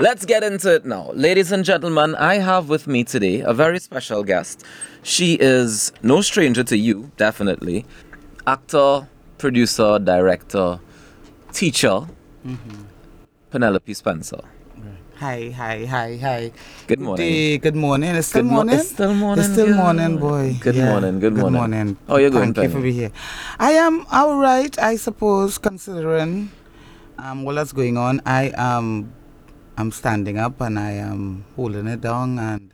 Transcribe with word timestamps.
Let's 0.00 0.24
get 0.24 0.44
into 0.44 0.72
it 0.74 0.86
now. 0.86 1.10
Ladies 1.12 1.50
and 1.50 1.64
gentlemen, 1.64 2.14
I 2.14 2.36
have 2.38 2.68
with 2.68 2.86
me 2.86 3.02
today 3.02 3.40
a 3.40 3.52
very 3.52 3.80
special 3.80 4.22
guest. 4.22 4.64
She 5.02 5.34
is 5.40 5.92
no 6.02 6.20
stranger 6.20 6.62
to 6.64 6.76
you, 6.76 7.10
definitely. 7.16 7.84
Actor, 8.46 9.08
producer, 9.38 9.98
director, 9.98 10.80
teacher, 11.52 12.06
Mm-hmm. 12.46 12.84
Penelope 13.50 13.92
Spencer. 13.94 14.40
Hi, 15.16 15.50
hi, 15.50 15.84
hi, 15.84 16.16
hi. 16.16 16.52
Good 16.86 17.00
morning. 17.00 17.26
day, 17.26 17.58
good 17.58 17.74
morning. 17.74 18.14
It's 18.14 18.28
still 18.28 18.42
Good 18.42 18.48
mo- 18.48 18.54
morning. 18.62 18.78
it's 18.78 18.88
still 18.90 19.12
morning, 19.14 19.44
It's 19.44 19.52
still 19.52 19.66
girl. 19.66 19.76
morning, 19.76 20.18
boy. 20.18 20.56
Good 20.60 20.76
morning, 20.76 21.18
good 21.18 21.34
morning. 21.34 21.58
morning. 21.58 21.96
How 22.06 22.16
you 22.18 22.30
going, 22.30 22.54
Thank 22.54 22.68
you 22.68 22.76
for 22.76 22.80
being 22.80 22.94
here. 22.94 23.10
I 23.58 23.72
am 23.72 24.06
all 24.12 24.38
right, 24.38 24.78
I 24.78 24.94
suppose, 24.96 25.58
considering 25.58 26.52
um 27.18 27.42
what 27.42 27.58
is 27.58 27.72
going 27.72 27.96
on. 27.98 28.22
I 28.24 28.52
am 28.56 29.12
I'm 29.78 29.92
standing 29.92 30.38
up 30.38 30.60
and 30.60 30.76
I 30.76 30.90
am 30.92 31.44
holding 31.54 31.86
it 31.86 32.00
down 32.00 32.36
and 32.40 32.70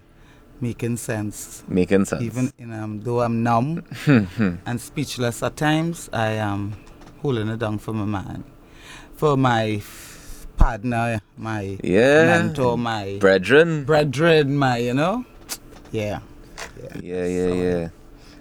making 0.59 0.97
sense. 0.97 1.63
Making 1.69 2.07
sense. 2.07 2.23
Even 2.23 2.51
in, 2.57 2.73
um, 2.73 3.01
though 3.03 3.21
I'm 3.21 3.43
numb 3.43 3.85
and 4.07 4.81
speechless 4.81 5.43
at 5.43 5.55
times, 5.59 6.09
I 6.15 6.31
am 6.31 6.73
holding 7.21 7.49
it 7.49 7.59
down 7.59 7.77
for 7.79 7.93
my 7.93 8.07
man, 8.07 8.45
for 9.17 9.37
my 9.37 9.83
partner, 10.57 11.21
my 11.37 11.77
yeah. 11.85 12.25
mentor, 12.25 12.79
my 12.79 13.19
Brethren. 13.21 13.85
brethren, 13.85 14.57
my 14.57 14.79
you 14.79 14.95
know, 14.95 15.27
yeah. 15.93 16.21
Yeah, 17.03 17.27
yeah, 17.27 17.49
yeah. 17.53 17.89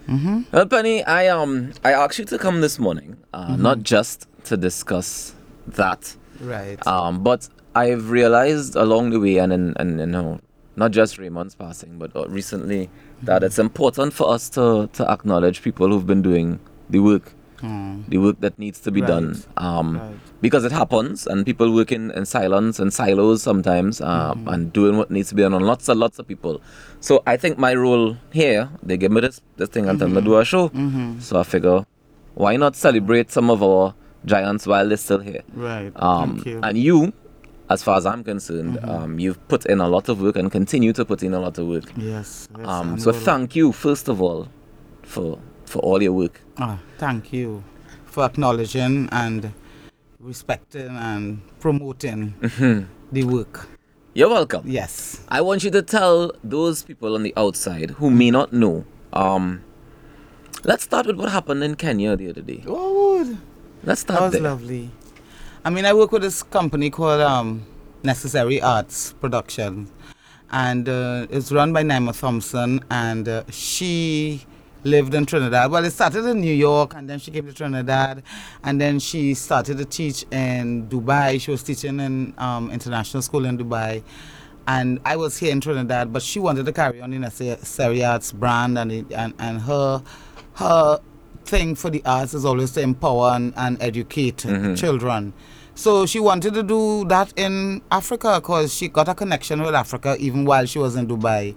Mm-hmm. 0.08 0.42
Well, 0.52 0.66
Penny, 0.66 1.04
I 1.04 1.28
um 1.28 1.72
I 1.84 1.92
asked 1.92 2.18
you 2.18 2.24
to 2.26 2.38
come 2.38 2.62
this 2.62 2.78
morning, 2.78 3.18
uh, 3.34 3.48
Mm-hmm. 3.48 3.62
not 3.62 3.82
just 3.82 4.26
to 4.44 4.56
discuss 4.56 5.34
that, 5.66 6.16
Right. 6.40 6.78
um, 6.86 7.22
but 7.22 7.48
I've 7.74 8.10
realized 8.10 8.76
along 8.76 9.10
the 9.10 9.20
way, 9.20 9.38
and 9.38 9.52
in, 9.52 9.74
and 9.78 9.98
you 10.00 10.06
know, 10.06 10.40
not 10.76 10.90
just 10.92 11.18
Raymond's 11.18 11.54
passing, 11.54 11.98
but 11.98 12.14
uh, 12.16 12.26
recently, 12.28 12.88
that 13.22 13.36
Mm-hmm. 13.40 13.46
it's 13.46 13.58
important 13.58 14.12
for 14.12 14.30
us 14.34 14.48
to 14.50 14.88
to 14.92 15.10
acknowledge 15.10 15.62
people 15.62 15.88
who've 15.88 16.06
been 16.06 16.22
doing 16.22 16.60
the 16.90 16.98
work, 17.00 17.32
Mm, 17.62 18.04
the 18.08 18.18
work 18.18 18.40
that 18.40 18.58
needs 18.58 18.78
to 18.80 18.90
be 18.92 19.00
Right. 19.00 19.08
done, 19.08 19.42
um, 19.56 19.96
right. 19.98 20.16
because 20.42 20.64
it 20.68 20.72
happens, 20.72 21.26
and 21.26 21.46
people 21.46 21.72
working 21.74 22.10
in 22.14 22.26
silence 22.26 22.78
and 22.78 22.92
silos 22.92 23.42
sometimes, 23.42 24.00
uh, 24.00 24.34
Mm-hmm. 24.34 24.48
and 24.52 24.72
doing 24.72 24.98
what 24.98 25.10
needs 25.10 25.28
to 25.30 25.34
be 25.34 25.42
done 25.42 25.54
on 25.54 25.62
lots 25.64 25.88
and 25.88 25.98
lots 25.98 26.18
of 26.18 26.28
people. 26.28 26.60
So 27.00 27.22
I 27.26 27.36
think 27.38 27.56
my 27.58 27.72
role 27.74 28.16
here, 28.32 28.68
they 28.82 28.96
give 28.98 29.12
me 29.12 29.20
this 29.26 29.40
this 29.56 29.70
thing 29.70 29.88
and 29.88 29.98
tell 29.98 30.08
me 30.08 30.16
to 30.20 30.20
do 30.30 30.36
a 30.38 30.44
show. 30.44 30.68
Mm-hmm. 30.68 31.20
So 31.20 31.40
I 31.40 31.44
figure, 31.44 31.86
why 32.34 32.56
not 32.56 32.76
celebrate 32.76 33.30
some 33.30 33.48
of 33.50 33.62
our 33.62 33.94
giants 34.26 34.66
while 34.66 34.86
they're 34.88 35.00
still 35.08 35.20
here? 35.20 35.42
Right. 35.54 35.92
Um, 35.96 36.34
Thank 36.36 36.46
you. 36.46 36.60
and 36.62 36.76
you, 36.76 37.12
as 37.70 37.82
far 37.82 37.96
as 37.96 38.04
I'm 38.06 38.22
concerned, 38.24 38.78
um, 38.84 39.18
you've 39.18 39.38
put 39.48 39.66
in 39.66 39.80
a 39.80 39.88
lot 39.88 40.08
of 40.08 40.20
work 40.20 40.36
and 40.36 40.50
continue 40.52 40.92
to 40.92 41.04
put 41.04 41.22
in 41.22 41.32
a 41.34 41.40
lot 41.40 41.58
of 41.58 41.66
work. 41.66 41.84
yes. 41.96 42.48
yes 42.58 42.66
Um, 42.68 42.98
so 42.98 43.12
thank 43.12 43.56
you 43.56 43.72
first 43.72 44.08
of 44.08 44.20
all 44.20 44.48
for 45.02 45.38
for 45.64 45.78
all 45.80 46.02
your 46.02 46.12
work. 46.12 46.40
Ah, 46.58 46.78
thank 46.98 47.32
you 47.32 47.62
for 48.04 48.24
acknowledging 48.24 49.08
and 49.12 49.52
respecting 50.20 50.88
and 50.88 51.40
promoting 51.60 52.34
the 53.12 53.24
work. 53.24 53.68
You're 54.14 54.28
welcome. 54.30 54.62
Yes. 54.66 55.22
I 55.28 55.40
want 55.40 55.64
you 55.64 55.70
to 55.72 55.82
tell 55.82 56.32
those 56.44 56.82
people 56.84 57.14
on 57.14 57.22
the 57.24 57.32
outside 57.36 57.90
who 57.92 58.10
may 58.10 58.30
not 58.30 58.52
know. 58.52 58.84
Um, 59.12 59.64
let's 60.64 60.84
start 60.84 61.06
with 61.06 61.16
what 61.16 61.30
happened 61.32 61.64
in 61.64 61.74
Kenya 61.74 62.14
the 62.16 62.28
other 62.30 62.42
day. 62.42 62.62
Oh, 62.68 63.36
Let's 63.82 64.02
start. 64.02 64.20
that 64.20 64.24
was 64.26 64.32
there. 64.34 64.42
lovely. 64.42 64.90
I 65.66 65.70
mean, 65.70 65.86
I 65.86 65.94
work 65.94 66.12
with 66.12 66.20
this 66.20 66.42
company 66.42 66.90
called 66.90 67.22
um, 67.22 67.64
Necessary 68.02 68.60
Arts 68.60 69.14
Production, 69.14 69.90
and 70.50 70.86
uh, 70.86 71.26
it's 71.30 71.50
run 71.52 71.72
by 71.72 71.82
Naima 71.82 72.20
Thompson, 72.20 72.84
and 72.90 73.26
uh, 73.26 73.44
she 73.50 74.44
lived 74.82 75.14
in 75.14 75.24
Trinidad. 75.24 75.70
Well, 75.70 75.82
it 75.86 75.92
started 75.92 76.26
in 76.26 76.42
New 76.42 76.52
York, 76.52 76.92
and 76.94 77.08
then 77.08 77.18
she 77.18 77.30
came 77.30 77.46
to 77.46 77.54
Trinidad, 77.54 78.22
and 78.62 78.78
then 78.78 78.98
she 78.98 79.32
started 79.32 79.78
to 79.78 79.86
teach 79.86 80.26
in 80.30 80.86
Dubai. 80.86 81.40
She 81.40 81.50
was 81.50 81.62
teaching 81.62 81.98
in 81.98 82.34
um, 82.36 82.70
international 82.70 83.22
school 83.22 83.46
in 83.46 83.56
Dubai. 83.56 84.02
And 84.68 85.00
I 85.06 85.16
was 85.16 85.38
here 85.38 85.50
in 85.50 85.62
Trinidad, 85.62 86.12
but 86.12 86.20
she 86.20 86.40
wanted 86.40 86.66
to 86.66 86.74
carry 86.74 87.00
on 87.00 87.14
in 87.14 87.24
a 87.24 87.28
Necessary 87.28 88.04
Arts 88.04 88.32
brand, 88.32 88.76
and, 88.76 88.92
it, 88.92 89.10
and, 89.12 89.32
and 89.38 89.62
her 89.62 90.02
her 90.56 91.00
thing 91.46 91.74
for 91.74 91.90
the 91.90 92.02
arts 92.04 92.32
is 92.34 92.44
always 92.44 92.70
to 92.72 92.80
empower 92.80 93.30
and, 93.30 93.52
and 93.56 93.80
educate 93.80 94.44
children. 94.76 95.32
So 95.76 96.06
she 96.06 96.20
wanted 96.20 96.54
to 96.54 96.62
do 96.62 97.04
that 97.06 97.32
in 97.36 97.82
Africa 97.90 98.40
because 98.40 98.72
she 98.72 98.88
got 98.88 99.08
a 99.08 99.14
connection 99.14 99.60
with 99.60 99.74
Africa 99.74 100.16
even 100.20 100.44
while 100.44 100.66
she 100.66 100.78
was 100.78 100.94
in 100.94 101.08
Dubai. 101.08 101.56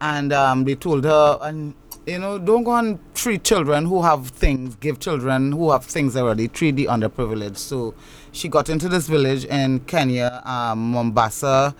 And 0.00 0.32
um, 0.32 0.64
they 0.64 0.74
told 0.74 1.04
her, 1.04 1.38
and 1.40 1.74
you 2.04 2.18
know, 2.18 2.38
don't 2.38 2.64
go 2.64 2.74
and 2.74 2.98
treat 3.14 3.44
children 3.44 3.86
who 3.86 4.02
have 4.02 4.28
things, 4.28 4.74
give 4.76 4.98
children 4.98 5.52
who 5.52 5.70
have 5.70 5.84
things 5.84 6.16
already, 6.16 6.48
treat 6.48 6.76
the 6.76 6.86
underprivileged. 6.86 7.56
So 7.56 7.94
she 8.32 8.48
got 8.48 8.68
into 8.68 8.88
this 8.88 9.06
village 9.06 9.44
in 9.44 9.80
Kenya, 9.80 10.42
um, 10.44 10.90
Mombasa. 10.90 11.74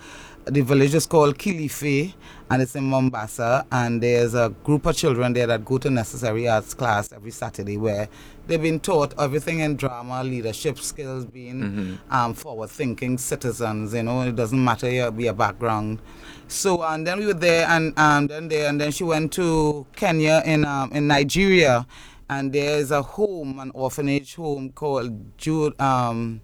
The 0.45 0.61
village 0.61 0.95
is 0.95 1.05
called 1.05 1.37
Kilifi 1.37 2.13
and 2.49 2.61
it's 2.61 2.75
in 2.75 2.83
Mombasa. 2.83 3.65
And 3.71 4.01
there's 4.01 4.33
a 4.33 4.49
group 4.63 4.85
of 4.85 4.95
children 4.95 5.33
there 5.33 5.47
that 5.47 5.65
go 5.65 5.77
to 5.79 5.89
necessary 5.89 6.47
arts 6.47 6.73
class 6.73 7.11
every 7.11 7.31
Saturday 7.31 7.77
where 7.77 8.07
they've 8.47 8.61
been 8.61 8.79
taught 8.79 9.13
everything 9.19 9.59
in 9.59 9.75
drama, 9.75 10.23
leadership 10.23 10.79
skills, 10.79 11.25
being 11.25 11.99
um, 12.09 12.33
forward 12.33 12.69
thinking 12.69 13.17
citizens. 13.17 13.93
You 13.93 14.03
know, 14.03 14.21
it 14.21 14.35
doesn't 14.35 14.63
matter 14.63 14.89
your, 14.89 15.13
your 15.19 15.33
background. 15.33 16.01
So, 16.47 16.83
and 16.83 17.05
then 17.07 17.19
we 17.19 17.25
were 17.25 17.33
there, 17.33 17.67
and 17.67 17.97
um, 17.97 18.27
then 18.27 18.47
there, 18.47 18.69
and 18.69 18.79
then 18.79 18.91
she 18.91 19.03
went 19.03 19.33
to 19.33 19.87
Kenya 19.95 20.43
in 20.45 20.63
um, 20.63 20.91
in 20.91 21.07
Nigeria, 21.07 21.87
and 22.29 22.53
there's 22.53 22.91
a 22.91 23.01
home, 23.01 23.57
an 23.59 23.71
orphanage 23.73 24.35
home 24.35 24.69
called 24.71 25.37
Jude, 25.39 25.79
um, 25.81 26.41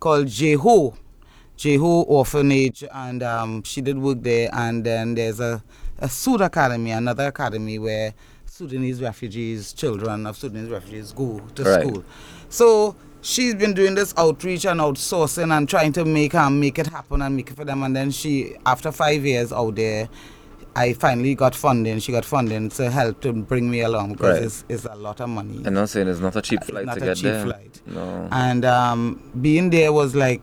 called 0.00 0.26
Jeho, 0.26 0.94
Jeho 1.62 2.04
Orphanage, 2.08 2.82
and 2.92 3.22
um, 3.22 3.62
she 3.62 3.80
did 3.80 3.96
work 3.98 4.22
there. 4.22 4.50
And 4.52 4.84
then 4.84 5.14
there's 5.14 5.38
a, 5.38 5.62
a 5.98 6.08
Sud 6.08 6.40
Academy, 6.40 6.90
another 6.90 7.26
academy 7.28 7.78
where 7.78 8.14
Sudanese 8.46 9.00
refugees, 9.00 9.72
children 9.72 10.26
of 10.26 10.36
Sudanese 10.36 10.68
refugees, 10.70 11.12
go 11.12 11.40
to 11.54 11.62
Right. 11.62 11.80
school. 11.86 12.04
So 12.48 12.96
she's 13.20 13.54
been 13.54 13.74
doing 13.74 13.94
this 13.94 14.12
outreach 14.16 14.64
and 14.66 14.80
outsourcing 14.80 15.56
and 15.56 15.68
trying 15.68 15.92
to 15.92 16.04
make 16.04 16.34
um, 16.34 16.58
make 16.58 16.78
it 16.80 16.88
happen 16.88 17.22
and 17.22 17.36
make 17.36 17.50
it 17.50 17.56
for 17.56 17.64
them. 17.64 17.82
And 17.84 17.94
then 17.94 18.10
she, 18.10 18.56
after 18.66 18.90
five 18.90 19.24
years 19.24 19.52
out 19.52 19.76
there, 19.76 20.08
I 20.74 20.94
finally 20.94 21.34
got 21.36 21.54
funding. 21.54 22.00
She 22.00 22.10
got 22.12 22.24
funding 22.24 22.70
to 22.70 22.90
help 22.90 23.20
to 23.20 23.32
bring 23.32 23.70
me 23.70 23.82
along 23.82 24.14
because 24.14 24.36
Right. 24.38 24.42
it's, 24.44 24.64
it's 24.68 24.84
a 24.86 24.94
lot 24.96 25.20
of 25.20 25.28
money 25.28 25.62
And 25.64 25.78
I'm 25.78 25.86
saying 25.86 26.08
it's 26.08 26.18
not 26.20 26.34
a 26.34 26.42
cheap 26.42 26.64
flight 26.64 26.86
not 26.86 26.96
to 26.98 27.02
a 27.02 27.06
get 27.06 27.16
cheap 27.18 27.24
there. 27.24 27.44
flight. 27.44 27.80
No. 27.86 28.28
and 28.32 28.64
um, 28.64 29.20
being 29.40 29.70
there 29.70 29.92
was 29.92 30.14
like 30.16 30.40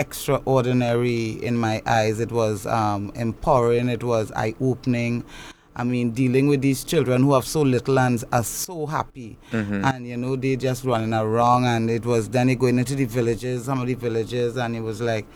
extraordinary 0.00 1.32
in 1.44 1.56
my 1.56 1.82
eyes. 1.86 2.20
It 2.20 2.32
was 2.32 2.66
um, 2.66 3.12
empowering. 3.14 3.88
It 3.88 4.02
was 4.02 4.32
eye 4.32 4.54
opening. 4.60 5.24
I 5.76 5.84
mean, 5.84 6.10
dealing 6.10 6.48
with 6.48 6.60
these 6.62 6.82
children 6.84 7.22
who 7.22 7.32
have 7.34 7.46
so 7.46 7.62
little 7.62 7.98
and 7.98 8.22
are 8.32 8.42
so 8.44 8.86
happy, 8.86 9.38
and 9.84 10.06
you 10.06 10.16
know 10.16 10.34
they 10.36 10.56
just 10.56 10.84
running 10.84 11.14
around. 11.14 11.64
And 11.64 11.90
it 11.90 12.04
was 12.04 12.28
then 12.28 12.52
going 12.56 12.78
into 12.78 12.94
the 12.96 13.04
villages, 13.04 13.64
some 13.64 13.80
of 13.80 13.86
the 13.86 13.94
villages, 13.94 14.56
and 14.56 14.74
it 14.74 14.80
was 14.80 15.00
like, 15.00 15.26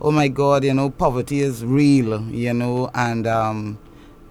oh 0.00 0.10
my 0.10 0.28
God, 0.28 0.64
you 0.64 0.74
know, 0.74 0.90
poverty 0.90 1.40
is 1.40 1.64
real, 1.64 2.22
you 2.30 2.54
know, 2.54 2.90
and 2.94 3.26
um, 3.26 3.78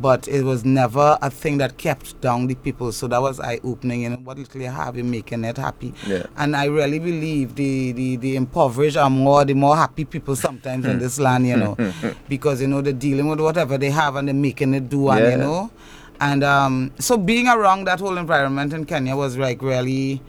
but 0.03 0.27
it 0.27 0.43
was 0.43 0.65
never 0.65 1.17
a 1.21 1.29
thing 1.29 1.57
that 1.59 1.77
kept 1.77 2.19
down 2.21 2.47
the 2.47 2.55
people. 2.55 2.91
So 2.91 3.07
that 3.07 3.21
was 3.21 3.39
eye 3.39 3.59
opening. 3.63 4.05
and 4.05 4.25
what 4.25 4.37
little 4.37 4.61
you 4.61 4.67
have, 4.69 4.95
you're 4.97 5.05
making 5.05 5.45
it 5.45 5.57
happy. 5.57 5.93
Yeah. 6.05 6.25
And 6.37 6.55
I 6.55 6.65
really 6.65 6.99
believe 6.99 7.55
the, 7.55 7.93
the, 7.93 8.17
the 8.17 8.35
impoverished 8.35 8.97
are 8.97 9.09
more 9.09 9.45
the 9.45 9.53
more 9.53 9.75
happy 9.77 10.03
people 10.05 10.35
sometimes 10.35 10.85
in 10.85 10.99
this 10.99 11.19
land, 11.19 11.47
you 11.47 11.57
know, 11.57 11.77
because 12.29 12.61
you 12.61 12.67
know 12.67 12.81
they're 12.81 12.93
dealing 12.93 13.27
with 13.29 13.39
whatever 13.39 13.77
they 13.77 13.89
have 13.91 14.17
and 14.17 14.27
they're 14.27 14.35
making 14.35 14.73
it 14.73 14.89
do, 14.89 15.09
and 15.09 15.19
Yeah. 15.21 15.31
you 15.31 15.37
know, 15.37 15.71
and 16.19 16.43
um, 16.43 16.91
so 16.99 17.17
being 17.17 17.47
around 17.47 17.85
that 17.85 17.99
whole 17.99 18.17
environment 18.17 18.73
in 18.73 18.85
Kenya 18.85 19.15
was 19.15 19.37
like 19.37 19.61
really. 19.61 20.21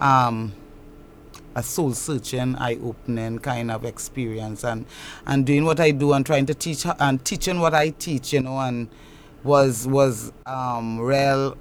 Um, 0.00 0.52
a 1.54 1.62
soul 1.62 1.92
searching, 1.92 2.56
eye 2.56 2.78
opening 2.82 3.38
kind 3.38 3.70
of 3.70 3.84
experience 3.84 4.64
and 4.64 4.86
and 5.26 5.44
doing 5.44 5.66
what 5.66 5.78
I 5.80 5.90
do 5.90 6.14
and 6.14 6.24
trying 6.24 6.46
to 6.46 6.54
teach 6.54 6.86
and 6.98 7.22
teaching 7.26 7.60
what 7.60 7.74
I 7.74 7.90
teach, 7.90 8.32
you 8.32 8.40
know, 8.40 8.58
and 8.58 8.88
was 9.44 9.86
was 9.86 10.32
um 10.46 11.00
real 11.00 11.56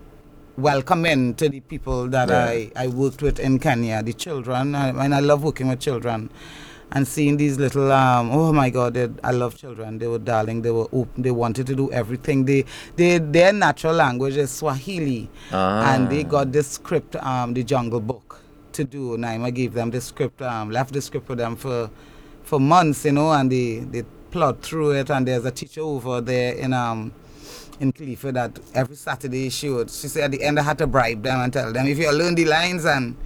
welcoming 0.57 1.33
to 1.35 1.49
the 1.49 1.59
people 1.61 2.07
that 2.07 2.29
Yeah. 2.29 2.45
I, 2.45 2.71
I 2.75 2.87
worked 2.87 3.21
with 3.21 3.39
in 3.39 3.57
Kenya, 3.59 4.03
the 4.03 4.13
children. 4.13 4.75
I, 4.75 4.89
and 4.89 5.15
I 5.15 5.19
love 5.19 5.43
working 5.43 5.69
with 5.69 5.79
children 5.79 6.29
and 6.93 7.07
seeing 7.07 7.37
these 7.37 7.57
little 7.57 7.89
um 7.89 8.31
oh 8.31 8.51
my 8.51 8.69
god 8.69 8.93
they, 8.95 9.07
I 9.23 9.31
love 9.31 9.55
children 9.55 9.97
they 9.97 10.07
were 10.07 10.19
darling 10.19 10.61
they 10.61 10.71
were 10.71 10.87
open 10.91 11.23
they 11.23 11.31
wanted 11.31 11.65
to 11.67 11.75
do 11.75 11.89
everything 11.93 12.43
they 12.43 12.65
they 12.97 13.17
their 13.17 13.53
natural 13.53 13.93
language 13.95 14.35
is 14.35 14.51
Swahili 14.51 15.29
Ah. 15.53 15.93
and 15.95 16.09
they 16.09 16.25
got 16.25 16.51
this 16.51 16.67
script 16.67 17.15
um 17.15 17.53
the 17.53 17.63
Jungle 17.63 18.01
Book 18.01 18.41
to 18.73 18.83
do 18.83 19.15
Naima 19.17 19.53
gave 19.55 19.73
them 19.73 19.89
the 19.89 20.01
script 20.01 20.41
um 20.41 20.69
left 20.69 20.91
the 20.93 20.99
script 21.01 21.27
for 21.27 21.35
them 21.35 21.55
for 21.55 21.89
for 22.43 22.59
months 22.59 23.05
you 23.05 23.13
know 23.13 23.31
and 23.31 23.49
they 23.49 23.79
they 23.79 24.03
plod 24.31 24.61
through 24.61 24.91
it. 24.91 25.09
And 25.09 25.25
there's 25.27 25.45
a 25.45 25.51
teacher 25.51 25.81
over 25.81 26.19
there 26.19 26.53
in 26.55 26.73
um 26.73 27.13
in 27.81 27.91
Kilifi 27.91 28.31
that 28.33 28.59
every 28.75 28.95
Saturday 28.95 29.49
she 29.49 29.69
would 29.69 29.89
she 29.89 30.07
said 30.07 30.25
at 30.25 30.31
the 30.31 30.43
end 30.43 30.59
I 30.59 30.63
had 30.63 30.77
to 30.77 30.87
bribe 30.87 31.23
them 31.23 31.39
and 31.41 31.51
tell 31.51 31.73
them 31.73 31.87
if 31.87 31.97
you 31.97 32.11
learn 32.11 32.35
the 32.35 32.45
lines 32.45 32.85
and 32.85 33.17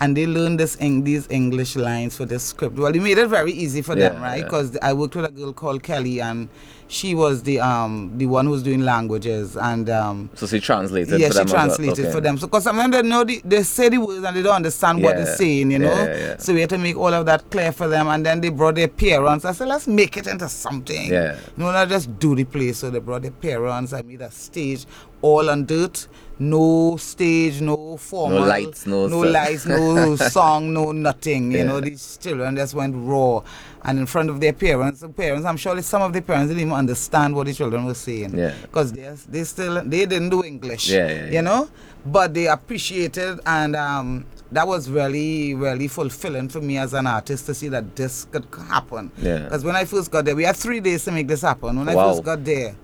and 0.00 0.16
they 0.16 0.26
learned 0.26 0.60
this 0.60 0.76
Eng- 0.80 1.04
these 1.04 1.26
English 1.30 1.76
lines 1.76 2.16
for 2.16 2.24
this 2.24 2.42
script. 2.44 2.76
Well, 2.76 2.92
they 2.92 3.00
made 3.00 3.18
it 3.18 3.28
very 3.28 3.52
easy 3.52 3.82
for 3.82 3.94
them, 3.94 4.14
Yeah, 4.14 4.22
right? 4.22 4.38
yeah. 4.38 4.44
Because 4.44 4.76
I 4.80 4.92
worked 4.92 5.16
with 5.16 5.24
a 5.24 5.30
girl 5.30 5.52
called 5.52 5.82
Kelly, 5.82 6.20
and 6.20 6.48
she 6.90 7.14
was 7.14 7.42
the 7.42 7.60
um 7.60 8.12
the 8.16 8.26
one 8.26 8.46
who 8.46 8.52
was 8.52 8.62
doing 8.62 8.80
languages, 8.82 9.56
and 9.56 9.90
um 9.90 10.30
So 10.34 10.46
she 10.46 10.60
translated 10.60 11.20
yeah, 11.20 11.28
for 11.28 11.32
she 11.34 11.38
them 11.40 11.46
translated 11.48 12.04
Okay. 12.06 12.12
for 12.12 12.20
them. 12.20 12.38
So, 12.38 12.46
because 12.46 12.64
sometimes 12.64 12.92
they 12.94 13.02
know 13.02 13.24
the, 13.24 13.42
they 13.44 13.62
say 13.62 13.88
the 13.88 13.98
words 13.98 14.24
and 14.24 14.36
they 14.36 14.42
don't 14.42 14.54
understand 14.56 15.02
what 15.02 15.16
they're 15.16 15.36
saying, 15.36 15.70
you 15.70 15.78
know. 15.80 15.90
Yeah, 15.92 16.04
yeah, 16.06 16.16
yeah. 16.18 16.36
So 16.38 16.54
we 16.54 16.60
had 16.60 16.70
to 16.70 16.78
make 16.78 16.96
all 16.96 17.12
of 17.12 17.26
that 17.26 17.50
clear 17.50 17.72
for 17.72 17.88
them, 17.88 18.08
and 18.08 18.24
then 18.24 18.40
they 18.40 18.48
brought 18.50 18.76
their 18.76 18.88
parents. 18.88 19.44
I 19.44 19.52
said, 19.52 19.68
let's 19.68 19.86
make 19.86 20.16
it 20.16 20.26
into 20.26 20.48
something. 20.48 21.10
Yeah. 21.12 21.36
No, 21.56 21.72
not 21.72 21.88
just 21.88 22.18
do 22.18 22.34
the 22.34 22.44
play. 22.44 22.72
So 22.72 22.88
they 22.90 23.00
brought 23.00 23.22
their 23.22 23.32
parents. 23.32 23.92
I 23.92 24.02
made 24.02 24.20
a 24.22 24.30
stage 24.30 24.86
all 25.20 25.50
on 25.50 25.66
dirt. 25.66 26.06
No 26.40 26.96
stage, 26.98 27.60
no 27.60 27.96
formal. 27.96 28.46
lights, 28.46 28.86
no 28.86 29.08
no 29.08 29.20
lights, 29.20 29.66
no 29.66 30.14
song, 30.36 30.72
no 30.72 30.92
nothing. 30.92 31.50
You 31.50 31.58
Yeah. 31.58 31.64
know, 31.64 31.80
these 31.80 32.18
children 32.22 32.54
just 32.56 32.74
went 32.74 32.94
raw, 32.96 33.42
and 33.82 33.98
in 33.98 34.06
front 34.06 34.30
of 34.30 34.40
their 34.40 34.52
parents. 34.52 35.00
The 35.00 35.08
parents, 35.08 35.44
I'm 35.44 35.56
sure 35.56 35.80
some 35.82 36.02
of 36.02 36.12
the 36.12 36.22
parents 36.22 36.48
didn't 36.50 36.60
even 36.62 36.74
understand 36.74 37.34
what 37.34 37.46
the 37.46 37.54
children 37.54 37.84
were 37.86 37.94
saying. 37.94 38.38
Yeah. 38.38 38.54
Because 38.62 38.92
they 38.92 39.12
they 39.28 39.44
still 39.44 39.82
they 39.84 40.06
didn't 40.06 40.30
do 40.30 40.44
English. 40.44 40.88
Yeah, 40.90 41.08
yeah, 41.08 41.14
yeah. 41.26 41.30
You 41.32 41.42
know, 41.42 41.68
but 42.06 42.34
they 42.34 42.46
appreciated 42.46 43.40
and 43.46 43.74
um. 43.76 44.24
That 44.50 44.66
was 44.66 44.88
really, 44.88 45.52
really 45.54 45.88
fulfilling 45.88 46.48
for 46.48 46.62
me 46.62 46.78
as 46.78 46.94
an 46.94 47.06
artist 47.06 47.44
to 47.46 47.54
see 47.54 47.68
that 47.68 47.94
this 47.94 48.26
could 48.32 48.46
happen. 48.70 49.10
Yeah. 49.18 49.40
Because 49.40 49.62
when 49.62 49.76
I 49.76 49.84
first 49.84 50.10
got 50.10 50.24
there, 50.24 50.34
we 50.34 50.44
had 50.44 50.56
three 50.56 50.80
days 50.80 51.04
to 51.04 51.12
make 51.12 51.28
this 51.28 51.42
happen. 51.42 51.78
When 51.78 51.86
I 51.86 51.94
Wow. 51.94 52.12
first 52.12 52.24
got 52.24 52.42
there, 52.46 52.74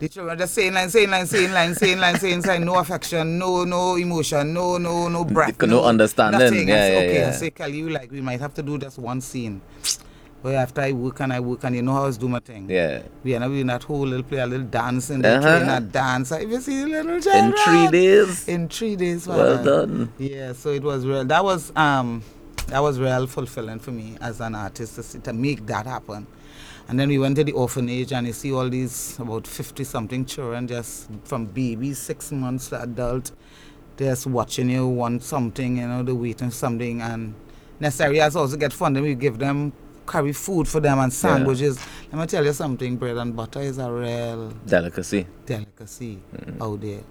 the 0.00 0.08
children 0.08 0.38
just 0.38 0.54
saying 0.54 0.72
line, 0.72 0.88
saying 0.90 1.10
line, 1.10 1.26
saying 1.26 1.52
line, 1.52 1.74
saying 1.74 1.98
line, 2.00 2.18
saying 2.18 2.42
line, 2.42 2.64
no 2.64 2.76
affection, 2.76 3.38
no, 3.38 3.64
no 3.64 3.96
emotion, 3.96 4.52
no, 4.54 4.78
no, 4.78 5.08
no 5.08 5.24
breath. 5.24 5.60
no 5.60 5.66
no 5.66 5.84
understanding. 5.84 6.40
Nothing. 6.40 6.68
Yeah, 6.68 6.74
I 6.74 6.78
say, 6.78 6.92
yeah, 6.92 6.98
okay, 7.10 7.20
yeah. 7.20 7.28
I 7.28 7.32
say, 7.32 7.50
Kelly, 7.50 7.78
you 7.78 7.90
like, 7.90 8.10
we 8.10 8.20
might 8.22 8.40
have 8.40 8.54
to 8.54 8.62
do 8.62 8.78
just 8.78 8.98
one 8.98 9.20
scene. 9.20 9.60
But 10.42 10.54
after 10.54 10.80
I 10.80 10.92
work 10.92 11.20
and 11.20 11.34
I 11.34 11.40
work 11.40 11.64
and 11.64 11.76
you 11.76 11.82
know 11.82 11.92
how 11.92 12.04
I 12.04 12.06
was 12.06 12.16
doing 12.16 12.32
my 12.32 12.40
thing. 12.40 12.70
Yeah. 12.70 13.02
We 13.22 13.34
are 13.36 13.40
doing 13.40 13.66
that 13.66 13.82
whole 13.82 14.06
little 14.06 14.22
play, 14.24 14.38
a 14.38 14.46
little 14.46 14.66
dance 14.66 15.10
and 15.10 15.24
Uh-huh. 15.24 15.38
train 15.42 15.66
that 15.66 15.92
dance. 15.92 16.32
If 16.32 16.48
you 16.48 16.60
see 16.62 16.82
little 16.86 17.16
In 17.16 17.52
three 17.52 17.88
days. 17.88 18.48
In 18.48 18.68
three 18.70 18.96
days. 18.96 19.26
Well 19.28 19.56
man. 19.56 19.64
done. 19.66 20.12
Yeah, 20.16 20.54
so 20.54 20.70
it 20.70 20.82
was 20.82 21.04
real. 21.04 21.26
That 21.26 21.44
was 21.44 21.72
um, 21.76 22.22
that 22.68 22.80
was 22.80 22.98
real 22.98 23.26
fulfilling 23.26 23.80
for 23.80 23.90
me 23.90 24.16
as 24.22 24.40
an 24.40 24.54
artist 24.54 25.12
to, 25.12 25.18
to 25.20 25.32
make 25.34 25.66
that 25.66 25.84
happen. 25.86 26.26
And 26.90 26.98
then 26.98 27.08
we 27.08 27.18
went 27.20 27.36
to 27.36 27.44
the 27.44 27.52
orphanage 27.52 28.12
and 28.12 28.26
you 28.26 28.32
see 28.32 28.52
all 28.52 28.68
these 28.68 29.16
about 29.20 29.46
fifty 29.46 29.84
something 29.84 30.24
children 30.24 30.66
just 30.66 31.08
from 31.22 31.46
babies 31.46 31.98
six 32.00 32.32
months 32.32 32.70
to 32.70 32.82
adult, 32.82 33.30
just 33.96 34.26
watching 34.26 34.68
you 34.68 34.88
want 34.88 35.22
something, 35.22 35.76
you 35.76 35.86
know, 35.86 36.02
they're 36.02 36.16
waiting 36.16 36.50
something 36.50 37.00
and 37.00 37.32
next 37.78 38.00
areas 38.00 38.34
also 38.34 38.56
get 38.56 38.72
funding. 38.72 39.04
We 39.04 39.14
give 39.14 39.38
them 39.38 39.72
carry 40.04 40.32
food 40.32 40.66
for 40.66 40.80
them 40.80 40.98
and 40.98 41.12
sandwiches. 41.12 41.78
Let 42.10 42.20
me 42.22 42.26
tell 42.26 42.44
you 42.44 42.52
something, 42.52 42.96
bread 42.96 43.18
and 43.18 43.36
butter 43.36 43.60
is 43.60 43.78
a 43.78 43.88
real 43.88 44.48
Delicacy. 44.66 45.28
delicacy 45.46 46.18
mm-hmm. 46.34 46.60
out 46.60 46.80
there. 46.80 47.02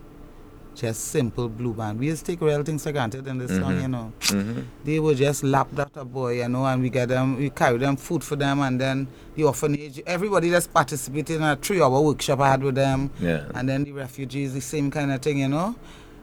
Just 0.80 1.10
simple 1.10 1.50
blue 1.50 1.74
band. 1.74 2.00
We 2.00 2.06
used 2.08 2.26
to 2.26 2.31
take 2.31 2.40
real 2.40 2.64
things 2.64 2.84
for 2.84 2.94
granted 2.94 3.28
in 3.28 3.38
this 3.38 3.52
song, 3.60 3.81
you 3.81 3.88
know. 3.90 4.14
hmm 4.30 4.62
They 4.86 4.98
would 5.00 5.18
just 5.18 5.44
lap 5.44 5.68
that 5.74 5.92
a 5.96 6.06
boy, 6.06 6.42
you 6.42 6.48
know, 6.48 6.66
and 6.66 6.81
we 6.81 6.90
get 6.90 7.10
them, 7.10 7.36
we 7.38 7.50
carry 7.50 7.78
them 7.78 7.98
food 7.98 8.24
for 8.24 8.38
them, 8.38 8.62
and 8.62 8.80
then 8.80 9.08
the 9.36 9.44
orphanage, 9.44 10.02
everybody 10.08 10.50
just 10.50 10.72
participated 10.74 11.36
in 11.38 11.44
a 11.44 11.58
three-hour 11.58 12.00
workshop 12.02 12.40
I 12.40 12.52
had 12.52 12.64
with 12.64 12.76
them, 12.76 13.10
Yeah. 13.20 13.44
and 13.56 13.68
then 13.68 13.84
the 13.84 13.92
refugees, 13.92 14.54
the 14.54 14.62
same 14.62 14.90
kind 14.90 15.12
of 15.12 15.22
thing, 15.22 15.40
you 15.40 15.50
know. 15.50 15.76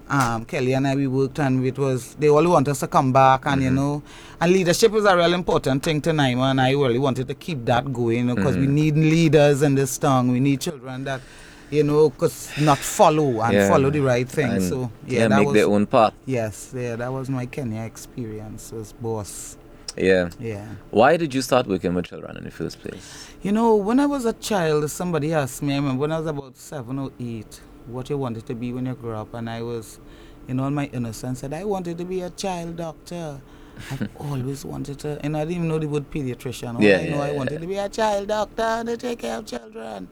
Um, 0.08 0.44
Kelly 0.47 0.73
and 0.73 0.87
I, 0.87 0.94
we 0.94 1.06
worked, 1.09 1.38
and 1.41 1.62
it 1.67 1.76
was 1.79 2.14
they 2.14 2.31
all 2.31 2.49
want 2.49 2.69
us 2.69 2.81
to 2.81 2.87
come 2.87 3.12
back, 3.12 3.43
and 3.44 3.61
you 3.62 3.70
know, 3.70 4.02
and 4.41 4.52
leadership 4.52 4.94
is 4.94 5.05
a 5.05 5.14
real 5.17 5.35
important 5.35 5.82
thing 5.82 6.00
to 6.02 6.11
Naima, 6.12 6.50
and 6.52 6.61
I 6.61 6.70
really 6.70 6.99
wanted 7.00 7.26
to 7.29 7.35
keep 7.35 7.64
that 7.67 7.93
going 7.93 8.32
because 8.35 8.56
we 8.56 8.69
need 8.69 8.94
leaders 8.97 9.62
in 9.62 9.75
this 9.75 9.99
town. 9.99 10.31
We 10.31 10.38
need 10.41 10.61
children 10.61 11.02
that, 11.05 11.20
you 11.70 11.82
know, 11.82 12.10
could 12.10 12.32
not 12.60 12.78
follow 12.78 13.40
and 13.42 13.54
Yeah. 13.54 13.68
follow 13.68 13.90
the 13.90 14.00
right 14.00 14.28
thing. 14.28 14.50
And, 14.52 14.62
so 14.62 14.90
yeah, 15.06 15.20
yeah, 15.20 15.28
that 15.28 15.36
make 15.38 15.46
was 15.48 15.54
their 15.54 15.66
own 15.66 15.86
path. 15.86 16.14
yes, 16.26 16.72
yeah, 16.76 16.96
that 16.96 17.12
was 17.12 17.28
my 17.28 17.46
Kenya 17.46 17.82
experience 17.82 18.72
as 18.72 18.92
boss. 18.92 19.56
Yeah. 19.96 20.28
Yeah. 20.38 20.66
Why 20.90 21.16
did 21.16 21.34
you 21.34 21.40
start 21.42 21.66
working 21.66 21.94
with 21.94 22.06
children 22.06 22.36
in 22.36 22.44
the 22.44 22.50
first 22.50 22.80
place? 22.82 23.30
You 23.42 23.52
know, 23.52 23.74
when 23.76 23.98
I 23.98 24.06
was 24.06 24.26
a 24.26 24.34
child, 24.34 24.90
somebody 24.90 25.32
asked 25.32 25.62
me, 25.62 25.72
I 25.72 25.76
remember 25.76 26.00
when 26.02 26.12
I 26.12 26.18
was 26.18 26.26
about 26.26 26.56
seven 26.58 26.98
or 26.98 27.10
eight, 27.18 27.60
what 27.86 28.10
you 28.10 28.18
wanted 28.18 28.44
to 28.46 28.54
be 28.54 28.72
when 28.74 28.84
you 28.86 28.94
grew 28.94 29.12
up. 29.14 29.32
And 29.32 29.48
I 29.48 29.62
was, 29.62 29.98
in 30.48 30.60
all 30.60 30.68
my 30.70 30.86
innocence, 30.92 31.40
said, 31.40 31.54
I 31.54 31.64
wanted 31.64 31.96
to 31.98 32.04
be 32.04 32.20
a 32.20 32.28
child 32.30 32.76
doctor. 32.76 33.40
I've 33.90 34.08
always 34.18 34.64
wanted 34.66 34.98
to, 35.00 35.18
and 35.22 35.34
I 35.36 35.40
didn't 35.40 35.56
even 35.56 35.68
know 35.68 35.78
the 35.78 35.86
word 35.88 36.10
pediatrician. 36.10 36.76
All 36.76 36.82
Yeah, 36.82 36.98
I 36.98 37.08
know, 37.08 37.16
yeah, 37.16 37.22
I 37.22 37.30
yeah. 37.30 37.36
wanted 37.38 37.60
to 37.62 37.66
be 37.66 37.76
a 37.76 37.88
child 37.88 38.28
doctor 38.28 38.82
to 38.84 38.96
take 38.98 39.18
care 39.20 39.38
of 39.38 39.46
children. 39.46 40.08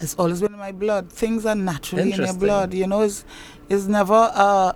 It's 0.00 0.14
always 0.16 0.40
been 0.40 0.52
in 0.52 0.58
my 0.58 0.72
blood. 0.72 1.10
Things 1.10 1.46
are 1.46 1.54
naturally 1.54 2.12
in 2.12 2.18
your 2.18 2.34
blood. 2.34 2.74
You 2.74 2.86
know, 2.86 3.02
it's, 3.02 3.24
it's 3.68 3.86
never 3.86 4.14
a, 4.14 4.74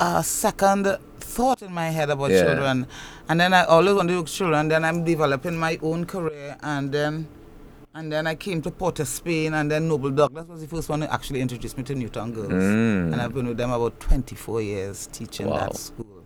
a 0.00 0.22
second 0.24 0.96
thought 1.20 1.62
in 1.62 1.72
my 1.72 1.88
head 1.90 2.10
about 2.10 2.30
Yeah. 2.30 2.44
children. 2.44 2.86
And 3.28 3.40
then 3.40 3.52
I 3.54 3.64
always 3.64 3.94
wanted 3.94 4.12
to 4.14 4.20
do 4.20 4.24
children. 4.26 4.68
Then 4.68 4.84
I'm 4.84 5.04
developing 5.04 5.56
my 5.58 5.78
own 5.82 6.04
career. 6.06 6.56
And 6.62 6.90
then 6.92 7.28
and 7.94 8.10
then 8.10 8.26
I 8.26 8.34
came 8.34 8.62
to 8.62 8.70
Port 8.70 9.00
of 9.00 9.08
Spain, 9.08 9.52
and 9.52 9.70
then 9.70 9.86
Noble 9.86 10.10
Douglas 10.10 10.48
was 10.48 10.62
the 10.62 10.66
first 10.66 10.88
one 10.88 11.00
to 11.00 11.12
actually 11.12 11.42
introduce 11.42 11.76
me 11.76 11.82
to 11.82 11.94
Newtown 11.94 12.32
Girls. 12.32 12.48
Mm. 12.50 13.12
And 13.12 13.16
I've 13.20 13.34
been 13.34 13.46
with 13.46 13.58
them 13.58 13.70
about 13.70 14.00
24 14.00 14.62
years 14.62 15.08
teaching 15.12 15.46
Wow. 15.48 15.58
that 15.58 15.76
school. 15.76 16.21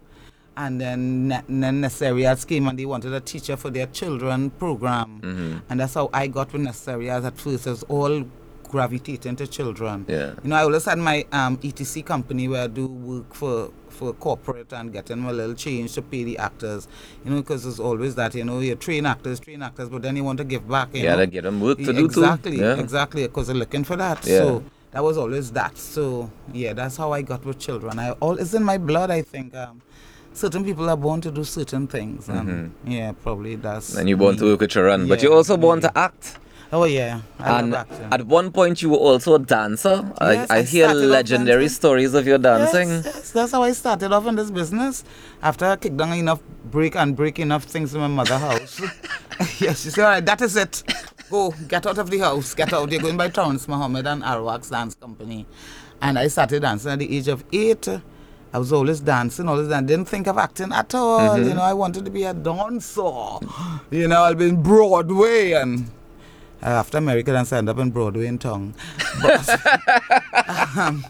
And 0.56 0.80
then, 0.80 1.28
Ne- 1.28 1.42
then 1.48 1.80
Necessary 1.82 2.26
Arts 2.26 2.44
came 2.44 2.66
and 2.68 2.78
they 2.78 2.86
wanted 2.86 3.12
a 3.12 3.20
teacher 3.20 3.56
for 3.56 3.70
their 3.70 3.86
children 3.86 4.50
program. 4.50 5.20
Mhm. 5.22 5.62
And 5.68 5.80
that's 5.80 5.94
how 5.94 6.08
I 6.12 6.28
got 6.28 6.52
with 6.52 6.62
Necessary 6.62 7.10
Arts 7.10 7.26
at 7.26 7.36
first. 7.38 7.66
It 7.66 7.70
was 7.70 7.82
all 7.84 8.24
gravitating 8.64 9.36
to 9.36 9.46
children. 9.46 10.04
Yeah. 10.08 10.32
You 10.42 10.50
know, 10.50 10.56
I 10.56 10.62
always 10.62 10.84
had 10.86 10.98
my 10.98 11.24
um, 11.32 11.56
ETC 11.58 12.04
company 12.04 12.48
where 12.48 12.64
I 12.64 12.66
do 12.66 12.86
work 12.88 13.32
for, 13.34 13.70
for 13.90 14.12
corporate 14.14 14.72
and 14.72 14.92
getting 14.92 15.24
a 15.24 15.32
little 15.32 15.54
change 15.54 15.92
to 15.92 16.02
pay 16.02 16.24
the 16.24 16.38
actors. 16.38 16.88
You 17.24 17.30
know, 17.30 17.36
because 17.42 17.62
there's 17.64 17.78
always 17.78 18.14
that, 18.16 18.34
you 18.34 18.44
know, 18.44 18.58
you 18.60 18.74
train 18.74 19.06
actors, 19.06 19.38
train 19.40 19.62
actors, 19.62 19.88
but 19.88 20.02
then 20.02 20.16
you 20.16 20.24
want 20.24 20.38
to 20.38 20.44
give 20.44 20.68
back. 20.68 20.88
You 20.94 21.02
You 21.02 21.06
gotta 21.08 21.26
know? 21.26 21.30
get 21.32 21.44
them 21.44 21.60
work 21.60 21.78
to 21.78 21.84
Yeah, 21.84 21.92
do 21.92 22.08
too. 22.08 22.20
exactly, 22.22 22.58
Yeah. 22.58 22.76
exactly, 22.76 23.22
because 23.22 23.46
they're 23.48 23.56
looking 23.56 23.84
for 23.84 23.96
that. 23.96 24.26
Yeah. 24.26 24.38
So 24.38 24.64
that 24.92 25.04
was 25.04 25.16
always 25.16 25.52
that. 25.52 25.76
So 25.78 26.30
yeah, 26.52 26.72
that's 26.72 26.96
how 26.96 27.12
I 27.12 27.22
got 27.22 27.44
with 27.44 27.58
children. 27.58 27.98
I 27.98 28.10
all 28.12 28.38
it's 28.38 28.54
in 28.54 28.64
my 28.64 28.78
blood. 28.78 29.10
I 29.10 29.22
think 29.22 29.54
um, 29.54 29.80
certain 30.36 30.64
people 30.64 30.88
are 30.88 30.96
born 30.96 31.20
to 31.22 31.30
do 31.30 31.44
certain 31.44 31.86
things, 31.86 32.28
and 32.28 32.74
yeah, 32.84 33.12
probably 33.12 33.56
that's. 33.56 33.90
Mm-hmm. 33.90 33.98
And 33.98 34.08
you're 34.08 34.18
born 34.18 34.34
me. 34.34 34.40
to 34.40 34.44
work 34.46 34.60
with 34.60 34.70
children, 34.70 35.08
but 35.08 35.18
Yeah, 35.18 35.24
you're 35.24 35.36
also 35.36 35.56
born 35.56 35.80
yeah. 35.80 35.88
to 35.88 35.98
act. 35.98 36.38
Oh 36.72 36.84
yeah, 36.84 37.20
I 37.38 37.60
and 37.60 37.74
at 37.74 38.26
one 38.26 38.50
point, 38.50 38.82
you 38.82 38.90
were 38.90 38.96
also 38.98 39.36
a 39.36 39.38
dancer. 39.38 40.02
Yes, 40.20 40.50
I, 40.50 40.56
I 40.56 40.58
I 40.58 40.62
hear 40.62 40.88
legendary 40.88 41.68
stories 41.68 42.12
of 42.12 42.26
your 42.26 42.38
dancing. 42.38 42.88
Yes, 42.88 43.04
yes, 43.04 43.30
that's 43.30 43.52
how 43.52 43.62
I 43.62 43.72
started 43.72 44.12
off 44.12 44.26
in 44.26 44.34
this 44.34 44.50
business. 44.50 45.04
After 45.42 45.64
I 45.66 45.76
kicked 45.76 45.96
down 45.96 46.12
enough 46.12 46.42
break 46.70 46.96
and 46.96 47.14
break 47.14 47.38
enough 47.38 47.64
things 47.64 47.94
in 47.94 48.00
my 48.00 48.08
mother's 48.08 48.40
house. 48.40 48.80
yes, 49.60 49.82
she 49.82 49.90
said, 49.90 50.04
all 50.04 50.10
right, 50.10 50.26
that 50.26 50.40
is 50.40 50.56
it. 50.56 50.82
Go, 51.30 51.52
get 51.68 51.86
out 51.86 51.98
of 51.98 52.10
the 52.10 52.18
house, 52.18 52.54
get 52.54 52.72
out. 52.72 52.90
You're 52.90 53.02
going 53.02 53.16
by 53.16 53.28
Torrance 53.28 53.68
Mohammed 53.68 54.06
and 54.06 54.22
Arwax 54.22 54.70
Dance 54.70 54.94
Company. 54.94 55.46
And 56.00 56.18
I 56.18 56.28
started 56.28 56.62
dancing 56.62 56.92
at 56.92 56.98
the 56.98 57.16
age 57.16 57.28
of 57.28 57.44
eight. 57.52 57.88
I 58.52 58.58
was 58.58 58.72
always 58.72 59.00
dancing, 59.00 59.48
always 59.48 59.68
dancing. 59.68 59.86
Didn't 59.86 60.08
think 60.08 60.26
of 60.26 60.38
acting 60.38 60.72
at 60.72 60.94
all. 60.94 61.20
Mm-hmm. 61.36 61.48
You 61.48 61.54
know, 61.54 61.62
I 61.62 61.72
wanted 61.74 62.04
to 62.04 62.10
be 62.10 62.24
a 62.24 62.32
dancer. 62.34 63.02
You 63.90 64.08
know, 64.08 64.22
I'll 64.22 64.34
be 64.34 64.48
in 64.48 64.62
Broadway 64.62 65.52
and 65.52 65.90
uh, 66.62 66.66
after 66.80 66.98
America 66.98 67.32
dance, 67.32 67.52
I 67.52 67.58
ended 67.58 67.76
up 67.76 67.82
in 67.82 67.90
Broadway 67.90 68.26
in 68.26 68.38
Tongue. 68.38 68.74
But, 69.22 69.48
um, 70.76 71.04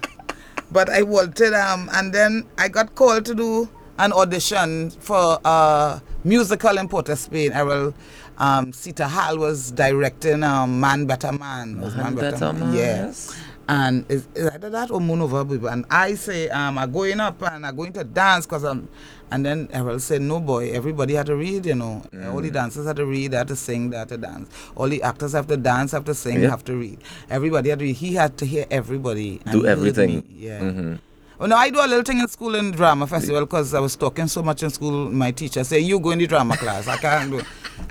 but 0.73 0.91
I 0.91 1.03
wanted 1.03 1.55
um 1.55 1.89
and 1.93 2.13
then 2.13 2.47
I 2.59 2.69
got 2.69 2.95
called 2.95 3.25
to 3.27 3.35
do 3.35 3.69
an 3.99 4.13
audition 4.13 4.91
for 4.91 5.39
a 5.45 6.03
musical 6.25 6.77
in 6.79 6.89
Port 6.89 7.09
of 7.09 7.19
Spain. 7.19 7.53
I 7.53 7.63
will 7.63 7.95
um 8.39 8.73
Sitahal 8.73 9.39
was 9.39 9.71
directing 9.71 10.43
um 10.43 10.81
Man 10.81 11.07
Better 11.07 11.33
Man. 11.33 11.81
Was 11.81 11.95
Man 11.97 12.15
Better 12.17 12.53
Man, 12.53 12.73
Yeah. 12.75 13.07
yes. 13.07 13.35
And 13.69 14.05
is, 14.09 14.29
is 14.35 14.49
either 14.51 14.71
that 14.71 14.91
or 14.93 15.01
Moon 15.01 15.21
Over 15.21 15.43
Baby. 15.45 15.67
And 15.67 15.85
I 15.91 16.15
say, 16.15 16.49
um, 16.51 16.79
I'm 16.79 16.93
going 16.93 17.19
up 17.19 17.43
and 17.43 17.67
I'm 17.67 17.75
going 17.75 17.93
to 17.95 18.05
dance 18.05 18.47
because 18.47 18.63
I'm. 18.63 18.89
And 19.33 19.45
then 19.45 19.69
Errol 19.73 19.99
said, 19.99 20.23
no, 20.23 20.39
boy, 20.39 20.71
everybody 20.71 21.15
had 21.15 21.27
to 21.27 21.35
read, 21.35 21.67
you 21.67 21.75
know. 21.75 22.01
All 22.13 22.39
Mm. 22.39 22.43
the 22.43 22.51
dancers 22.53 22.87
had 22.87 22.95
to 22.97 23.07
read, 23.07 23.33
they 23.33 23.39
had 23.39 23.49
to 23.49 23.57
sing, 23.57 23.91
they 23.91 23.97
had 23.97 24.09
to 24.11 24.19
dance. 24.19 24.49
All 24.77 24.89
the 24.89 25.03
actors 25.03 25.33
have 25.33 25.49
to 25.49 25.57
dance, 25.57 25.91
have 25.91 26.05
to 26.05 26.15
sing, 26.15 26.43
have 26.43 26.63
to 26.67 26.77
read. 26.77 26.99
Everybody 27.29 27.71
had 27.71 27.81
to 27.81 27.85
read. 27.87 27.97
He 27.97 28.15
had 28.15 28.39
to 28.39 28.47
hear 28.47 28.67
everybody. 28.71 29.41
and 29.45 29.53
Do 29.61 29.67
everything. 29.67 30.23
Yeah. 30.31 30.61
Mhm. 30.61 30.99
Well, 31.41 31.49
no, 31.49 31.57
I 31.57 31.69
do 31.71 31.81
a 31.81 31.89
little 31.89 32.05
thing 32.05 32.21
in 32.21 32.29
school 32.29 32.55
in 32.55 32.71
drama 32.71 33.07
festival 33.09 33.41
because 33.43 33.75
I 33.75 33.81
was 33.81 33.97
talking 33.97 34.29
so 34.29 34.43
much 34.45 34.63
in 34.63 34.71
school. 34.71 35.11
My 35.11 35.33
teacher 35.33 35.65
said, 35.65 35.83
"You 35.83 35.99
go 36.01 36.13
in 36.13 36.19
the 36.21 36.27
drama 36.29 36.57
class." 36.57 36.87
I 36.89 36.97
can't 36.99 37.31
do. 37.33 37.39
it. 37.41 37.47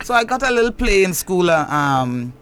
So 0.05 0.13
I 0.15 0.24
got 0.24 0.41
a 0.41 0.50
little 0.50 0.72
play 0.72 1.03
in 1.03 1.13
school. 1.13 1.50
Uh, 1.51 1.65
um, 1.70 2.34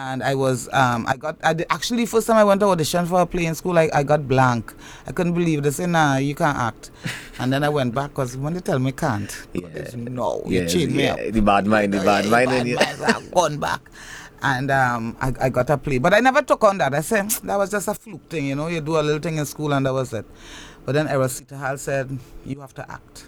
and 0.00 0.22
I 0.22 0.34
was 0.34 0.68
um 0.72 1.06
I 1.06 1.16
got 1.16 1.36
I 1.42 1.52
did, 1.54 1.66
actually 1.70 2.06
first 2.06 2.26
time 2.26 2.36
I 2.36 2.44
went 2.44 2.60
to 2.60 2.66
audition 2.66 3.04
for 3.06 3.20
a 3.20 3.26
play 3.26 3.46
in 3.46 3.54
school 3.54 3.78
I, 3.78 3.88
I 3.92 4.02
got 4.02 4.26
blank. 4.26 4.72
I 5.06 5.12
couldn't 5.12 5.34
believe 5.34 5.62
they 5.62 5.70
said 5.70 5.90
nah 5.90 6.16
you 6.16 6.34
can't 6.34 6.56
act. 6.58 6.90
And 7.40 7.52
then 7.52 7.64
I 7.64 7.70
went 7.70 7.94
back 7.94 8.10
because 8.10 8.36
when 8.36 8.52
they 8.54 8.60
tell 8.60 8.78
me 8.78 8.92
can't 8.92 9.30
Yeah. 9.54 9.90
no 9.96 10.42
Yeah, 10.46 10.62
you 10.62 10.68
chain 10.68 10.94
me 10.96 11.04
yeah, 11.04 11.12
up. 11.14 11.20
the 11.36 11.40
bad 11.40 11.66
mind, 11.66 11.94
the 11.94 12.00
bad 12.00 12.24
Yeah, 12.24 12.30
mind. 12.30 12.76
bad 12.76 12.98
mind, 13.00 13.14
I've 13.16 13.30
gone 13.32 13.58
back. 13.58 13.82
And 14.42 14.70
um 14.70 15.16
I, 15.20 15.32
I 15.40 15.48
got 15.50 15.68
a 15.70 15.76
play 15.78 15.98
but 15.98 16.12
I 16.14 16.20
never 16.20 16.42
took 16.42 16.62
on 16.64 16.78
that. 16.78 16.94
I 16.94 17.02
said 17.02 17.30
that 17.48 17.56
was 17.56 17.70
just 17.70 17.88
a 17.88 17.94
fluke 17.94 18.28
thing 18.30 18.46
you 18.46 18.54
know 18.54 18.68
you 18.68 18.80
do 18.80 18.96
a 18.98 19.04
little 19.08 19.20
thing 19.20 19.36
in 19.38 19.46
school 19.46 19.72
and 19.74 19.84
that 19.86 19.92
was 19.92 20.12
it. 20.12 20.26
But 20.84 20.92
then 20.92 21.08
Errol 21.08 21.28
Sitahal 21.28 21.78
said 21.78 22.18
you 22.46 22.60
have 22.60 22.74
to 22.74 22.90
act. 22.90 23.26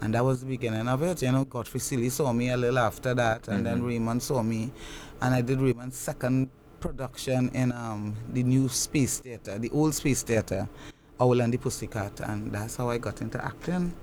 And 0.00 0.14
that 0.14 0.24
was 0.24 0.40
the 0.40 0.46
beginning 0.46 0.88
of 0.88 1.00
it. 1.02 1.22
You 1.22 1.30
know, 1.30 1.44
Godfrey 1.44 1.78
Sealy 1.78 2.08
saw 2.08 2.32
me 2.32 2.50
a 2.50 2.56
little 2.56 2.80
after 2.80 3.14
that, 3.14 3.46
and 3.46 3.64
then 3.64 3.84
Raymond 3.84 4.20
saw 4.20 4.42
me, 4.42 4.72
and 5.22 5.34
I 5.34 5.40
did 5.40 5.60
Raymond's 5.60 5.96
second 5.96 6.50
production 6.80 7.48
in 7.54 7.72
um, 7.72 8.14
the 8.32 8.42
new 8.42 8.68
Space 8.68 9.20
Theatre, 9.20 9.58
the 9.58 9.70
old 9.70 9.94
Space 9.94 10.22
Theatre, 10.22 10.68
Owl 11.20 11.40
and 11.40 11.52
the 11.54 11.58
Pussycat, 11.58 12.20
and 12.20 12.50
that's 12.52 12.76
how 12.76 12.90
I 12.90 12.98
got 12.98 13.20
into 13.22 13.42
acting. 13.44 13.94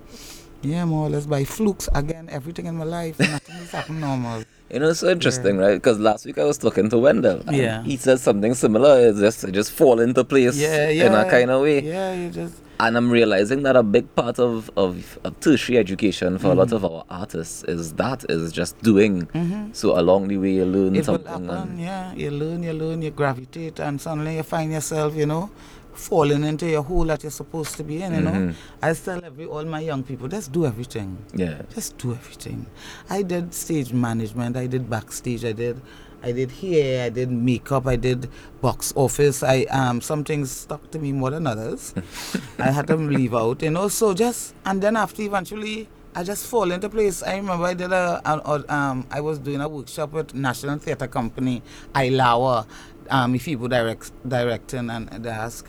Yeah, 0.62 0.84
more 0.84 1.06
or 1.06 1.10
less 1.10 1.26
by 1.26 1.44
flukes. 1.44 1.88
Again, 1.94 2.28
everything 2.30 2.66
in 2.66 2.76
my 2.76 2.84
life, 2.84 3.18
nothing 3.20 3.56
is 3.56 3.70
happening 3.70 4.00
normal. 4.00 4.42
You 4.70 4.78
know, 4.80 4.90
it's 4.90 5.00
so 5.00 5.08
interesting, 5.10 5.56
right? 5.58 5.74
Because 5.74 5.98
last 5.98 6.24
week 6.26 6.38
I 6.38 6.44
was 6.44 6.58
talking 6.58 6.88
to 6.90 6.98
Wendell. 6.98 7.42
and 7.46 7.56
Yeah. 7.56 7.82
He 7.82 7.96
said 7.96 8.20
something 8.20 8.54
similar. 8.54 9.08
It's 9.08 9.18
just, 9.18 9.44
it 9.44 9.52
just 9.52 9.72
fall 9.72 10.00
into 10.00 10.22
place 10.24 10.56
Yeah, 10.58 10.88
yeah. 10.90 11.06
in 11.06 11.14
a 11.14 11.28
kind 11.30 11.50
of 11.50 11.62
way. 11.62 11.82
Yeah, 11.82 12.14
you 12.14 12.30
just. 12.30 12.54
And 12.82 12.96
I'm 12.96 13.10
realizing 13.10 13.62
that 13.64 13.76
a 13.76 13.82
big 13.82 14.06
part 14.14 14.38
of, 14.38 14.70
of, 14.76 15.18
of 15.24 15.38
tertiary 15.40 15.76
education 15.78 16.38
for 16.38 16.48
a 16.48 16.54
lot 16.54 16.72
of 16.72 16.82
our 16.84 17.04
artists 17.10 17.62
is 17.64 17.92
that, 17.94 18.24
is 18.30 18.52
just 18.52 18.80
doing. 18.82 19.28
So 19.72 19.98
along 20.00 20.28
the 20.28 20.38
way 20.38 20.52
you 20.60 20.64
learn 20.64 20.94
Mm-hmm. 20.94 20.96
It 20.96 21.08
will 21.08 21.24
happen, 21.48 21.78
yeah. 21.78 22.14
You 22.14 22.30
learn, 22.30 22.62
you 22.62 22.72
learn, 22.72 23.02
you 23.02 23.10
gravitate, 23.10 23.78
and 23.80 24.00
suddenly 24.00 24.36
you 24.36 24.42
find 24.42 24.72
yourself, 24.72 25.14
you 25.14 25.26
know, 25.26 25.50
falling 25.92 26.42
into 26.44 26.66
your 26.68 26.82
hole 26.82 27.04
that 27.04 27.22
you're 27.22 27.30
supposed 27.42 27.76
to 27.76 27.84
be 27.84 28.02
in, 28.02 28.14
you 28.14 28.20
know. 28.22 28.30
Mhm. 28.32 28.54
I 28.82 28.94
tell 28.94 29.22
every 29.24 29.44
all 29.46 29.64
my 29.64 29.80
young 29.80 30.02
people, 30.02 30.26
just 30.28 30.50
do 30.52 30.64
everything. 30.64 31.18
yeah. 31.34 31.62
Just 31.74 31.98
do 31.98 32.12
everything. 32.12 32.66
I 33.10 33.22
did 33.22 33.52
stage 33.52 33.92
management, 33.92 34.56
I 34.56 34.66
did 34.66 34.88
backstage, 34.88 35.44
I 35.44 35.52
did 35.52 35.76
I 36.22 36.32
did 36.32 36.50
hair, 36.52 37.06
I 37.06 37.08
did 37.08 37.30
makeup, 37.30 37.86
I 37.86 37.96
did 37.96 38.28
box 38.60 38.92
office. 38.96 39.42
I 39.42 39.62
um 39.64 40.00
some 40.00 40.24
things 40.24 40.50
stuck 40.50 40.90
to 40.90 40.98
me 40.98 41.12
more 41.12 41.30
than 41.30 41.46
others. 41.46 41.94
I 42.58 42.70
had 42.70 42.86
to 42.88 42.96
leave 42.96 43.34
out, 43.34 43.62
you 43.62 43.70
know. 43.70 43.88
So 43.88 44.14
just 44.14 44.54
and 44.64 44.82
then 44.82 44.96
after 44.96 45.22
eventually 45.22 45.88
I 46.14 46.24
just 46.24 46.46
fall 46.46 46.70
into 46.72 46.88
place. 46.88 47.22
I 47.22 47.36
remember 47.36 47.64
I 47.64 47.74
did 47.74 47.92
a, 47.92 48.20
a, 48.24 48.38
a 48.38 48.74
um 48.74 49.06
I 49.10 49.20
was 49.20 49.38
doing 49.38 49.60
a 49.60 49.68
workshop 49.68 50.12
with 50.12 50.34
National 50.34 50.78
Theatre 50.78 51.08
Company, 51.08 51.62
Ilawa, 51.94 52.66
um 53.08 53.34
if 53.34 53.44
people 53.44 53.68
direct 53.68 54.12
directing 54.28 54.90
and 54.90 55.08
they 55.08 55.30
ask 55.30 55.66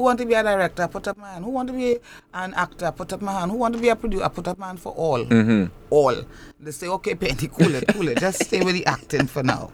who 0.00 0.04
want 0.04 0.18
to 0.18 0.24
be 0.24 0.32
a 0.32 0.42
director? 0.42 0.88
Put 0.88 1.08
up 1.08 1.18
my 1.18 1.28
hand. 1.32 1.44
Who 1.44 1.50
want 1.50 1.66
to 1.68 1.74
be 1.74 1.98
an 2.32 2.54
actor? 2.54 2.90
Put 2.90 3.12
up 3.12 3.20
my 3.20 3.32
hand. 3.38 3.50
Who 3.50 3.58
want 3.58 3.74
to 3.74 3.80
be 3.82 3.90
a 3.90 3.96
producer? 3.96 4.26
Put 4.30 4.48
up 4.48 4.56
my 4.58 4.68
hand 4.68 4.80
for 4.80 4.92
all. 4.94 5.22
hmm 5.24 5.66
All. 5.90 6.14
They 6.58 6.70
say, 6.70 6.88
okay, 6.88 7.14
Penny, 7.14 7.48
cool 7.48 7.74
it, 7.74 7.84
cool 7.88 8.08
it. 8.08 8.18
Just 8.18 8.44
stay 8.44 8.64
with 8.64 8.76
the 8.76 8.86
acting 8.86 9.26
for 9.26 9.42
now. 9.42 9.70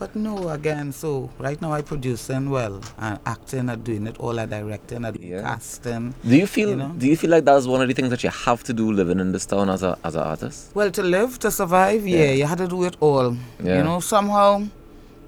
But 0.00 0.16
no, 0.16 0.48
again, 0.48 0.90
so 0.92 1.30
right 1.38 1.62
now 1.62 1.72
I 1.72 1.80
producing 1.82 2.50
well, 2.50 2.80
and 2.98 3.20
acting, 3.24 3.68
and 3.70 3.84
doing 3.84 4.08
it 4.08 4.18
all, 4.18 4.38
I 4.40 4.46
directing, 4.46 5.04
I 5.04 5.12
doing 5.12 5.28
Yeah. 5.30 5.42
casting. 5.42 6.12
Do 6.24 6.36
you 6.36 6.48
feel 6.48 6.70
You 6.70 6.76
know? 6.76 6.92
do 6.98 7.06
you 7.06 7.16
feel 7.16 7.30
like 7.30 7.44
that's 7.44 7.66
one 7.66 7.80
of 7.80 7.86
the 7.88 7.94
things 7.94 8.10
that 8.10 8.24
you 8.24 8.30
have 8.30 8.64
to 8.64 8.72
do 8.74 8.90
living 8.90 9.20
in 9.20 9.30
this 9.30 9.46
town 9.46 9.70
as 9.70 9.84
a 9.84 9.96
as 10.04 10.16
an 10.16 10.22
artist? 10.22 10.74
Well, 10.74 10.90
to 10.90 11.02
live, 11.04 11.38
to 11.38 11.50
survive, 11.52 12.04
yeah, 12.06 12.24
Yeah. 12.24 12.30
you 12.32 12.46
had 12.46 12.58
to 12.58 12.66
do 12.66 12.82
it 12.82 12.96
all. 13.00 13.36
Yeah. 13.62 13.78
You 13.78 13.84
know, 13.84 14.00
somehow, 14.00 14.64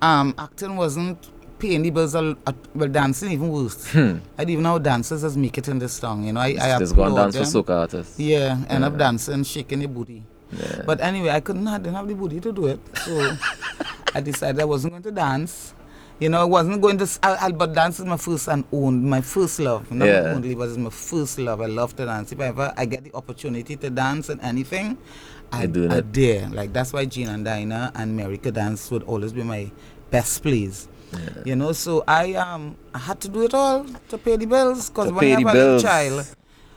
um, 0.03 0.35
acting 0.37 0.77
wasn't 0.77 1.19
paying 1.59 1.83
the 1.83 1.91
bills. 1.91 2.15
A, 2.15 2.37
a, 2.47 2.55
well, 2.75 2.89
dancing 2.89 3.33
even 3.33 3.49
worse. 3.51 3.91
Hmm. 3.93 4.19
I 4.39 4.43
even 4.43 4.63
know 4.63 4.71
how 4.71 4.79
dancers 4.79 5.23
just 5.23 5.37
make 5.37 5.57
it 5.59 5.69
in 5.69 5.79
this 5.79 5.93
song. 5.95 6.25
You 6.25 6.33
know, 6.33 6.41
I, 6.41 6.57
I 6.61 6.79
Just 6.79 6.95
go 6.97 7.05
and 7.05 7.17
dance 7.17 7.37
for 7.37 7.45
them. 7.45 7.65
soca 7.65 7.81
artists. 7.81 8.19
Yeah, 8.19 8.59
end 8.69 8.85
up 8.85 8.93
Yeah. 8.93 8.99
dancing, 8.99 9.45
shaking 9.45 9.81
the 9.81 9.87
booty. 9.89 10.23
Yeah. 10.53 10.83
But 10.87 11.01
anyway, 11.01 11.31
I 11.31 11.41
couldn't, 11.41 11.67
I 11.69 11.79
didn't 11.79 11.95
have 11.95 12.09
the 12.09 12.15
booty 12.15 12.41
to 12.41 12.53
do 12.53 12.67
it. 12.69 12.81
So 13.05 13.37
I 14.15 14.21
decided 14.21 14.61
I 14.61 14.65
wasn't 14.65 14.95
going 14.95 15.03
to 15.03 15.11
dance. 15.13 15.75
You 16.21 16.29
know, 16.31 16.41
I 16.41 16.45
wasn't 16.45 16.81
going 16.83 16.99
to, 16.99 17.07
I, 17.23 17.47
I- 17.47 17.53
but 17.53 17.75
dance 17.75 18.01
is 18.01 18.07
my 18.07 18.17
first 18.17 18.49
and 18.49 18.65
own, 18.73 19.09
my 19.09 19.21
first 19.21 19.61
love. 19.61 19.91
Not 19.93 20.07
Yeah. 20.09 20.33
only, 20.35 20.55
but 20.55 20.69
it's 20.69 20.79
my 20.79 20.91
first 20.91 21.39
love. 21.39 21.61
I 21.61 21.67
love 21.67 21.95
to 21.97 22.07
dance. 22.07 22.33
If 22.33 22.41
I 22.41 22.47
ever 22.47 22.73
I 22.77 22.87
get 22.87 23.05
the 23.05 23.15
opportunity 23.15 23.77
to 23.77 23.91
dance 23.91 24.29
and 24.29 24.41
anything, 24.41 24.99
I, 25.53 25.65
You're 25.65 25.93
I 25.93 26.01
dare. 26.01 26.49
Like, 26.49 26.73
that's 26.73 26.93
why 26.93 27.05
Jean 27.05 27.29
and 27.29 27.45
Dinah 27.45 27.93
and 27.95 28.17
Mary 28.17 28.37
could 28.39 28.55
dance 28.55 28.91
would 28.91 29.03
always 29.05 29.33
be 29.33 29.43
my 29.43 29.71
best 30.11 30.43
plays. 30.43 30.89
You 31.45 31.57
know, 31.57 31.73
so 31.73 32.05
I 32.07 32.35
um 32.35 32.77
I 32.95 32.99
had 32.99 33.21
to 33.21 33.29
do 33.29 33.43
it 33.43 33.55
all 33.55 33.85
to 34.11 34.19
pay 34.19 34.37
the 34.37 34.47
bills 34.47 34.91
because 34.91 35.13
when 35.13 35.39
you 35.41 35.47
have 35.47 35.57
a 35.57 35.81
child, 35.81 36.27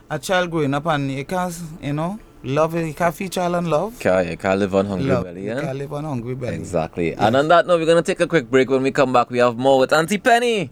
a 0.10 0.20
child 0.20 0.52
growing 0.52 0.74
up 0.74 0.86
and 0.86 1.12
you 1.12 1.26
can't, 1.26 1.54
you 1.82 1.94
know, 1.94 2.20
love 2.44 2.76
it, 2.76 2.88
you 2.88 2.94
can't 2.94 3.14
feed 3.14 3.32
child 3.32 3.56
and 3.56 3.68
love. 3.70 4.00
Can't, 4.00 4.30
you 4.30 4.38
can't 4.38 4.60
live 4.60 4.74
on 4.76 4.86
hungry 4.86 5.08
Love. 5.10 5.24
belly, 5.26 5.46
You 5.46 5.56
can't 5.60 5.78
live 5.78 5.94
on 5.94 6.04
hungry 6.06 6.36
belly. 6.36 6.56
Exactly. 6.56 7.14
And 7.14 7.36
on 7.36 7.48
that 7.50 7.68
note, 7.68 7.80
we're 7.80 7.86
going 7.86 8.02
to 8.04 8.10
take 8.12 8.20
a 8.22 8.28
quick 8.28 8.50
break. 8.50 8.70
When 8.70 8.84
we 8.84 8.92
come 8.92 9.12
back, 9.14 9.30
we 9.30 9.40
have 9.40 9.58
more 9.58 9.80
with 9.80 9.92
Auntie 9.94 10.18
Penny. 10.18 10.72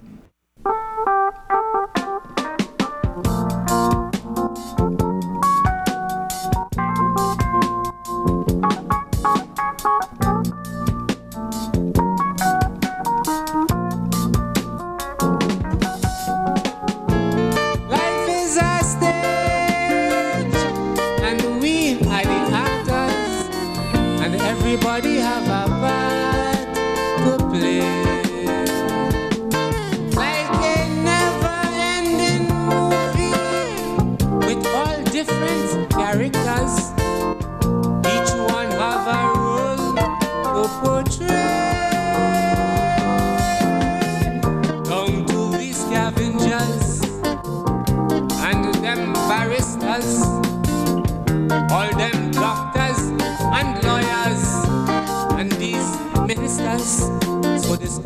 So 57.89 58.01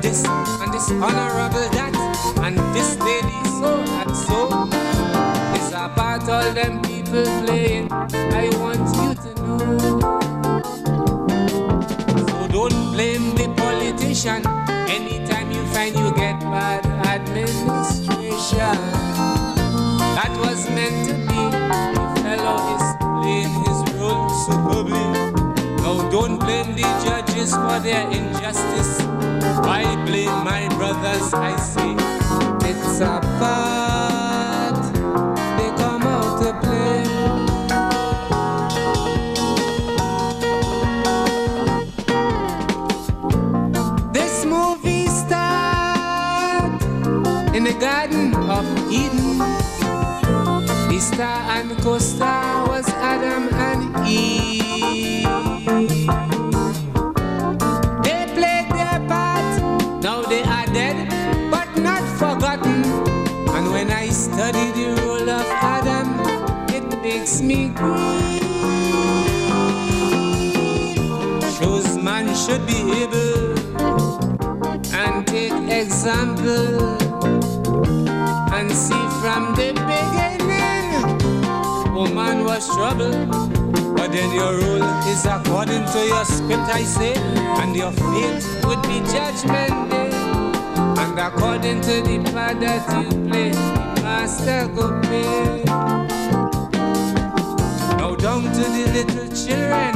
this 0.00 0.24
and 0.24 0.72
this 0.72 0.90
honorable 0.90 1.68
that, 1.76 1.92
and 2.42 2.56
this 2.74 2.96
lady 3.00 3.36
so 3.60 3.76
and 4.00 4.16
so 4.16 4.48
is 5.60 5.68
about 5.72 6.26
all 6.26 6.50
them 6.54 6.80
people 6.80 7.22
playing. 7.44 7.92
I 7.92 8.48
want 8.56 8.80
you 8.96 9.12
to 9.24 9.30
know. 9.42 9.60
So 12.16 12.48
don't 12.48 12.92
blame 12.94 13.34
the 13.34 13.52
politician 13.58 14.40
anytime 14.88 15.52
you 15.52 15.62
find 15.66 15.94
you 15.94 16.10
get 16.14 16.40
bad 16.40 16.86
administration. 17.04 18.78
That 20.16 20.32
was 20.40 20.66
meant 20.70 21.08
to 21.08 21.14
be. 21.28 21.40
The 21.92 22.06
fellow 22.24 22.56
is 22.72 22.84
playing 23.20 23.52
his 23.68 23.78
role 24.00 24.30
superbly. 24.46 25.44
Now 25.82 26.08
don't 26.10 26.38
blame 26.38 26.74
the 26.74 26.88
judges 27.44 27.54
for 27.56 27.80
their 27.80 28.10
injustice. 28.10 29.02
Why 29.60 29.84
blame 30.04 30.44
my 30.44 30.68
brothers? 30.76 31.32
I 31.34 31.56
say 31.56 31.94
it's 32.68 33.00
a 33.00 33.20
part 33.38 34.82
they 35.58 35.70
come 35.76 36.02
out 36.02 36.42
to 36.42 36.52
play. 36.62 37.04
This 44.12 44.44
movie 44.44 45.06
started 45.08 46.82
in 47.54 47.64
the 47.64 47.74
Garden 47.78 48.34
of 48.34 48.64
Eden. 48.90 49.38
The 50.88 50.98
star 51.00 51.40
and 51.50 51.76
co-star 51.82 52.68
was 52.68 52.88
Adam 52.88 53.48
and 53.52 54.08
Eve. 54.08 54.53
Shows 71.58 71.96
man 71.98 72.34
should 72.34 72.66
be 72.66 72.80
able 73.02 73.58
and 74.94 75.26
take 75.26 75.52
example 75.70 76.96
and 78.52 78.70
see 78.70 79.04
from 79.20 79.54
the 79.54 79.72
beginning. 79.72 81.20
Oh, 81.46 81.92
Woman 81.94 82.44
was 82.44 82.66
trouble, 82.74 83.26
but 83.94 84.12
then 84.12 84.32
your 84.32 84.54
rule 84.54 84.82
is 85.08 85.24
according 85.26 85.84
to 85.86 85.98
your 86.06 86.24
script, 86.24 86.68
I 86.68 86.82
say, 86.84 87.14
and 87.14 87.74
your 87.74 87.92
fate 87.92 88.44
would 88.64 88.82
be 88.82 89.00
judgment 89.12 89.90
day. 89.90 90.10
And 91.02 91.18
according 91.18 91.80
to 91.82 92.02
the 92.02 92.30
part 92.32 92.60
that 92.60 92.84
you 93.02 93.28
play, 93.28 93.50
master 94.02 94.68
go 94.74 95.00
pay. 95.02 96.03
Down 98.34 98.52
to 98.52 98.64
the 98.64 98.90
little 98.90 99.28
children, 99.28 99.94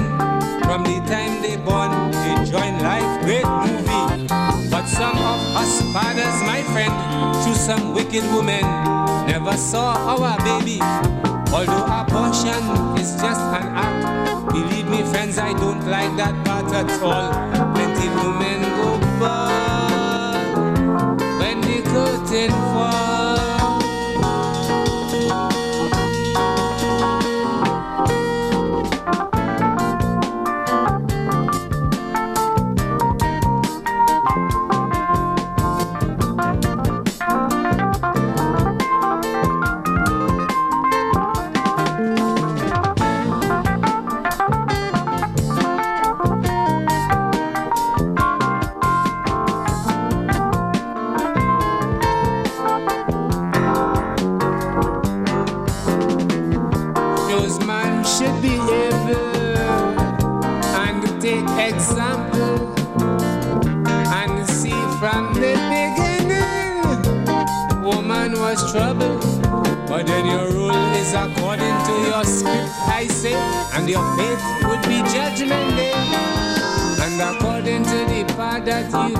from 0.62 0.84
the 0.84 1.02
time 1.10 1.42
they 1.42 1.56
born, 1.56 1.90
they 2.12 2.36
join 2.48 2.78
life, 2.78 3.20
great 3.24 3.42
movie. 3.42 4.28
But 4.70 4.86
some 4.86 5.18
of 5.18 5.40
us 5.58 5.82
fathers, 5.92 6.38
my 6.46 6.62
friend, 6.70 6.94
through 7.42 7.56
some 7.56 7.94
wicked 7.94 8.22
woman, 8.32 8.62
never 9.26 9.56
saw 9.56 9.96
our 10.06 10.38
baby. 10.44 10.78
Although 11.50 11.86
abortion 11.90 12.62
is 12.96 13.10
just 13.20 13.42
an 13.58 13.74
act, 13.74 14.52
believe 14.52 14.86
me, 14.86 15.02
friends, 15.02 15.36
I 15.38 15.52
don't 15.54 15.84
like 15.88 16.16
that 16.18 16.46
part 16.46 16.72
at 16.72 16.88
all. 17.02 17.32
Plenty 17.74 18.08
women 18.22 18.62
go 18.78 19.00
bad 19.18 20.54
when 21.40 21.60
the 21.60 21.82
curtain 21.90 22.50
falls. 22.50 23.07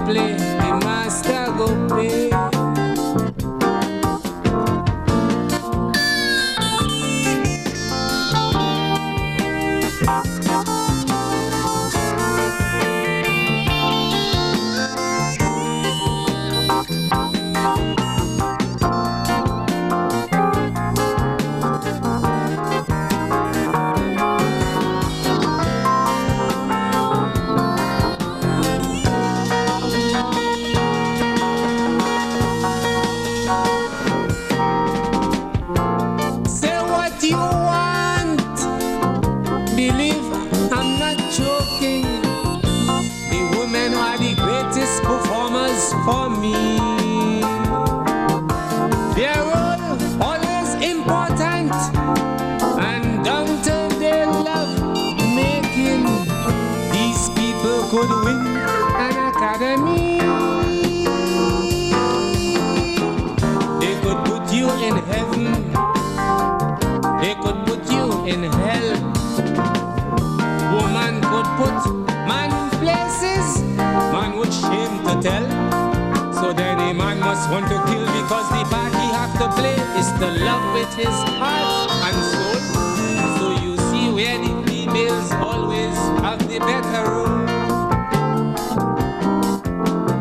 That 0.07 0.78
in 68.29 68.43
hell. 68.45 68.89
Woman 70.75 71.15
could 71.31 71.49
put 71.57 71.77
man 72.29 72.51
in 72.53 72.69
places. 72.79 73.63
Man 74.13 74.37
would 74.37 74.53
shame 74.53 74.95
to 75.07 75.15
tell. 75.23 75.47
So 76.33 76.53
then 76.53 76.79
a 76.79 76.93
man 76.93 77.21
must 77.21 77.49
want 77.51 77.67
to 77.69 77.79
kill 77.89 78.05
because 78.21 78.49
the 78.51 78.63
part 78.69 78.93
he 79.01 79.07
have 79.17 79.33
to 79.41 79.49
play 79.59 79.77
is 80.01 80.09
to 80.21 80.27
love 80.45 80.75
with 80.75 80.93
his 80.95 81.17
heart 81.41 81.91
and 82.07 82.17
soul. 82.33 82.59
So 83.39 83.47
you 83.65 83.77
see 83.89 84.13
where 84.13 84.39
the 84.39 84.53
females 84.69 85.33
always 85.33 85.97
have 86.21 86.41
the 86.47 86.59
better 86.59 87.03
role. 87.11 87.47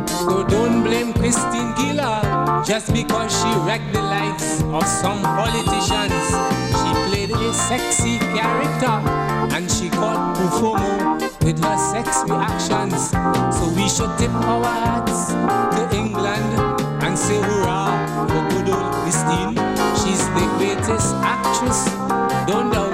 So 0.07 0.43
don't 0.47 0.81
blame 0.83 1.11
Christine 1.13 1.73
Keeler 1.75 2.63
just 2.65 2.93
because 2.93 3.31
she 3.37 3.51
wrecked 3.67 3.91
the 3.91 4.01
lives 4.01 4.63
of 4.63 4.87
some 4.87 5.21
politicians. 5.21 6.76
A 7.39 7.53
sexy 7.53 8.17
character 8.19 8.97
and 9.55 9.71
she 9.71 9.89
caught 9.89 10.35
Profumo 10.35 11.21
with 11.45 11.63
her 11.63 11.77
sex 11.77 12.23
reactions. 12.27 13.11
So 13.55 13.69
we 13.69 13.87
should 13.87 14.17
tip 14.17 14.31
our 14.31 14.65
hats 14.65 15.31
to 15.77 15.95
England 15.95 16.59
and 17.03 17.17
say 17.17 17.39
hurrah 17.39 18.27
for 18.27 18.43
good 18.49 18.69
old 18.69 18.91
Christine. 19.01 19.55
She's 19.95 20.27
the 20.35 20.45
greatest 20.57 21.15
actress, 21.23 21.85
don't 22.47 22.71
doubt 22.71 22.93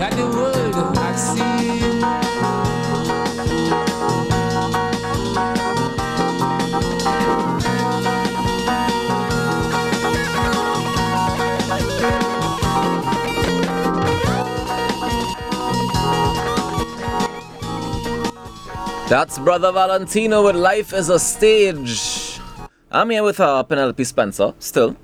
that 0.00 0.12
the 0.16 0.26
world 0.26 0.96
has 0.96 1.32
seen. 1.32 1.51
That's 19.12 19.38
Brother 19.38 19.70
Valentino 19.72 20.42
with 20.46 20.56
Life 20.56 20.94
is 20.94 21.10
a 21.10 21.18
Stage. 21.18 22.40
I'm 22.90 23.10
here 23.10 23.22
with 23.22 23.40
uh, 23.40 23.62
Penelope 23.62 24.02
Spencer, 24.04 24.54
still. 24.58 24.96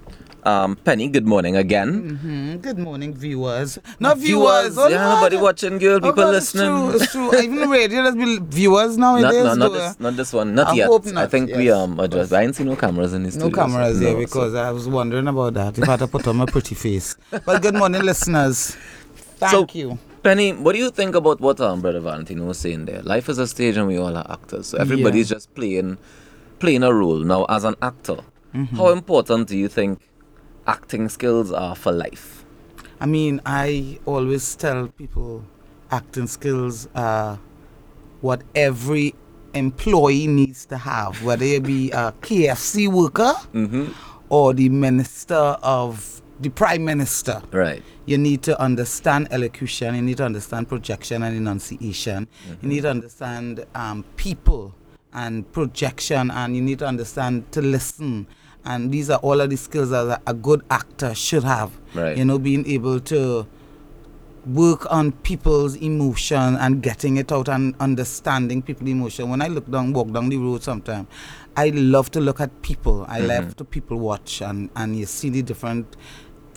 Um, 0.45 0.77
Penny, 0.77 1.09
good 1.09 1.27
morning 1.27 1.57
again. 1.57 2.17
Mm, 2.25 2.63
good 2.63 2.79
morning, 2.79 3.13
viewers. 3.15 3.79
Not 4.01 4.17
viewers. 4.17 4.79
oh, 4.79 4.89
yeah, 4.89 5.13
nobody 5.15 5.37
watching, 5.37 5.77
girl. 5.77 5.99
Oh, 6.03 6.09
People 6.11 6.31
listening. 6.31 6.95
it's 6.95 7.13
true, 7.13 7.29
It's 7.29 7.37
true. 7.37 7.39
Even 7.39 7.69
radio, 7.79 8.03
there's 8.05 8.15
been 8.15 8.49
viewers 8.49 8.97
Not, 8.97 9.21
nowadays. 9.21 9.45
no, 9.45 9.55
not 9.57 9.73
this, 9.75 9.83
eh? 9.83 9.95
not 9.99 10.17
this 10.17 10.33
one. 10.33 10.55
Not 10.55 10.69
I 10.69 10.73
yet. 10.73 10.87
hope 10.87 11.07
I 11.09 11.11
not, 11.11 11.31
think 11.31 11.55
we 11.55 11.67
yes. 11.67 11.77
um 11.77 12.01
addressed. 12.01 12.33
I 12.33 12.45
didn't 12.45 12.57
see 12.57 12.65
no 12.65 12.77
cameras 12.77 13.13
in 13.13 13.25
the 13.25 13.37
No 13.39 13.51
cameras 13.51 14.01
here 14.01 14.15
no, 14.15 14.21
because 14.21 14.55
so- 14.55 14.59
I 14.63 14.71
was 14.71 14.89
wondering 14.89 15.29
about 15.29 15.53
that. 15.53 15.77
If 15.77 15.87
I 15.87 15.91
had 15.91 15.99
to 16.01 16.07
put 16.07 16.27
on 16.27 16.37
my 16.39 16.47
pretty 16.47 16.75
face. 16.77 17.15
But 17.45 17.61
good 17.61 17.75
morning, 17.75 18.01
listeners. 18.11 18.75
Thank 19.37 19.53
So- 19.73 19.79
you. 19.79 19.99
Penny, 20.23 20.53
what 20.53 20.73
do 20.73 20.79
you 20.79 20.91
think 20.91 21.15
about 21.15 21.41
what 21.41 21.61
um, 21.61 21.81
Brother 21.81 22.01
Valentino 22.01 22.45
was 22.47 22.59
saying 22.59 22.87
there? 22.87 23.03
Life 23.03 23.29
is 23.29 23.39
a 23.39 23.47
stage 23.47 23.77
and 23.77 23.87
we 23.87 23.99
all 23.99 24.17
are 24.17 24.27
actors. 24.31 24.67
So 24.69 24.79
everybody's 24.79 25.29
just 25.29 25.55
playing 25.55 25.99
playing 26.59 26.83
a 26.83 26.93
role. 26.93 27.19
Now, 27.19 27.45
as 27.49 27.65
an 27.65 27.77
actor, 27.83 28.19
Mm-hmm. 28.55 28.77
how 28.77 28.89
important 28.93 29.47
do 29.49 29.59
you 29.59 29.69
think 29.69 30.01
acting 30.67 31.11
skills 31.11 31.53
are 31.53 31.77
for 31.77 31.93
life? 31.93 32.47
I 32.99 33.05
mean, 33.05 33.43
I 33.45 33.99
always 34.07 34.57
tell 34.57 34.89
people 34.89 35.45
acting 35.91 36.27
skills 36.27 36.89
are 36.95 37.39
what 38.23 38.41
every 38.55 39.15
employee 39.53 40.27
needs 40.27 40.65
to 40.67 40.79
have, 40.79 41.23
whether 41.23 41.45
you 41.45 41.61
be 41.61 41.91
a 41.91 42.13
KFC 42.23 42.89
worker 42.89 43.35
Mm-hmm. 43.53 43.93
or 44.31 44.55
the 44.55 44.71
minister 44.71 45.35
of 45.63 46.23
the 46.41 46.51
prime 46.51 46.85
minister. 46.85 47.43
Right. 47.53 47.83
You 48.07 48.19
need 48.19 48.43
to 48.43 48.61
understand 48.61 49.29
elocution, 49.31 49.95
you 49.95 50.03
need 50.03 50.19
to 50.19 50.25
understand 50.25 50.69
projection 50.69 51.23
and 51.23 51.37
enunciation, 51.37 52.29
you 52.63 52.69
need 52.69 52.83
to 52.83 52.91
understand 52.91 53.67
um, 53.75 54.05
people 54.17 54.75
and 55.13 55.51
projection, 55.53 56.31
and 56.31 56.55
you 56.55 56.63
need 56.63 56.79
to 56.81 56.87
understand 56.87 57.51
to 57.53 57.63
listen. 57.63 58.27
And 58.65 58.93
these 58.93 59.09
are 59.09 59.19
all 59.21 59.41
of 59.41 59.51
the 59.51 59.57
skills 59.57 59.91
that 59.91 60.21
a 60.27 60.35
good 60.35 60.63
actor 60.71 61.15
should 61.15 61.45
have. 61.45 61.79
Right. 61.95 62.17
You 62.17 62.25
know, 62.25 62.39
being 62.39 62.67
able 62.67 63.01
to 63.01 63.47
work 64.47 64.91
on 64.91 65.13
people's 65.13 65.77
emotion 65.77 66.57
and 66.57 66.83
getting 66.83 67.19
it 67.19 67.31
out 67.31 67.49
and 67.49 67.75
understanding 67.81 68.63
people's 68.63 68.91
emotion. 68.91 69.29
When 69.29 69.43
I 69.43 69.49
look 69.49 69.71
down, 69.71 69.93
walk 69.93 70.11
down 70.11 70.29
the 70.29 70.37
road 70.39 70.63
sometimes, 70.63 71.07
I 71.57 71.71
love 71.71 72.11
to 72.13 72.21
look 72.21 72.41
at 72.41 72.63
people. 72.63 73.05
I 73.09 73.21
love 73.21 73.57
to 73.57 73.65
people 73.65 73.99
watch 73.99 74.41
and, 74.41 74.71
and 74.77 74.97
you 74.97 75.07
see 75.07 75.29
the 75.29 75.43
different 75.43 75.97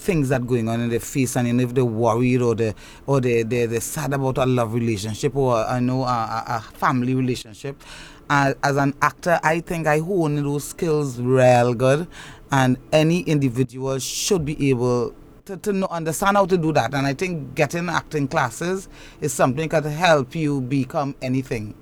things 0.01 0.29
that 0.29 0.45
going 0.47 0.67
on 0.67 0.81
in 0.81 0.89
their 0.89 0.99
face 0.99 1.35
and 1.35 1.47
you 1.47 1.53
know 1.53 1.63
if 1.63 1.73
they're 1.73 1.85
worried 1.85 2.41
or 2.41 2.55
they 2.55 2.73
or 3.05 3.21
they 3.21 3.43
they 3.43 3.67
they're 3.67 3.79
sad 3.79 4.13
about 4.13 4.37
a 4.39 4.45
love 4.45 4.73
relationship 4.73 5.35
or 5.35 5.55
I 5.57 5.79
know 5.79 6.03
a, 6.03 6.43
a, 6.47 6.61
family 6.73 7.13
relationship. 7.13 7.81
Uh, 8.29 8.53
as 8.63 8.77
an 8.77 8.93
actor, 9.01 9.37
I 9.43 9.59
think 9.59 9.87
I 9.87 9.99
hone 9.99 10.41
those 10.41 10.63
skills 10.63 11.19
real 11.19 11.73
good, 11.73 12.07
and 12.49 12.77
any 12.93 13.19
individual 13.21 13.99
should 13.99 14.45
be 14.45 14.69
able 14.69 15.13
to, 15.45 15.57
to 15.57 15.73
know, 15.73 15.87
understand 15.87 16.37
how 16.37 16.45
to 16.45 16.57
do 16.57 16.71
that. 16.71 16.93
And 16.93 17.05
I 17.05 17.13
think 17.13 17.55
getting 17.55 17.89
acting 17.89 18.29
classes 18.29 18.87
is 19.19 19.33
something 19.33 19.67
that 19.69 19.83
help 19.83 20.33
you 20.33 20.61
become 20.61 21.13
anything. 21.21 21.75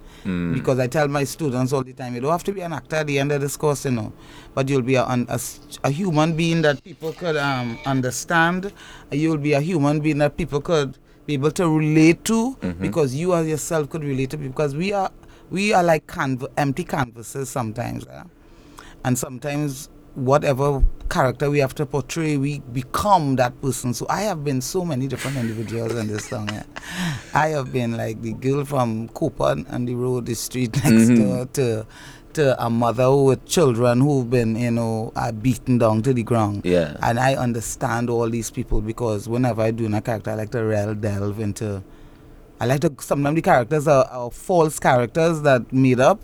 Because 0.53 0.79
I 0.79 0.87
tell 0.87 1.07
my 1.07 1.23
students 1.23 1.71
all 1.73 1.83
the 1.83 1.93
time, 1.93 2.13
you 2.15 2.21
don't 2.21 2.31
have 2.31 2.43
to 2.43 2.51
be 2.51 2.61
an 2.61 2.73
actor 2.73 2.97
at 2.97 3.07
the 3.07 3.19
end 3.19 3.31
of 3.31 3.41
this 3.41 3.55
course, 3.57 3.85
you 3.85 3.91
know, 3.91 4.11
but 4.53 4.67
you'll 4.69 4.81
be 4.81 4.95
a, 4.95 5.03
a, 5.03 5.39
a 5.83 5.89
human 5.89 6.35
being 6.35 6.61
that 6.63 6.83
people 6.83 7.13
could 7.13 7.37
um, 7.37 7.77
understand. 7.85 8.73
You'll 9.11 9.37
be 9.37 9.53
a 9.53 9.61
human 9.61 9.99
being 10.01 10.17
that 10.19 10.35
people 10.37 10.61
could 10.61 10.97
be 11.25 11.35
able 11.35 11.51
to 11.51 11.77
relate 11.77 12.23
to 12.25 12.55
because 12.81 13.15
you 13.15 13.33
as 13.33 13.47
yourself 13.47 13.89
could 13.89 14.03
relate 14.03 14.29
to 14.31 14.37
because 14.37 14.75
we 14.75 14.91
are 14.93 15.11
we 15.51 15.73
are 15.73 15.83
like 15.83 16.05
canv- 16.07 16.47
empty 16.57 16.83
canvases 16.83 17.49
sometimes. 17.49 18.05
eh? 18.07 18.23
and 19.05 19.17
sometimes 19.17 19.89
whatever 20.15 20.83
character 21.09 21.49
we 21.49 21.57
have 21.59 21.73
to 21.73 21.85
portray 21.85 22.37
we 22.37 22.59
become 22.71 23.35
that 23.35 23.59
person 23.61 23.93
so 23.93 24.05
i 24.09 24.21
have 24.21 24.43
been 24.43 24.61
so 24.61 24.85
many 24.85 25.07
different 25.07 25.37
individuals 25.37 25.95
in 25.95 26.07
this 26.07 26.25
song 26.25 26.47
yeah. 26.53 26.63
i 27.33 27.47
have 27.47 27.73
been 27.73 27.97
like 27.97 28.21
the 28.21 28.33
girl 28.33 28.63
from 28.63 29.07
cooper 29.09 29.55
on 29.71 29.85
the 29.85 29.95
road 29.95 30.25
the 30.27 30.35
street 30.35 30.75
next 30.83 31.09
door 31.09 31.45
to 31.47 31.85
to 32.33 32.63
a 32.63 32.69
mother 32.69 33.11
with 33.15 33.43
children 33.47 33.99
who've 34.01 34.29
been 34.29 34.55
you 34.55 34.69
know 34.69 35.11
uh, 35.15 35.31
beaten 35.31 35.79
down 35.79 36.03
to 36.03 36.13
the 36.13 36.21
ground 36.21 36.61
Yeah. 36.63 36.95
and 37.01 37.19
i 37.19 37.33
understand 37.33 38.07
all 38.11 38.29
these 38.29 38.51
people 38.51 38.81
because 38.81 39.27
whenever 39.27 39.63
i 39.63 39.71
do 39.71 39.91
a 39.93 40.01
character 40.01 40.29
i 40.29 40.35
like 40.35 40.51
to 40.51 40.63
real 40.63 40.93
delve 40.93 41.39
into 41.39 41.83
I 42.61 42.65
like 42.65 42.81
to 42.81 42.93
sometimes 42.99 43.35
the 43.35 43.41
characters 43.41 43.87
are, 43.87 44.03
are 44.11 44.29
false 44.29 44.79
characters 44.79 45.43
that 45.43 45.71
made 45.71 46.01
up, 46.01 46.19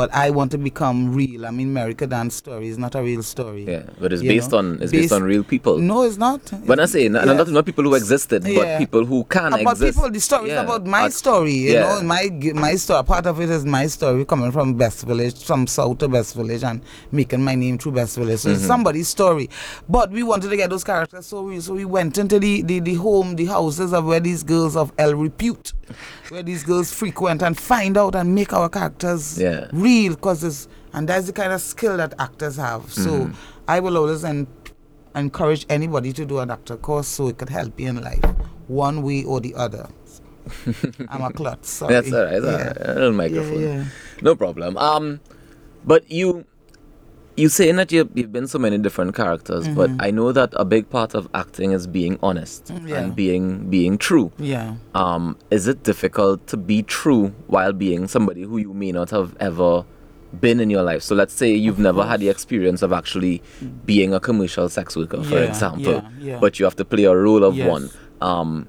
but 0.00 0.08
I 0.24 0.26
want 0.38 0.50
to 0.56 0.58
become 0.70 0.98
real. 1.20 1.44
I 1.48 1.50
mean, 1.58 1.68
America 1.76 2.06
Dance 2.06 2.34
story 2.42 2.68
is 2.72 2.78
not 2.84 2.94
a 3.00 3.02
real 3.08 3.22
story. 3.22 3.64
Yeah, 3.72 3.82
but 4.00 4.12
it's 4.14 4.22
based 4.22 4.52
know? 4.52 4.58
on 4.60 4.66
it's 4.82 4.92
based, 4.92 4.92
Based- 4.92 5.12
on 5.12 5.22
real 5.32 5.44
people. 5.54 5.74
No, 5.92 5.96
it's 6.08 6.16
not. 6.16 6.40
When 6.70 6.80
I 6.84 6.86
say 6.86 7.02
not, 7.08 7.26
not, 7.26 7.48
not 7.56 7.64
people 7.70 7.84
who 7.84 7.94
existed, 7.94 8.42
but 8.58 8.78
people 8.84 9.04
who 9.04 9.18
can 9.24 9.52
about 9.52 9.72
exist. 9.74 9.96
people, 9.98 10.10
the 10.18 10.20
story 10.30 10.48
Yeah. 10.50 10.60
is 10.60 10.64
about 10.68 10.86
my 10.96 11.02
Uh, 11.04 11.10
story. 11.22 11.52
You 11.66 11.72
yeah. 11.74 11.82
know, 11.82 12.02
my 12.14 12.22
my 12.66 12.74
story. 12.84 13.04
Part 13.12 13.26
of 13.32 13.40
it 13.40 13.50
is 13.58 13.64
my 13.78 13.84
story 13.96 14.24
coming 14.32 14.52
from 14.56 14.74
Best 14.84 15.04
Village, 15.10 15.38
from 15.50 15.66
South 15.76 15.98
to 16.04 16.08
Best 16.16 16.34
Village, 16.40 16.64
and 16.70 16.80
making 17.20 17.42
my 17.50 17.54
name 17.64 17.76
through 17.84 17.92
Best 18.00 18.16
Village. 18.22 18.40
So 18.40 18.48
Mm-hmm. 18.48 18.56
it's 18.58 18.66
somebody's 18.74 19.08
story. 19.16 19.46
But 19.98 20.10
we 20.18 20.22
wanted 20.32 20.48
to 20.54 20.56
get 20.62 20.70
those 20.70 20.84
characters, 20.92 21.26
so 21.26 21.42
we 21.50 21.60
so 21.60 21.74
we 21.74 21.84
went 21.98 22.16
into 22.24 22.38
the 22.46 22.54
the, 22.62 22.78
the 22.90 22.94
home, 23.06 23.36
the 23.42 23.46
houses 23.56 23.92
of 23.92 24.02
where 24.10 24.20
these 24.30 24.42
girls 24.54 24.74
of 24.82 24.92
ill 25.04 25.14
repute, 25.26 25.72
where 26.32 26.42
these 26.50 26.62
girls 26.72 26.88
frequent, 27.02 27.42
and 27.42 27.58
find 27.58 27.94
out 28.02 28.14
and 28.14 28.34
make 28.40 28.52
our 28.60 28.68
characters 28.78 29.22
Yeah. 29.46 29.66
real, 29.72 29.89
because 30.08 30.42
it's 30.44 30.68
and 30.92 31.08
that's 31.08 31.26
the 31.26 31.32
kind 31.32 31.52
of 31.52 31.60
skill 31.60 31.96
that 31.96 32.14
actors 32.18 32.56
have. 32.56 32.92
So 32.92 33.10
Mm-hmm. 33.10 33.32
I 33.68 33.78
will 33.80 33.96
always 33.96 34.24
en- 34.24 34.48
encourage 35.14 35.64
anybody 35.68 36.12
to 36.14 36.24
do 36.26 36.38
an 36.40 36.50
actor 36.50 36.76
course 36.76 37.06
so 37.06 37.28
it 37.28 37.38
could 37.38 37.48
help 37.50 37.78
you 37.78 37.88
in 37.88 38.02
life, 38.02 38.24
one 38.66 39.02
way 39.02 39.22
or 39.24 39.40
the 39.40 39.54
other. 39.54 39.88
I'm 41.08 41.22
a 41.22 41.32
klutz. 41.32 41.70
Sorry. 41.70 41.94
That's 41.94 42.12
all 42.12 42.24
right. 42.24 42.40
That's 42.42 42.58
Yeah. 42.58 42.66
right. 42.68 42.90
A 42.90 42.94
little 42.94 43.12
microphone. 43.12 43.62
yeah. 43.62 43.84
No 44.22 44.34
problem. 44.34 44.76
Um, 44.78 45.20
but 45.84 46.10
you, 46.10 46.44
you 47.40 47.48
saying 47.48 47.76
that 47.76 47.90
you 47.92 48.08
you've 48.14 48.32
been 48.32 48.46
so 48.46 48.58
many 48.58 48.78
different 48.78 49.14
characters, 49.14 49.66
but 49.68 49.90
I 49.98 50.10
know 50.10 50.32
that 50.32 50.50
a 50.64 50.64
big 50.64 50.88
part 50.90 51.14
of 51.14 51.28
acting 51.34 51.72
is 51.72 51.86
being 51.86 52.18
honest 52.22 52.66
Mm-hmm. 52.66 52.88
yeah. 52.88 52.98
and 53.00 53.16
being 53.16 53.44
being 53.70 53.98
true. 53.98 54.30
Yeah. 54.38 54.74
Um, 54.94 55.36
is 55.50 55.66
it 55.66 55.82
difficult 55.82 56.46
to 56.48 56.56
be 56.56 56.82
true 56.82 57.28
while 57.46 57.72
being 57.72 58.08
somebody 58.08 58.42
who 58.42 58.58
you 58.58 58.72
may 58.74 58.92
not 58.92 59.10
have 59.10 59.36
ever 59.40 59.84
been 60.40 60.60
in 60.60 60.70
your 60.70 60.82
life? 60.82 61.02
So 61.02 61.14
let's 61.14 61.34
say 61.34 61.52
you've 61.54 61.78
never 61.78 62.04
had 62.04 62.20
the 62.20 62.28
experience 62.28 62.82
of 62.82 62.92
actually 62.92 63.42
being 63.86 64.14
a 64.14 64.20
commercial 64.20 64.68
sex 64.68 64.96
worker, 64.96 65.22
for 65.22 65.34
Yeah, 65.38 65.48
example, 65.50 65.92
yeah, 65.94 66.08
yeah. 66.20 66.38
but 66.40 66.58
you 66.58 66.64
have 66.66 66.76
to 66.76 66.84
play 66.84 67.04
a 67.04 67.16
role 67.16 67.42
of 67.44 67.56
Yes. 67.56 67.68
one. 67.68 67.90
Um, 68.20 68.68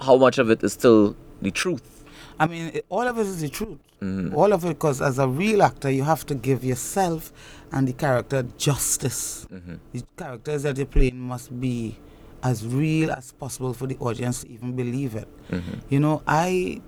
how 0.00 0.16
much 0.16 0.38
of 0.38 0.50
it 0.50 0.62
is 0.64 0.72
still 0.72 1.14
the 1.42 1.50
truth? 1.50 1.99
I 2.40 2.46
mean, 2.46 2.70
it, 2.74 2.86
all 2.88 3.06
of 3.06 3.18
it 3.18 3.26
is 3.26 3.42
the 3.42 3.50
truth. 3.50 3.78
Mm-hmm. 4.00 4.34
All 4.34 4.52
of 4.54 4.64
it, 4.64 4.68
because 4.68 5.02
as 5.02 5.18
a 5.18 5.28
real 5.28 5.62
actor, 5.62 5.90
you 5.90 6.02
have 6.04 6.24
to 6.26 6.34
give 6.34 6.64
yourself 6.64 7.32
and 7.70 7.86
the 7.86 7.92
character 7.92 8.42
justice. 8.56 9.46
Mm-hmm. 9.52 9.74
The 9.92 10.02
characters 10.16 10.62
that 10.62 10.78
you're 10.78 10.86
playing 10.86 11.20
must 11.20 11.60
be 11.60 11.98
as 12.42 12.66
real 12.66 13.10
as 13.10 13.32
possible 13.32 13.74
for 13.74 13.86
the 13.86 13.98
audience 13.98 14.42
to 14.42 14.50
even 14.50 14.74
believe 14.74 15.14
it. 15.14 15.28
Mm-hmm. 15.50 15.80
You 15.90 16.00
know, 16.00 16.22
I 16.26 16.80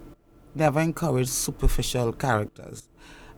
never 0.55 0.81
encourage 0.81 1.29
superficial 1.29 2.15
characters. 2.15 2.89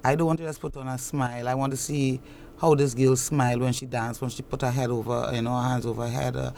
I 0.05 0.15
don't 0.15 0.29
want 0.29 0.39
to 0.39 0.47
just 0.47 0.61
put 0.61 0.77
on 0.77 0.87
a 0.87 0.99
smile. 0.99 1.49
I 1.49 1.55
want 1.55 1.73
to 1.73 1.77
see 1.77 2.21
how 2.61 2.77
this 2.77 2.95
girl 2.95 3.17
smile 3.17 3.59
when 3.59 3.73
she 3.73 3.87
dance, 3.87 4.21
when 4.21 4.31
she 4.31 4.43
put 4.43 4.63
her 4.63 4.71
head 4.71 4.91
over, 4.91 5.33
you 5.35 5.43
know, 5.43 5.57
her 5.57 5.69
hands 5.69 5.85
over 5.85 6.03
her 6.03 6.09
head, 6.09 6.37
uh, 6.37 6.53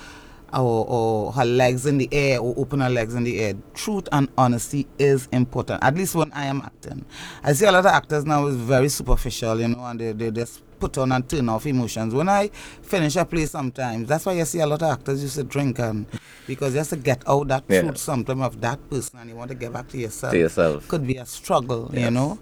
or, 0.52 0.87
or 0.88 1.32
her 1.32 1.44
legs 1.44 1.87
in 1.87 1.98
the 1.98 2.09
air, 2.12 2.38
or 2.40 2.54
open 2.56 2.80
her 2.80 2.90
legs 2.90 3.14
in 3.14 3.24
the 3.24 3.40
air. 3.40 3.54
Truth 3.74 4.09
and 4.12 4.28
honesty 4.38 4.87
is 4.98 5.28
important. 5.32 5.82
At 5.82 5.94
least 5.94 6.14
when 6.14 6.32
I 6.32 6.46
am 6.46 6.62
acting, 6.62 7.04
I 7.42 7.52
see 7.52 7.66
a 7.66 7.72
lot 7.72 7.80
of 7.80 7.87
actors 7.87 8.24
now 8.24 8.46
is 8.46 8.56
very 8.56 8.88
superficial, 8.88 9.61
you 9.61 9.68
know, 9.68 9.85
and 9.85 10.00
they, 10.00 10.12
they 10.12 10.30
just 10.30 10.62
put 10.78 10.98
on 10.98 11.11
and 11.12 11.26
turn 11.26 11.48
off 11.48 11.64
emotions. 11.66 12.14
When 12.14 12.28
I 12.28 12.48
finish 12.82 13.16
a 13.16 13.24
play, 13.24 13.46
sometimes 13.46 14.09
that's 14.09 14.26
why 14.26 14.35
you 14.35 14.44
see 14.44 14.61
a 14.61 14.66
lot 14.66 14.82
of 14.82 14.90
actors 14.92 15.22
used 15.22 15.37
to 15.37 15.44
drink 15.44 15.78
and 15.78 16.04
because 16.46 16.74
just 16.74 16.90
to 16.90 16.96
get 16.96 17.22
out 17.26 17.48
that 17.48 17.64
Yeah. 17.68 17.80
truth 17.80 17.96
sometimes 17.96 18.42
of 18.42 18.61
that 18.61 18.90
person 18.90 19.18
and 19.20 19.30
you 19.30 19.37
want 19.37 19.48
to 19.48 19.54
get 19.54 19.72
back 19.72 19.88
to 19.88 19.98
yourself 19.98 20.32
To 20.32 20.38
yourself. 20.38 20.87
could 20.87 21.06
be 21.06 21.16
a 21.16 21.24
struggle, 21.24 21.90
you 21.94 22.11
know. 22.11 22.38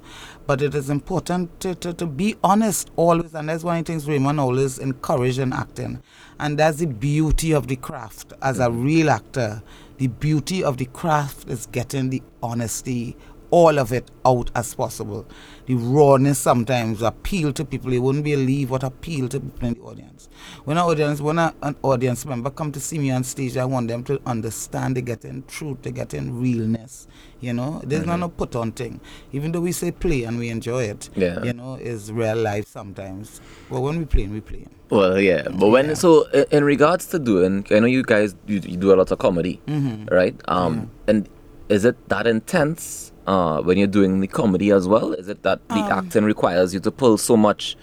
But 0.48 0.62
it 0.62 0.74
is 0.74 0.90
important 0.90 1.60
to, 1.60 1.76
to, 1.76 1.92
to 1.94 2.06
be 2.06 2.34
honest 2.42 2.90
always, 2.96 3.34
and 3.34 3.48
that's 3.48 3.62
one 3.62 3.78
of 3.78 3.84
the 3.84 3.92
things 3.92 4.08
Raymond 4.08 4.40
always 4.40 4.78
encourage 4.78 5.38
in 5.38 5.52
acting. 5.52 6.02
And 6.40 6.58
that's 6.58 6.78
the 6.78 6.86
beauty 6.86 7.52
of 7.52 7.68
the 7.68 7.76
craft. 7.76 8.32
As 8.42 8.58
a 8.58 8.68
mm-hmm. 8.68 8.84
real 8.84 9.10
actor, 9.10 9.62
the 9.98 10.08
beauty 10.08 10.64
of 10.64 10.76
the 10.78 10.86
craft 10.86 11.48
is 11.48 11.66
getting 11.66 12.10
the 12.10 12.22
honesty, 12.42 13.16
all 13.50 13.78
of 13.78 13.92
it 13.92 14.10
out 14.26 14.50
as 14.54 14.74
possible. 14.74 15.26
The 15.66 15.74
rawness 15.74 16.38
sometimes 16.38 17.00
appeal 17.00 17.52
to 17.54 17.64
people. 17.64 17.92
You 17.92 18.02
wouldn't 18.02 18.24
believe 18.24 18.70
what 18.70 18.82
appeal 18.82 19.28
to 19.30 19.40
people 19.40 19.68
in 19.68 19.74
the 19.74 19.80
audience. 19.80 20.28
When 20.64 20.76
an 20.76 20.82
audience, 20.84 21.20
when 21.22 21.38
a, 21.38 21.54
an 21.62 21.74
audience 21.82 22.26
member 22.26 22.50
come 22.50 22.70
to 22.72 22.80
see 22.80 22.98
me 22.98 23.10
on 23.10 23.24
stage, 23.24 23.56
I 23.56 23.64
want 23.64 23.88
them 23.88 24.04
to 24.04 24.20
understand 24.26 24.96
they 24.96 25.00
get 25.02 25.24
in 25.24 25.42
truth, 25.44 25.78
they 25.82 25.90
get 25.90 26.12
in 26.12 26.38
realness. 26.40 27.06
You 27.40 27.54
know, 27.54 27.80
there's 27.84 28.04
not 28.04 28.16
no 28.20 28.28
put 28.28 28.54
on 28.56 28.72
thing. 28.72 29.00
Even 29.32 29.52
though 29.52 29.60
we 29.60 29.72
say 29.72 29.90
play 29.90 30.24
and 30.24 30.38
we 30.38 30.48
enjoy 30.50 30.84
it, 30.84 31.08
Yeah. 31.16 31.42
you 31.42 31.54
know, 31.54 31.76
is 31.76 32.12
real 32.12 32.36
life 32.36 32.68
sometimes. 32.68 33.40
But 33.70 33.80
when 33.80 33.98
we 33.98 34.04
play, 34.04 34.26
we 34.26 34.40
play. 34.42 34.66
Well, 34.90 35.18
yeah, 35.18 35.48
but 35.48 35.68
when 35.68 35.88
Yeah. 35.88 35.94
so 35.94 36.28
in 36.50 36.62
regards 36.64 37.06
to 37.06 37.18
doing, 37.18 37.66
I 37.70 37.80
know 37.80 37.86
you 37.86 38.02
guys 38.02 38.34
you, 38.46 38.60
you 38.64 38.76
do 38.76 38.92
a 38.92 38.96
lot 38.96 39.10
of 39.10 39.18
comedy, 39.18 39.60
Mm-hmm. 39.66 40.14
right? 40.14 40.38
Um, 40.46 40.90
and 41.06 41.26
is 41.70 41.84
it 41.86 41.96
that 42.10 42.26
intense 42.26 43.03
uh, 43.26 43.60
when 43.62 43.78
you're 43.78 43.86
doing 43.86 44.20
the 44.20 44.26
comedy 44.26 44.70
as 44.70 44.86
well? 44.88 45.12
Is 45.12 45.28
it 45.28 45.42
that 45.42 45.66
the 45.68 45.76
Um, 45.76 45.92
acting 45.98 46.24
requires 46.24 46.74
you 46.74 46.80
to 46.80 46.90
pull 46.90 47.16
so 47.18 47.36
much 47.36 47.76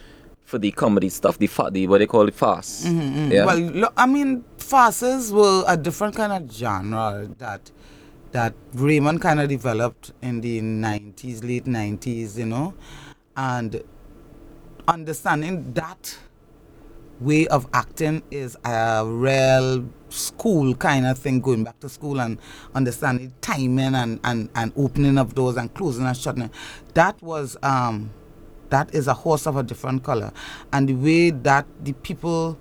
for 0.45 0.57
the 0.59 0.71
comedy 0.71 1.09
stuff, 1.09 1.37
the 1.37 1.47
fa- 1.47 1.69
the 1.71 1.87
what 1.87 1.99
they 1.99 2.07
call 2.07 2.27
it 2.27 2.33
fast? 2.35 2.85
Yeah. 2.85 2.91
Mm-hmm, 2.91 3.45
Well, 3.45 3.59
lo- 3.81 3.93
I 3.97 4.05
mean, 4.05 4.43
farces 4.57 5.31
were 5.31 5.63
a 5.67 5.77
different 5.77 6.15
kind 6.15 6.31
of 6.33 6.51
genre 6.51 7.27
that 7.39 7.71
that 8.31 8.53
Raymond 8.73 9.21
kind 9.21 9.39
of 9.41 9.49
developed 9.49 10.13
in 10.21 10.39
the 10.41 10.61
90s, 10.61 11.43
late 11.43 11.65
90s, 11.65 12.37
you 12.37 12.45
know, 12.45 12.73
and 13.35 13.81
understanding 14.87 15.73
that 15.73 16.17
way 17.21 17.47
of 17.47 17.67
acting 17.73 18.23
is 18.31 18.57
a 18.65 19.05
real 19.05 19.85
school 20.09 20.75
kind 20.75 21.05
of 21.05 21.17
thing, 21.17 21.39
going 21.39 21.63
back 21.63 21.79
to 21.79 21.87
school 21.87 22.19
and 22.19 22.37
understanding 22.75 23.33
timing 23.41 23.95
and, 23.95 24.19
and, 24.23 24.49
and 24.55 24.73
opening 24.75 25.17
of 25.17 25.35
doors 25.35 25.55
and 25.55 25.73
closing 25.73 26.05
and 26.05 26.17
shutting. 26.17 26.49
That 26.95 27.21
was 27.21 27.55
um, 27.63 28.11
that 28.69 28.93
is 28.95 29.07
a 29.07 29.13
horse 29.13 29.45
of 29.47 29.55
a 29.57 29.63
different 29.63 30.03
color, 30.03 30.31
and 30.73 30.89
the 30.89 30.95
way 30.95 31.29
that 31.29 31.65
the 31.83 31.93
people 31.93 32.57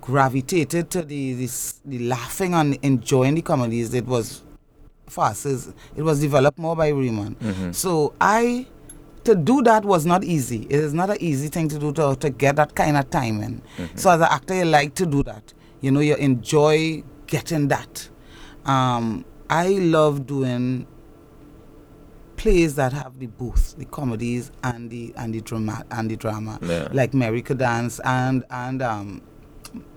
gravitated 0.00 0.90
to 0.90 1.02
the 1.02 1.34
this, 1.34 1.80
the 1.84 1.98
laughing 1.98 2.54
and 2.54 2.78
enjoying 2.82 3.34
the 3.34 3.42
comedies, 3.42 3.92
it 3.94 4.06
was 4.06 4.42
farces. 5.06 5.72
It 5.96 6.02
was 6.02 6.20
developed 6.20 6.58
more 6.58 6.76
by 6.76 6.88
Raymond. 6.88 7.36
So 7.74 8.14
I 8.20 8.66
to 9.24 9.34
do 9.34 9.62
that 9.62 9.84
was 9.84 10.06
not 10.06 10.24
easy. 10.24 10.66
It 10.70 10.80
is 10.80 10.94
not 10.94 11.10
an 11.10 11.18
easy 11.20 11.48
thing 11.48 11.68
to 11.68 11.78
do 11.78 11.92
to, 11.92 12.16
to 12.16 12.30
get 12.30 12.56
that 12.56 12.74
kind 12.74 12.96
of 12.96 13.10
timing. 13.10 13.62
So 13.94 14.10
as 14.10 14.20
an 14.20 14.28
actor, 14.30 14.54
you 14.54 14.64
like 14.64 14.94
to 14.96 15.06
do 15.06 15.22
that. 15.24 15.52
You 15.80 15.90
know, 15.90 16.00
you 16.00 16.14
enjoy 16.16 17.02
getting 17.26 17.68
that. 17.68 18.08
Um, 18.64 19.24
I 19.48 19.68
love 19.68 20.26
doing 20.26 20.86
plays 22.36 22.74
that 22.76 22.92
have 22.92 23.18
the 23.18 23.26
both 23.26 23.76
the 23.76 23.84
comedies 23.84 24.50
and 24.64 24.88
the 24.90 25.12
and 25.16 25.34
the 25.34 25.40
drama 25.42 25.84
and 25.90 26.10
the 26.10 26.16
drama 26.16 26.58
Yeah. 26.62 26.88
like 26.92 27.12
Mary 27.12 27.42
Could 27.42 27.58
Dance 27.58 28.00
and 28.02 28.44
and 28.50 28.80
um 28.80 29.22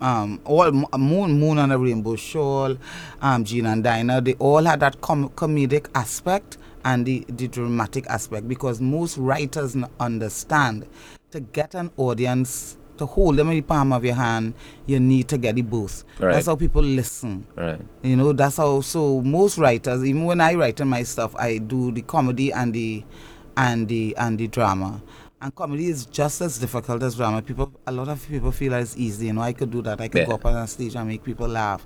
um 0.02 0.42
all 0.44 0.70
Moon 0.72 1.40
Moon 1.40 1.58
on 1.58 1.72
a 1.72 1.78
Rainbow 1.78 2.16
Shawl, 2.18 2.76
um 3.22 3.44
Jean 3.46 3.66
and 3.66 3.84
Dinah, 3.84 4.22
they 4.22 4.34
all 4.36 4.64
had 4.64 4.82
that 4.82 5.00
com- 5.00 5.30
comedic 5.30 5.88
aspect 5.96 6.58
and 6.86 7.06
the, 7.06 7.26
the 7.30 7.48
dramatic 7.48 8.06
aspect 8.08 8.48
because 8.48 8.82
most 8.82 9.18
writers 9.18 9.76
understand 10.00 10.88
to 11.32 11.40
get 11.40 11.74
an 11.76 11.92
audience 11.98 12.78
to 12.98 13.06
hold 13.08 13.38
them 13.38 13.50
in 13.50 13.56
the 13.56 13.62
palm 13.62 13.92
of 13.92 14.06
your 14.06 14.14
hand, 14.14 14.54
you 14.86 15.00
need 15.00 15.28
to 15.28 15.38
get 15.38 15.56
the 15.56 15.62
both. 15.64 16.04
Right. 16.20 16.34
That's 16.34 16.46
how 16.46 16.56
people 16.56 16.84
listen. 16.84 17.46
Right. 17.56 17.82
You 18.04 18.16
know, 18.16 18.34
that's 18.34 18.58
how 18.58 18.82
so 18.82 19.22
most 19.22 19.58
writers, 19.58 20.04
even 20.06 20.26
when 20.26 20.40
I 20.42 20.54
write 20.54 20.80
in 20.80 20.88
my 20.90 21.04
stuff, 21.04 21.36
I 21.36 21.58
do 21.58 21.92
the 21.92 22.02
comedy 22.04 22.52
and 22.54 22.74
the 22.74 23.04
and 23.58 23.88
the 23.88 24.16
and 24.18 24.38
the 24.38 24.48
drama. 24.48 25.02
And 25.42 25.54
comedy 25.56 25.88
is 25.88 26.06
just 26.06 26.40
as 26.42 26.58
difficult 26.60 27.02
as 27.04 27.16
drama. 27.16 27.42
People 27.42 27.74
a 27.88 27.92
lot 27.92 28.08
of 28.10 28.26
people 28.28 28.52
feel 28.52 28.72
that 28.72 28.82
it's 28.82 28.96
easy, 28.96 29.26
you 29.28 29.34
know, 29.34 29.42
I 29.42 29.54
could 29.54 29.72
do 29.72 29.82
that. 29.82 30.00
I 30.00 30.08
could 30.08 30.22
Yeah. 30.22 30.28
go 30.28 30.34
up 30.36 30.46
on 30.46 30.56
a 30.56 30.68
stage 30.68 30.96
and 30.96 31.08
make 31.08 31.24
people 31.24 31.48
laugh. 31.48 31.86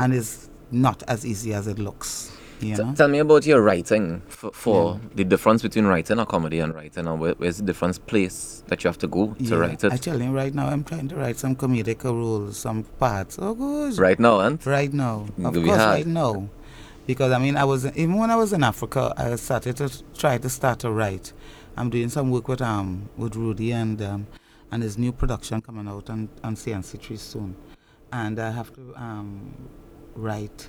And 0.00 0.12
it's 0.12 0.50
not 0.72 1.02
as 1.08 1.24
easy 1.24 1.54
as 1.54 1.66
it 1.68 1.78
looks. 1.78 2.36
T- 2.60 2.94
tell 2.94 3.08
me 3.08 3.18
about 3.18 3.46
your 3.46 3.60
writing 3.62 4.22
for, 4.28 4.50
for 4.52 5.00
the 5.14 5.24
difference 5.24 5.62
between 5.62 5.86
writing 5.86 6.18
a 6.18 6.26
comedy 6.26 6.60
and 6.60 6.74
writing, 6.74 7.06
and 7.06 7.18
where, 7.20 7.32
where's 7.34 7.56
the 7.56 7.64
different 7.64 8.04
place 8.06 8.62
that 8.68 8.84
you 8.84 8.88
have 8.88 8.98
to 8.98 9.06
go 9.08 9.34
to 9.34 9.42
Yeah, 9.44 9.54
write 9.56 9.82
it? 9.84 10.02
Tell 10.02 10.20
you 10.20 10.30
right 10.30 10.54
now 10.54 10.66
I'm 10.68 10.84
trying 10.84 11.08
to 11.08 11.16
write 11.16 11.38
some 11.38 11.56
comedic 11.56 12.04
roles, 12.04 12.58
some 12.58 12.84
parts. 12.84 13.38
Oh 13.40 13.54
gosh. 13.54 13.98
right 13.98 14.18
now, 14.18 14.40
and? 14.40 14.64
Right 14.66 14.92
now, 14.92 15.26
of 15.44 15.54
course, 15.54 15.78
right 15.78 16.06
now, 16.06 16.48
because 17.06 17.32
I 17.32 17.38
mean, 17.38 17.56
I 17.56 17.64
was 17.64 17.86
even 17.96 18.16
when 18.16 18.30
I 18.30 18.36
was 18.36 18.52
in 18.52 18.62
Africa, 18.62 19.12
I 19.16 19.34
started 19.36 19.76
to 19.78 19.90
try 20.14 20.38
to 20.38 20.48
start 20.48 20.78
to 20.80 20.90
write. 20.90 21.32
I'm 21.76 21.88
doing 21.90 22.08
some 22.10 22.30
work 22.30 22.48
with 22.48 22.60
um 22.62 23.08
with 23.16 23.36
Rudy 23.36 23.72
and 23.72 24.00
um 24.02 24.26
and 24.72 24.82
his 24.82 24.98
new 24.98 25.12
production 25.12 25.60
coming 25.60 25.88
out 25.88 26.10
on 26.10 26.28
on 26.44 26.54
CNC3 26.56 27.18
soon, 27.18 27.56
and 28.12 28.38
I 28.38 28.50
have 28.50 28.72
to 28.74 28.92
um 28.96 29.54
write 30.14 30.68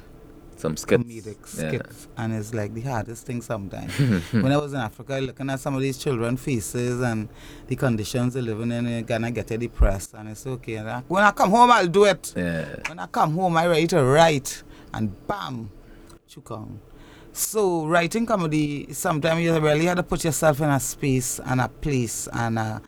some 0.62 0.78
skits. 0.78 1.04
comedic 1.04 1.38
Yeah. 1.74 1.82
and 2.18 2.34
it's 2.34 2.54
like 2.54 2.74
the 2.74 2.82
hardest 2.82 3.26
thing 3.26 3.42
sometimes. 3.42 3.92
when 4.32 4.52
I 4.52 4.58
was 4.58 4.74
in 4.74 4.80
Africa, 4.80 5.20
looking 5.20 5.50
at 5.50 5.60
some 5.60 5.76
of 5.76 5.82
these 5.82 5.98
children 5.98 6.38
faces 6.38 7.02
and 7.02 7.28
the 7.68 7.76
conditions 7.76 8.34
they're 8.36 8.44
living 8.44 8.72
in, 8.72 8.88
you're 8.88 9.02
gonna 9.02 9.32
get 9.32 9.48
depressed, 9.48 10.14
and 10.14 10.30
it's 10.30 10.46
okay. 10.46 10.76
And 10.76 10.90
I, 10.90 11.00
when 11.08 11.24
I 11.24 11.32
come 11.32 11.50
home, 11.50 11.72
I'll 11.72 11.88
do 11.88 12.06
it. 12.06 12.34
Yeah. 12.36 12.76
When 12.88 13.00
I 13.00 13.08
come 13.08 13.34
home, 13.34 13.58
I 13.58 13.68
ready 13.68 13.88
to 13.88 14.04
write, 14.04 14.64
and 14.94 15.12
bam, 15.28 15.70
chukang. 16.30 16.78
So 17.34 17.86
writing 17.88 18.26
comedy, 18.26 18.92
sometimes 18.94 19.42
you 19.42 19.58
really 19.60 19.86
have 19.86 19.98
to 19.98 20.04
put 20.04 20.24
yourself 20.26 20.60
in 20.62 20.70
a 20.70 20.80
space 20.80 21.40
and 21.46 21.62
a 21.62 21.70
place, 21.70 22.28
and 22.32 22.60
uh, 22.60 22.80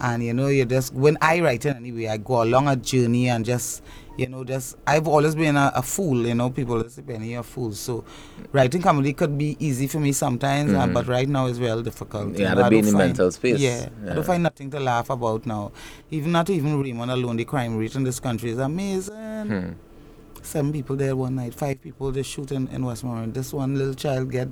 and 0.00 0.22
you 0.24 0.34
know 0.34 0.48
you 0.48 0.64
just 0.64 0.92
when 0.92 1.16
I 1.22 1.40
write 1.40 1.64
it 1.64 1.76
anyway, 1.76 2.08
I 2.08 2.16
go 2.16 2.42
along 2.42 2.66
a 2.68 2.74
journey 2.76 3.28
and 3.28 3.44
just 3.44 3.82
you 4.16 4.28
know 4.28 4.44
just 4.44 4.76
I've 4.86 5.08
always 5.08 5.34
been 5.34 5.56
a, 5.56 5.72
a 5.74 5.82
fool. 5.82 6.26
You 6.26 6.34
know, 6.34 6.50
people 6.50 6.88
say 6.88 7.02
Benny, 7.02 7.32
you're 7.32 7.40
a 7.40 7.42
fool. 7.42 7.72
So 7.72 8.04
writing 8.52 8.82
comedy 8.82 9.12
could 9.12 9.36
be 9.36 9.56
easy 9.58 9.86
for 9.88 9.98
me 10.00 10.12
sometimes, 10.12 10.72
uh, 10.72 10.86
Mhm. 10.86 10.92
but 10.94 11.06
right 11.08 11.28
now 11.28 11.46
it's 11.46 11.58
very 11.58 11.82
difficult. 11.82 12.36
You 12.38 12.44
know, 12.44 12.48
had 12.50 12.58
to 12.64 12.70
be 12.70 12.78
in 12.78 12.84
find- 12.84 12.96
mental 12.98 13.30
space. 13.32 13.58
Yeah, 13.58 13.88
I 14.10 14.14
don't 14.14 14.24
find 14.26 14.42
nothing 14.42 14.70
to 14.70 14.80
laugh 14.80 15.10
about 15.10 15.46
now. 15.46 15.72
Even 16.10 16.32
not 16.32 16.48
even 16.50 16.80
Raymond 16.80 17.10
alone, 17.10 17.36
the 17.36 17.44
crime 17.44 17.76
rate 17.76 17.94
in 17.96 18.04
this 18.04 18.20
country 18.20 18.50
is 18.50 18.58
amazing. 18.58 19.14
Hmm. 19.46 19.70
Seven 20.42 20.72
people 20.72 20.94
there 20.96 21.16
one 21.16 21.36
night, 21.36 21.54
five 21.54 21.80
people 21.80 22.12
just 22.12 22.30
shooting 22.30 22.68
in 22.70 22.84
Westmoreland. 22.84 23.32
This 23.34 23.52
one 23.52 23.76
little 23.76 23.94
child 23.94 24.30
get, 24.30 24.48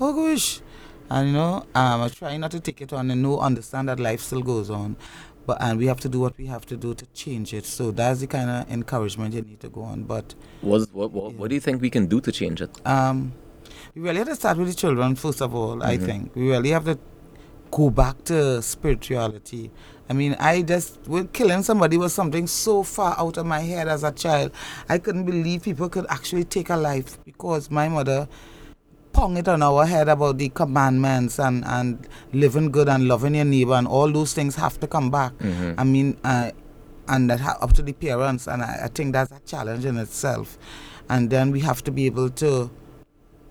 oh 0.00 0.12
gosh. 0.12 0.60
And 1.08 1.28
you 1.28 1.34
know, 1.34 1.64
um, 1.74 2.02
I 2.02 2.08
try 2.08 2.36
not 2.36 2.50
to 2.52 2.60
take 2.60 2.80
it 2.82 2.92
on 2.92 3.10
and 3.10 3.20
know, 3.22 3.38
understand 3.40 3.88
that 3.88 3.98
life 3.98 4.20
still 4.20 4.42
goes 4.42 4.70
on. 4.70 4.96
But 5.46 5.58
and 5.60 5.78
we 5.78 5.86
have 5.86 6.00
to 6.00 6.08
do 6.08 6.20
what 6.20 6.36
we 6.38 6.46
have 6.46 6.66
to 6.66 6.76
do 6.76 6.94
to 6.94 7.06
change 7.06 7.52
it. 7.54 7.64
So 7.66 7.90
that's 7.90 8.20
the 8.20 8.26
kind 8.26 8.50
of 8.50 8.70
encouragement 8.70 9.34
you 9.34 9.42
need 9.42 9.60
to 9.60 9.68
go 9.68 9.82
on. 9.82 10.04
But 10.04 10.34
Was 10.62 10.92
what, 10.92 11.10
what, 11.12 11.34
what 11.34 11.48
do 11.48 11.54
you 11.54 11.60
think 11.60 11.80
we 11.82 11.90
can 11.90 12.06
do 12.06 12.20
to 12.20 12.30
change 12.32 12.60
it? 12.60 12.70
um, 12.86 13.32
we 13.94 14.02
really 14.02 14.18
have 14.18 14.28
to 14.28 14.36
start 14.36 14.56
with 14.58 14.68
the 14.68 14.74
children 14.74 15.16
first 15.16 15.40
of 15.40 15.54
all. 15.54 15.82
I 15.82 15.96
Mhm. 15.96 16.04
think 16.06 16.36
we 16.36 16.48
really 16.50 16.70
have 16.70 16.84
to 16.84 16.98
go 17.70 17.90
back 17.90 18.22
to 18.24 18.60
spirituality. 18.62 19.70
I 20.08 20.12
mean, 20.12 20.36
I 20.38 20.62
just 20.62 20.98
when 21.06 21.28
killing 21.28 21.62
somebody 21.62 21.96
was 21.96 22.12
something 22.12 22.46
so 22.46 22.82
far 22.82 23.14
out 23.18 23.36
of 23.36 23.46
my 23.46 23.60
head 23.60 23.88
as 23.88 24.02
a 24.04 24.12
child. 24.12 24.52
I 24.88 24.98
couldn't 24.98 25.24
believe 25.24 25.62
people 25.62 25.88
could 25.88 26.06
actually 26.08 26.44
take 26.44 26.68
a 26.70 26.76
life 26.76 27.18
because 27.24 27.70
my 27.70 27.88
mother 27.88 28.28
pong 29.20 29.36
it 29.36 29.48
on 29.48 29.62
our 29.62 29.84
head 29.84 30.08
about 30.08 30.38
the 30.38 30.48
commandments 30.48 31.38
and 31.38 31.62
and 31.66 32.08
living 32.32 32.70
good 32.70 32.88
and 32.88 33.06
loving 33.06 33.34
your 33.34 33.44
neighbor 33.44 33.74
and 33.74 33.86
all 33.86 34.10
those 34.10 34.32
things 34.32 34.54
have 34.56 34.80
to 34.80 34.86
come 34.86 35.10
back. 35.10 35.32
Mhm. 35.38 35.74
I 35.76 35.84
mean, 35.84 36.16
uh, 36.24 36.50
and 37.08 37.28
that 37.28 37.40
ha- 37.40 37.58
up 37.60 37.72
to 37.74 37.82
the 37.82 37.92
parents, 37.92 38.46
and 38.46 38.62
I, 38.62 38.72
I 38.84 38.88
think 38.88 39.12
that's 39.12 39.30
a 39.32 39.40
challenge 39.44 39.84
in 39.84 39.98
itself. 39.98 40.56
And 41.10 41.28
then 41.28 41.50
we 41.50 41.60
have 41.60 41.82
to 41.84 41.90
be 41.90 42.06
able 42.06 42.30
to 42.44 42.70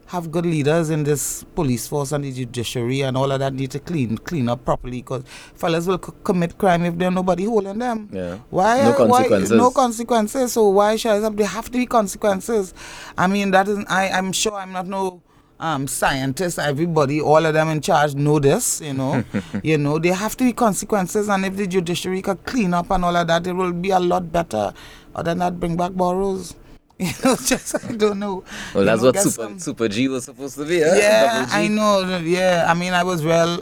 have 0.07 0.31
good 0.31 0.45
leaders 0.45 0.89
in 0.89 1.03
this 1.03 1.43
police 1.53 1.87
force 1.87 2.11
and 2.13 2.23
the 2.23 2.31
judiciary 2.31 3.01
and 3.01 3.15
all 3.15 3.31
of 3.31 3.39
that 3.39 3.53
need 3.53 3.69
to 3.69 3.79
clean 3.79 4.17
clean 4.17 4.49
up 4.49 4.65
properly 4.65 5.01
because 5.03 5.21
fellas 5.53 5.85
will 5.85 6.01
c- 6.03 6.11
commit 6.23 6.57
crime 6.57 6.83
if 6.85 6.97
there's 6.97 7.13
nobody 7.13 7.43
holding 7.43 7.77
them. 7.77 8.09
Yeah. 8.11 8.39
Why? 8.49 8.81
No 8.81 8.91
why- 8.91 8.97
consequences. 8.97 9.51
no 9.51 9.69
consequences. 9.69 10.51
So 10.53 10.67
why 10.69 10.95
should 10.95 11.37
there 11.37 11.45
have 11.45 11.65
to 11.69 11.77
be 11.77 11.85
consequences? 11.85 12.73
I 13.19 13.27
mean, 13.27 13.51
that 13.51 13.67
is. 13.67 13.77
I. 13.87 14.09
I'm 14.09 14.31
sure 14.31 14.53
I'm 14.55 14.71
not 14.71 14.87
no 14.87 15.21
um 15.59 15.87
scientist. 15.87 16.59
Everybody, 16.59 17.19
all 17.21 17.45
of 17.45 17.53
them 17.53 17.69
in 17.69 17.81
charge 17.81 18.15
know 18.15 18.39
this. 18.39 18.81
You 18.81 18.93
know. 18.93 19.23
you 19.63 19.77
know, 19.77 19.99
there 19.99 20.13
have 20.15 20.35
to 20.37 20.43
be 20.43 20.53
consequences, 20.53 21.27
and 21.29 21.45
if 21.45 21.55
the 21.55 21.67
judiciary 21.67 22.21
could 22.21 22.43
clean 22.45 22.73
up 22.73 22.89
and 22.91 23.03
all 23.05 23.15
of 23.15 23.27
that, 23.27 23.45
it 23.47 23.53
will 23.53 23.73
be 23.73 23.89
a 23.91 23.99
lot 23.99 24.31
better. 24.31 24.73
Other 25.15 25.31
than 25.31 25.39
that, 25.39 25.59
bring 25.59 25.75
back 25.77 25.91
Burroughs. 25.91 26.55
You 26.99 27.07
know, 27.23 27.37
just 27.37 27.75
I 27.85 27.93
don't 27.93 28.19
know. 28.19 28.43
Well, 28.73 28.83
You 28.83 28.85
that's 28.85 29.01
know, 29.01 29.07
what 29.07 29.15
Super 29.19 29.29
some- 29.31 29.59
Super 29.59 29.87
G 29.87 30.09
was 30.09 30.25
supposed 30.25 30.57
to 30.57 30.65
be. 30.65 30.81
Huh? 30.81 30.95
yeah. 30.97 31.45
I 31.49 31.69
know. 31.69 32.17
Yeah, 32.19 32.65
I 32.67 32.73
mean, 32.73 32.91
I 32.93 33.03
was 33.05 33.23
well 33.23 33.61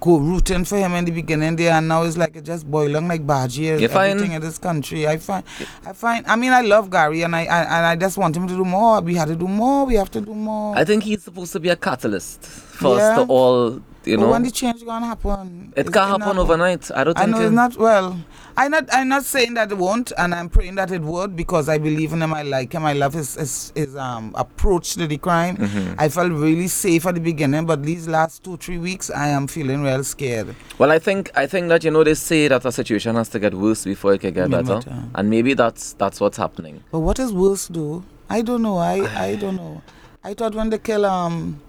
go 0.00 0.18
rooting 0.18 0.64
for 0.64 0.76
him 0.78 0.92
in 0.94 1.04
the 1.04 1.10
beginning 1.10 1.56
there, 1.56 1.72
and 1.72 1.88
now 1.88 2.02
it's 2.04 2.16
like 2.16 2.36
it's 2.36 2.46
just 2.46 2.70
boiling 2.70 3.08
like 3.08 3.26
Baji. 3.26 3.62
You 3.62 3.88
everything 3.88 4.32
in 4.32 4.40
this 4.40 4.58
country. 4.58 5.06
I 5.06 5.18
find, 5.18 5.44
I 5.84 5.92
find. 5.92 6.26
I 6.26 6.36
mean, 6.36 6.52
I 6.52 6.60
love 6.60 6.90
Gary, 6.90 7.22
and 7.22 7.34
I, 7.34 7.44
I 7.44 7.62
and 7.62 7.86
I 7.86 7.96
just 7.96 8.18
want 8.18 8.36
him 8.36 8.46
to 8.48 8.54
do 8.54 8.64
more. 8.64 9.00
We 9.00 9.14
had 9.14 9.28
to 9.28 9.36
do 9.36 9.48
more. 9.48 9.86
We 9.86 9.94
have 9.94 10.10
to 10.12 10.20
do 10.20 10.34
more. 10.34 10.76
I 10.76 10.84
think 10.84 11.02
he's 11.04 11.22
supposed 11.22 11.52
to 11.52 11.60
be 11.60 11.68
a 11.68 11.76
catalyst 11.76 12.44
for 12.44 13.00
us 13.00 13.18
to 13.18 13.26
all, 13.26 13.80
you 14.04 14.16
But 14.16 14.24
know. 14.24 14.30
when 14.30 14.42
the 14.42 14.50
change 14.50 14.84
gonna 14.84 15.06
happen? 15.06 15.72
it 15.76 15.92
can't 15.92 16.20
happen 16.22 16.38
overnight. 16.38 16.90
I 16.94 17.04
don't 17.04 17.18
I 17.18 17.26
know 17.26 17.40
it's 17.40 17.52
not 17.52 17.76
well. 17.76 18.18
I'm 18.56 18.72
not. 18.72 18.88
I'm 18.92 19.08
not 19.08 19.24
saying 19.24 19.54
that 19.54 19.70
it 19.70 19.78
won't, 19.78 20.10
and 20.18 20.34
I'm 20.34 20.48
praying 20.48 20.74
that 20.76 20.90
it 20.90 21.02
would 21.02 21.36
because 21.36 21.68
I 21.68 21.78
believe 21.78 22.12
in 22.12 22.20
him. 22.22 22.34
I 22.34 22.42
like 22.42 22.72
him. 22.72 22.84
I 22.84 22.92
love 22.92 23.12
his 23.14 23.34
his, 23.36 23.72
his 23.76 23.94
um 23.96 24.32
approach 24.36 24.94
to 24.94 25.06
the 25.06 25.16
crime. 25.16 25.56
Mhm. 25.58 25.94
I 25.96 26.08
felt 26.08 26.32
really 26.32 26.66
safe 26.66 27.06
at 27.06 27.14
the 27.14 27.20
beginning, 27.20 27.66
but 27.66 27.84
these 27.84 28.08
last 28.08 28.42
two 28.42 28.56
three 28.56 28.78
weeks, 28.78 29.10
I 29.10 29.28
am 29.28 29.46
feeling 29.46 29.82
real 29.82 30.02
scared. 30.02 30.56
Well, 30.78 30.90
I 30.90 30.98
think 30.98 31.30
I 31.36 31.46
think 31.46 31.68
that 31.68 31.84
you 31.84 31.92
know 31.92 32.02
they 32.02 32.14
say 32.14 32.48
that 32.48 32.64
a 32.64 32.72
situation 32.72 33.14
has 33.14 33.28
to 33.30 33.38
get 33.38 33.54
worse 33.54 33.84
before 33.84 34.14
it 34.14 34.20
can 34.22 34.34
get 34.34 34.50
better, 34.50 34.74
uh, 34.90 35.02
and 35.14 35.30
maybe 35.30 35.54
that's 35.54 35.92
that's 35.92 36.18
what's 36.20 36.36
happening. 36.38 36.82
But 36.90 37.00
what 37.00 37.18
is 37.20 37.32
worse, 37.32 37.68
though? 37.68 38.02
I 38.28 38.42
don't 38.42 38.62
know. 38.62 38.78
I 38.78 38.94
I 39.28 39.36
don't 39.36 39.54
know. 39.56 39.82
I 40.24 40.34
thought 40.34 40.54
when 40.56 40.70
they 40.70 40.78
kill 40.78 41.06
um 41.06 41.60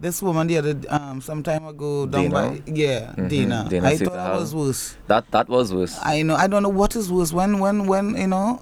this 0.00 0.22
woman 0.22 0.46
the 0.46 0.58
other 0.58 0.74
um 0.88 1.20
some 1.20 1.42
time 1.42 1.66
ago 1.66 2.06
down 2.06 2.22
Dana? 2.24 2.32
by 2.32 2.62
yeah 2.66 3.14
Mhm, 3.16 3.28
Dana. 3.28 3.66
Dana 3.68 3.88
I 3.88 3.96
thought 3.96 4.12
that 4.14 4.34
was 4.34 4.54
worse. 4.54 4.96
That 5.06 5.30
that 5.30 5.48
was 5.48 5.72
worse. 5.72 5.98
I 6.02 6.22
know. 6.22 6.34
I 6.36 6.46
don't 6.46 6.62
know 6.62 6.68
what 6.68 6.96
is 6.96 7.10
worse. 7.10 7.32
When 7.32 7.58
when 7.58 7.86
when 7.86 8.16
you 8.16 8.26
know. 8.28 8.60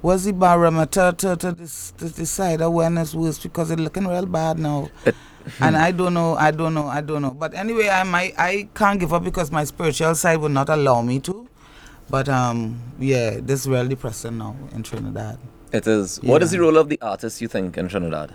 Was 0.00 0.26
the 0.26 0.32
barometer 0.32 1.10
to, 1.10 1.34
to, 1.34 1.50
this, 1.50 1.90
to 1.98 2.08
decide 2.08 2.60
when 2.60 2.96
it's 2.98 3.16
worse 3.16 3.36
because 3.36 3.72
it's 3.72 3.80
looking 3.80 4.06
real 4.06 4.26
bad 4.26 4.56
now, 4.60 4.88
It- 5.04 5.16
and 5.60 5.76
I 5.76 5.90
don't 5.90 6.14
know, 6.14 6.36
I 6.36 6.52
don't 6.52 6.72
know, 6.72 6.86
I 6.86 7.00
don't 7.00 7.20
know. 7.20 7.32
But 7.32 7.52
anyway, 7.52 7.88
I 7.88 8.04
might, 8.04 8.38
I 8.38 8.68
can't 8.76 9.00
give 9.00 9.12
up 9.12 9.24
because 9.24 9.50
my 9.50 9.64
spiritual 9.64 10.14
side 10.14 10.36
would 10.36 10.52
not 10.52 10.68
allow 10.68 11.02
me 11.02 11.18
to. 11.26 11.48
But 12.08 12.28
um, 12.28 12.78
yeah, 13.00 13.40
this 13.42 13.62
is 13.62 13.68
real 13.68 13.88
depressing 13.88 14.38
now 14.38 14.54
in 14.72 14.84
Trinidad. 14.84 15.40
It 15.72 15.88
is. 15.88 16.22
What 16.22 16.44
is 16.44 16.52
the 16.52 16.60
role 16.60 16.76
of 16.76 16.88
the 16.88 17.00
artist 17.02 17.40
you 17.40 17.48
think 17.48 17.76
in 17.76 17.88
Trinidad? 17.88 18.32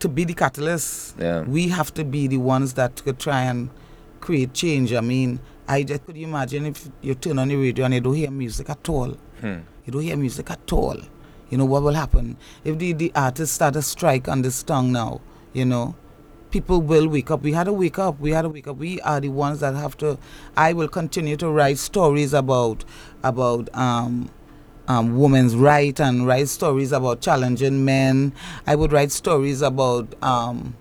To 0.00 0.08
be 0.08 0.24
the 0.24 0.34
catalyst, 0.34 1.16
Yeah. 1.18 1.42
we 1.42 1.68
have 1.68 1.92
to 1.94 2.04
be 2.04 2.26
the 2.26 2.36
ones 2.38 2.74
that 2.74 3.02
could 3.04 3.18
try 3.18 3.42
and 3.42 3.70
create 4.20 4.52
change. 4.52 4.92
I 4.92 5.00
mean, 5.00 5.40
I 5.68 5.82
just 5.82 6.04
could 6.06 6.16
you 6.16 6.26
imagine 6.26 6.66
if 6.66 6.88
you 7.02 7.14
turn 7.14 7.38
on 7.38 7.48
the 7.48 7.56
radio 7.56 7.84
and 7.84 7.94
you 7.94 8.00
don't 8.00 8.14
hear 8.14 8.30
music 8.30 8.70
at 8.70 8.88
all. 8.88 9.16
Hmm. 9.40 9.58
You 9.84 9.92
don't 9.92 10.02
hear 10.02 10.16
music 10.16 10.50
at 10.50 10.72
all. 10.72 10.96
You 11.50 11.58
know 11.58 11.64
what 11.64 11.82
will 11.82 11.94
happen 11.94 12.36
if 12.64 12.76
the, 12.78 12.92
the 12.92 13.12
artists 13.14 13.54
start 13.54 13.76
a 13.76 13.82
strike 13.82 14.28
on 14.28 14.42
this 14.42 14.62
tongue 14.62 14.90
now? 14.92 15.20
You 15.52 15.64
know, 15.64 15.94
people 16.50 16.80
will 16.80 17.08
wake 17.08 17.30
up. 17.30 17.42
We 17.42 17.52
had 17.52 17.64
to 17.64 17.72
wake 17.72 17.98
up. 17.98 18.18
We 18.18 18.32
had 18.32 18.42
to 18.42 18.48
wake 18.48 18.66
up. 18.66 18.76
We 18.78 19.00
are 19.02 19.20
the 19.20 19.28
ones 19.28 19.60
that 19.60 19.74
have 19.74 19.96
to. 19.98 20.18
I 20.56 20.72
will 20.72 20.88
continue 20.88 21.36
to 21.36 21.48
write 21.48 21.78
stories 21.78 22.34
about 22.34 22.84
about 23.22 23.68
um, 23.74 24.28
um, 24.88 25.18
women's 25.18 25.56
right 25.56 25.98
and 26.00 26.26
write 26.26 26.48
stories 26.48 26.92
about 26.92 27.20
challenging 27.20 27.84
men. 27.84 28.32
I 28.66 28.74
would 28.74 28.92
write 28.92 29.12
stories 29.12 29.62
about 29.62 30.14
um, 30.22 30.74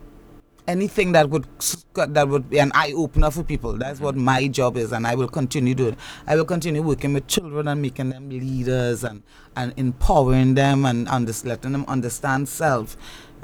anything 0.68 1.12
that 1.14 1.30
would 1.30 1.48
that 1.94 2.28
would 2.28 2.50
be 2.50 2.60
an 2.60 2.72
eye 2.74 2.94
opener 2.96 3.32
for 3.32 3.44
people. 3.44 3.74
That's 3.74 4.00
what 4.00 4.16
my 4.16 4.48
job 4.48 4.78
is, 4.78 4.92
and 4.92 5.06
I 5.08 5.16
will 5.16 5.28
continue 5.28 5.76
doing. 5.76 5.98
I 6.28 6.36
will 6.36 6.46
continue 6.46 6.82
working 6.82 7.14
with 7.14 7.28
children 7.28 7.68
and 7.68 7.82
making 7.82 8.10
them 8.10 8.30
leaders 8.30 9.04
and 9.04 9.24
and 9.56 9.74
empowering 9.78 10.56
them 10.56 10.86
and 10.86 11.08
under, 11.08 11.34
letting 11.44 11.72
them 11.72 11.86
understand 11.88 12.50
self. 12.50 12.98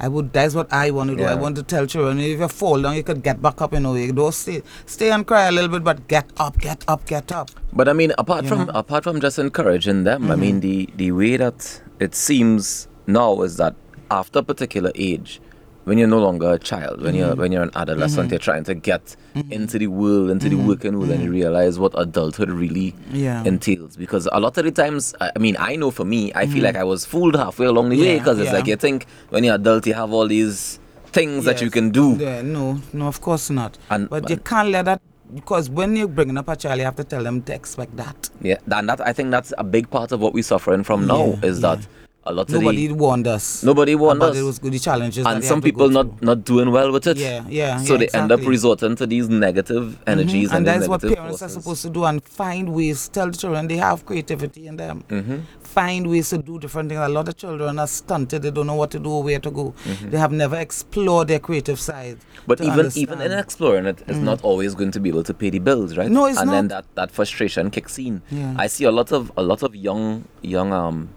I 0.04 0.08
would. 0.08 0.34
That's 0.34 0.56
what 0.56 0.74
I 0.74 0.90
want 0.90 1.12
to 1.12 1.16
do. 1.16 1.24
I 1.24 1.36
want 1.36 1.56
to 1.58 1.64
tell 1.64 1.86
children 1.86 2.20
if 2.20 2.40
you 2.40 2.48
fall 2.48 2.82
down, 2.82 2.96
you 2.96 3.04
could 3.04 3.22
get 3.22 3.40
back 3.42 3.62
up. 3.62 3.74
You 3.74 3.82
know, 3.82 3.94
you 3.94 4.12
don't 4.12 4.34
stay 4.34 4.64
stay 4.88 5.12
and 5.12 5.26
cry 5.28 5.44
a 5.48 5.52
little 5.52 5.70
bit, 5.70 5.84
but 5.84 6.08
get 6.08 6.26
up, 6.38 6.58
get 6.58 6.84
up, 6.88 7.06
get 7.06 7.32
up. 7.32 7.52
But 7.72 7.88
I 7.88 7.94
mean, 7.94 8.12
apart 8.18 8.44
You 8.44 8.50
from 8.50 8.60
know? 8.60 8.66
Mm-hmm. 8.66 8.78
apart 8.84 9.04
from 9.04 9.22
just 9.22 9.38
encouraging 9.38 10.04
them, 10.04 10.32
I 10.32 10.36
mean, 10.36 10.60
the 10.62 10.90
the 10.96 11.12
way 11.12 11.38
that 11.38 11.82
it 12.00 12.16
seems 12.16 12.88
now 13.06 13.44
is 13.44 13.58
that 13.58 13.76
after 14.10 14.40
a 14.40 14.44
particular 14.44 14.92
age, 14.96 15.40
when 15.86 15.98
you're 15.98 16.08
no 16.08 16.20
longer 16.20 16.52
a 16.54 16.60
child, 16.60 17.02
when 17.02 17.13
Mm-hmm. 17.13 17.17
you're 17.26 17.36
when 17.36 17.52
you're 17.52 17.63
an 17.63 17.72
adolescent, 17.76 18.30
you're 18.32 18.39
trying 18.39 18.63
to 18.65 18.74
get 18.76 19.15
into 19.50 19.78
the 19.80 19.88
world, 19.88 20.30
into 20.30 20.48
the 20.50 20.56
working 20.56 20.98
world, 21.00 21.10
and 21.12 21.24
you 21.24 21.32
realize 21.32 21.80
what 21.80 21.94
adulthood 21.98 22.50
really 22.50 22.91
Mm-hmm. 22.91 23.15
Yeah. 23.15 23.44
entails. 23.44 23.98
Because 23.98 24.28
a 24.32 24.39
lot 24.39 24.58
of 24.58 24.63
the 24.65 24.72
times, 24.72 25.13
I 25.20 25.32
mean, 25.39 25.56
I 25.60 25.76
know 25.76 25.91
for 25.91 26.06
me, 26.06 26.32
I 26.36 26.46
feel 26.48 26.63
like 26.63 26.76
I 26.76 26.84
was 26.84 27.06
fooled 27.06 27.36
halfway 27.36 27.65
along 27.65 27.89
the 27.89 28.00
way 28.00 28.08
Mm-hmm. 28.15 28.24
Because 28.24 28.39
it's 28.39 28.48
yeah. 28.52 28.54
like 28.58 28.67
you 28.67 28.76
think 28.76 29.06
when 29.30 29.44
you're 29.44 29.56
adult, 29.56 29.88
you 29.88 29.94
have 29.94 30.12
all 30.13 30.28
these 30.28 30.80
things 31.08 31.46
that 31.46 31.62
you 31.62 31.70
can 31.70 31.89
do. 31.89 32.15
Yeah, 32.20 32.41
no, 32.41 32.80
no, 32.94 33.08
of 33.08 33.20
course 33.22 33.50
not. 33.50 33.78
And- 33.89 34.10
but 34.10 34.30
you 34.30 34.38
can't 34.38 34.70
let 34.70 34.86
that 34.86 35.02
because 35.34 35.70
when 35.70 35.96
you're 35.96 36.08
bringing 36.10 36.38
up 36.38 36.48
a 36.50 36.56
child, 36.58 36.78
you 36.80 36.86
have 36.86 36.96
to 36.98 37.04
tell 37.06 37.24
them 37.24 37.41
to 37.44 37.54
expect 37.54 37.96
that. 37.98 38.30
Yeah, 38.41 38.58
and 38.70 38.88
that 38.89 39.00
I 39.02 39.13
think 39.13 39.32
that's 39.32 39.54
a 39.58 39.63
big 39.63 39.89
part 39.89 40.12
of 40.12 40.20
what 40.20 40.34
we're 40.34 40.44
suffering 40.44 40.84
from 40.84 41.08
now 41.08 41.26
Yeah, 41.41 41.46
is 41.50 41.62
yeah. 41.62 41.76
A 42.23 42.31
lot 42.31 42.47
of 42.49 42.53
Nobody 42.53 42.86
the 42.88 42.93
warned 42.93 43.27
us. 43.27 43.63
Nobody 43.63 43.95
warned 43.95 44.21
us. 44.21 44.38
It 44.38 44.43
was 44.43 44.60
good, 44.60 44.73
the 44.73 44.79
challenges. 44.79 45.25
and 45.25 45.43
some 45.43 45.55
have 45.57 45.63
to 45.63 45.71
go 45.71 45.75
people 45.77 45.89
not 45.89 46.19
through. 46.19 46.25
not 46.27 46.43
doing 46.43 46.71
well 46.71 46.91
with 46.91 47.07
it. 47.07 47.17
Yeah, 47.17 47.43
yeah, 47.49 47.77
So 47.79 47.93
yeah, 47.93 47.99
they 47.99 48.10
end 48.19 48.31
up 48.31 48.41
resorting 48.45 48.95
to 48.97 49.07
these 49.07 49.27
negative 49.27 49.97
energies 50.05 50.49
Mhm, 50.49 50.55
and, 50.57 50.67
and 50.67 50.67
that's 50.67 50.88
what 50.88 51.01
parents 51.01 51.41
are 51.41 51.49
supposed 51.49 51.81
to 51.81 51.89
do 51.89 52.03
and 52.05 52.23
find 52.23 52.73
ways 52.75 53.07
tell 53.10 53.31
the 53.31 53.38
children 53.38 53.67
they 53.67 53.77
have 53.77 54.05
creativity 54.05 54.67
in 54.67 54.75
them 54.77 55.03
Mm-hmm. 55.10 55.38
find 55.62 56.07
ways 56.12 56.29
to 56.29 56.38
do 56.38 56.60
different 56.60 56.89
things 56.89 57.01
a 57.01 57.10
lot 57.10 57.27
of 57.27 57.36
children 57.38 57.79
are 57.79 57.88
stunted 57.88 58.41
they 58.43 58.51
don't 58.51 58.67
know 58.67 58.75
what 58.75 58.91
to 58.91 58.99
do 58.99 59.10
or 59.10 59.23
where 59.23 59.39
to 59.39 59.49
go 59.49 59.73
Mm-hmm. 59.86 60.10
they 60.12 60.17
have 60.19 60.31
never 60.31 60.57
explored 60.57 61.27
their 61.27 61.39
creative 61.39 61.79
side 61.79 62.17
But 62.45 62.62
even 62.62 62.91
even 62.95 63.19
in 63.21 63.31
exploring 63.31 63.86
it, 63.88 64.03
it's 64.07 64.17
not 64.19 64.43
always 64.43 64.75
going 64.75 64.91
to 64.91 64.99
be 64.99 65.10
able 65.10 65.23
to 65.23 65.34
pay 65.34 65.49
the 65.49 65.60
bills, 65.60 65.95
right? 65.97 66.10
No, 66.10 66.25
it's 66.25 66.39
and 66.39 66.49
then 66.51 66.67
that, 66.69 66.86
that 66.95 67.10
frustration 67.12 67.69
kicks 67.71 67.97
in. 67.99 68.21
Yeah. 68.31 68.55
I 68.57 68.67
see 68.67 68.86
a 68.86 68.91
lot 68.99 69.12
of 69.12 69.31
a 69.38 69.43
lot 69.51 69.62
of 69.63 69.75
young 69.75 70.25
young 70.41 70.73
um 70.73 71.10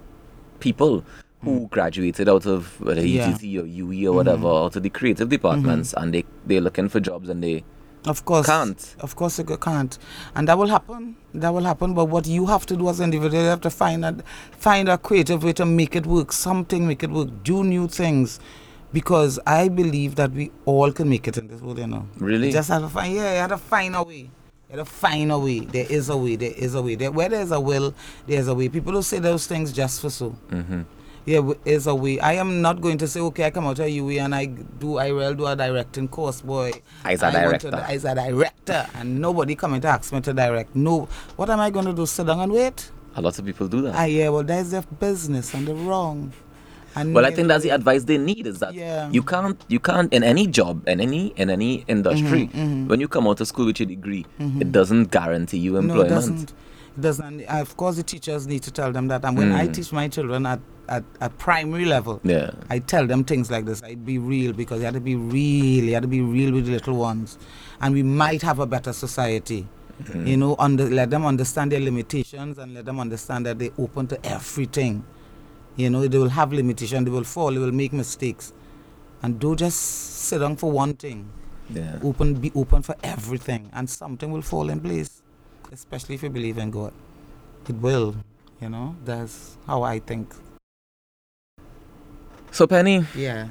people 0.66 1.05
who 1.44 1.55
graduated 1.77 2.27
out 2.35 2.46
of 2.46 2.81
whether 2.81 3.03
Mm. 3.03 3.14
Yeah. 3.14 3.33
Mm-hmm. 3.33 3.61
Or 3.61 3.66
UE 3.94 4.11
or 4.11 4.14
whatever, 4.18 4.48
out 4.64 4.77
of 4.77 4.83
the 4.83 4.92
creative 4.98 5.29
departments, 5.37 5.94
and 6.00 6.14
they 6.14 6.24
they're 6.48 6.64
looking 6.68 6.88
for 6.88 7.00
jobs 7.11 7.29
and 7.29 7.42
they 7.46 7.57
Of 8.07 8.24
course. 8.29 8.46
Can't. 8.46 8.96
Of 9.00 9.16
course 9.16 9.38
you 9.38 9.44
can't. 9.57 9.98
And 10.37 10.48
that 10.48 10.59
will 10.59 10.68
happen. 10.68 11.16
That 11.42 11.55
will 11.55 11.64
happen. 11.64 11.94
But 11.94 12.07
what 12.07 12.27
you 12.27 12.46
have 12.46 12.66
to 12.66 12.77
do 12.77 12.88
as 12.90 13.00
an 13.00 13.07
individual, 13.12 13.42
you 13.44 13.48
have 13.48 13.62
to 13.62 13.70
find 13.70 14.05
a 14.05 14.12
find 14.66 14.88
a 14.88 14.98
creative 14.98 15.42
way 15.46 15.55
to 15.55 15.64
make 15.64 15.96
it 15.96 16.07
work. 16.07 16.33
Something 16.33 16.87
make 16.87 17.03
it 17.03 17.11
work. 17.11 17.31
Do 17.44 17.64
new 17.64 17.88
things. 17.88 18.40
Because 18.92 19.40
I 19.46 19.68
believe 19.68 20.14
that 20.16 20.31
we 20.33 20.53
all 20.72 20.92
can 20.92 21.09
make 21.09 21.27
it 21.27 21.37
in 21.37 21.48
this 21.48 21.61
world, 21.61 21.79
you 21.79 21.87
know. 21.87 22.07
Really? 22.18 22.48
You 22.48 22.53
just 22.53 22.68
have 22.68 22.83
to 22.83 22.88
find 22.88 23.14
yeah, 23.14 23.33
you 23.33 23.40
have 23.40 23.50
to 23.50 23.57
find 23.57 23.96
a 23.96 24.03
way. 24.05 24.31
To 24.74 24.84
find 24.84 25.30
a 25.30 25.38
way. 25.38 25.60
There 25.60 25.87
is 25.88 26.08
a 26.08 26.16
way. 26.16 26.37
There 26.37 26.52
is 26.56 26.74
a 26.74 26.82
way. 26.82 26.94
There, 26.96 27.12
where 27.12 27.28
there's 27.28 27.52
a 27.52 27.60
will, 27.60 27.94
there's 28.26 28.48
a 28.48 28.54
way. 28.54 28.68
People 28.68 28.92
don't 28.92 29.02
say 29.02 29.18
those 29.20 29.46
things 29.46 29.72
just 29.72 30.00
for 30.00 30.10
so. 30.10 30.30
mm-hmm. 30.50 30.82
Yeah, 31.26 31.52
is 31.64 31.87
a 31.87 31.94
way. 31.94 32.20
I 32.20 32.34
am 32.34 32.60
not 32.60 32.82
going 32.82 32.98
to 32.98 33.08
say, 33.08 33.20
okay, 33.20 33.44
I 33.46 33.50
come 33.50 33.66
out 33.66 33.78
of 33.78 33.88
UE 33.88 34.18
and 34.18 34.34
I 34.34 34.44
do, 34.44 34.98
I 34.98 35.10
will 35.10 35.32
do 35.34 35.46
a 35.46 35.56
directing 35.56 36.06
course, 36.08 36.42
boy. 36.42 36.72
I's 37.02 37.22
a 37.22 37.26
I 37.28 37.30
to- 37.30 37.38
director. 37.40 37.84
As 37.88 38.04
a 38.04 38.14
director, 38.14 38.87
and 38.94 39.20
nobody 39.22 39.54
coming 39.54 39.80
to 39.80 39.88
ask 39.88 40.12
me 40.12 40.20
to 40.20 40.34
direct. 40.34 40.76
No, 40.76 41.08
what 41.37 41.48
am 41.48 41.60
I 41.60 41.70
going 41.70 41.87
to 41.87 41.94
do? 41.94 42.04
Sit 42.04 42.26
down 42.26 42.40
and 42.40 42.52
wait? 42.52 42.90
a 43.16 43.22
lot 43.22 43.38
of 43.38 43.44
people 43.46 43.68
do 43.68 43.80
that. 43.82 43.94
Ah, 43.94 44.04
yeah, 44.04 44.28
well, 44.28 44.42
that's 44.42 44.70
their 44.70 44.82
business 44.82 45.54
and 45.54 45.66
they're 45.68 45.74
wrong. 45.74 46.32
And 46.96 47.14
Well, 47.14 47.24
I 47.26 47.30
think 47.33 47.48
that's 47.48 47.64
the 47.64 47.70
advice 47.70 48.04
they 48.04 48.18
need 48.18 48.46
is 48.46 48.59
that 48.61 48.74
Yeah. 48.74 49.11
you 49.11 49.22
can't 49.22 49.61
you 49.68 49.80
can't 49.80 50.12
in 50.12 50.22
any 50.22 50.46
job 50.46 50.87
in 50.88 51.00
any 51.00 51.33
in 51.37 51.50
any 51.50 51.85
industry 51.88 52.48
Mm-hmm, 52.54 52.88
when 52.88 53.00
you 53.00 53.09
come 53.09 53.26
out 53.26 53.40
of 53.40 53.48
school 53.48 53.66
with 53.66 53.80
your 53.80 53.88
degree 53.88 54.24
it 54.38 54.70
doesn't 54.72 55.11
guarantee 55.11 55.59
you 55.59 55.76
employment. 55.76 56.11
No, 56.11 56.14
it 56.14 56.14
doesn't. 56.20 56.50
It 56.96 57.00
doesn't. 57.00 57.42
Of 57.46 57.76
course, 57.76 57.96
the 57.96 58.04
teachers 58.04 58.46
need 58.46 58.62
to 58.62 58.70
tell 58.70 58.92
them 58.92 59.09
that. 59.09 59.24
And 59.24 59.37
when 59.37 59.50
I 59.52 59.66
Mm. 59.66 59.74
teach 59.74 59.92
my 59.92 60.07
children 60.09 60.46
at, 60.46 60.61
at, 60.88 61.02
at 61.20 61.37
primary 61.38 61.85
level, 61.87 62.20
Yeah. 62.22 62.50
I 62.70 62.78
tell 62.78 63.04
them 63.07 63.24
things 63.24 63.50
like 63.50 63.64
this. 63.64 63.83
I 63.83 63.96
be 63.96 64.18
real 64.18 64.52
because 64.52 64.78
you 64.78 64.85
have 64.85 64.94
to 64.94 65.00
be 65.00 65.16
real. 65.16 65.85
You 65.85 65.94
have 65.94 66.02
to 66.02 66.09
be 66.09 66.20
real 66.20 66.52
with 66.52 66.66
the 66.66 66.72
little 66.72 66.94
ones, 66.96 67.37
and 67.80 67.92
we 67.94 68.04
might 68.04 68.42
have 68.42 68.61
a 68.61 68.66
better 68.66 68.92
society. 68.92 69.66
Mm-hmm. 70.02 70.26
You 70.26 70.37
know, 70.37 70.54
under, 70.59 70.88
let 70.88 71.11
them 71.11 71.24
understand 71.26 71.72
their 71.72 71.80
limitations 71.80 72.59
and 72.59 72.74
let 72.74 72.85
them 72.85 72.98
understand 73.00 73.46
that 73.46 73.59
they're 73.59 73.70
open 73.78 74.07
to 74.09 74.26
everything. 74.26 75.04
You 75.76 75.90
know, 75.90 76.06
they 76.06 76.18
will 76.18 76.28
have 76.30 76.52
limitation, 76.52 77.04
They 77.04 77.10
will 77.10 77.24
fall. 77.24 77.50
They 77.52 77.58
will 77.58 77.72
make 77.72 77.92
mistakes, 77.92 78.52
and 79.22 79.38
don't 79.40 79.56
just 79.58 79.76
sit 79.80 80.38
down 80.38 80.56
for 80.56 80.70
one 80.70 80.94
thing. 80.94 81.28
Yeah. 81.70 81.98
Open, 82.02 82.34
be 82.34 82.52
open 82.54 82.82
for 82.82 82.94
everything, 83.02 83.70
and 83.72 83.88
something 83.88 84.30
will 84.30 84.42
fall 84.42 84.68
in 84.70 84.80
place. 84.80 85.22
Especially 85.72 86.14
if 86.14 86.22
you 86.22 86.30
believe 86.30 86.58
in 86.58 86.70
God, 86.70 86.92
it 87.68 87.74
will. 87.76 88.14
You 88.60 88.68
know, 88.68 88.94
that's 89.04 89.56
how 89.66 89.82
I 89.82 89.98
think. 89.98 90.32
So 92.50 92.66
Penny, 92.66 93.04
Yeah. 93.16 93.48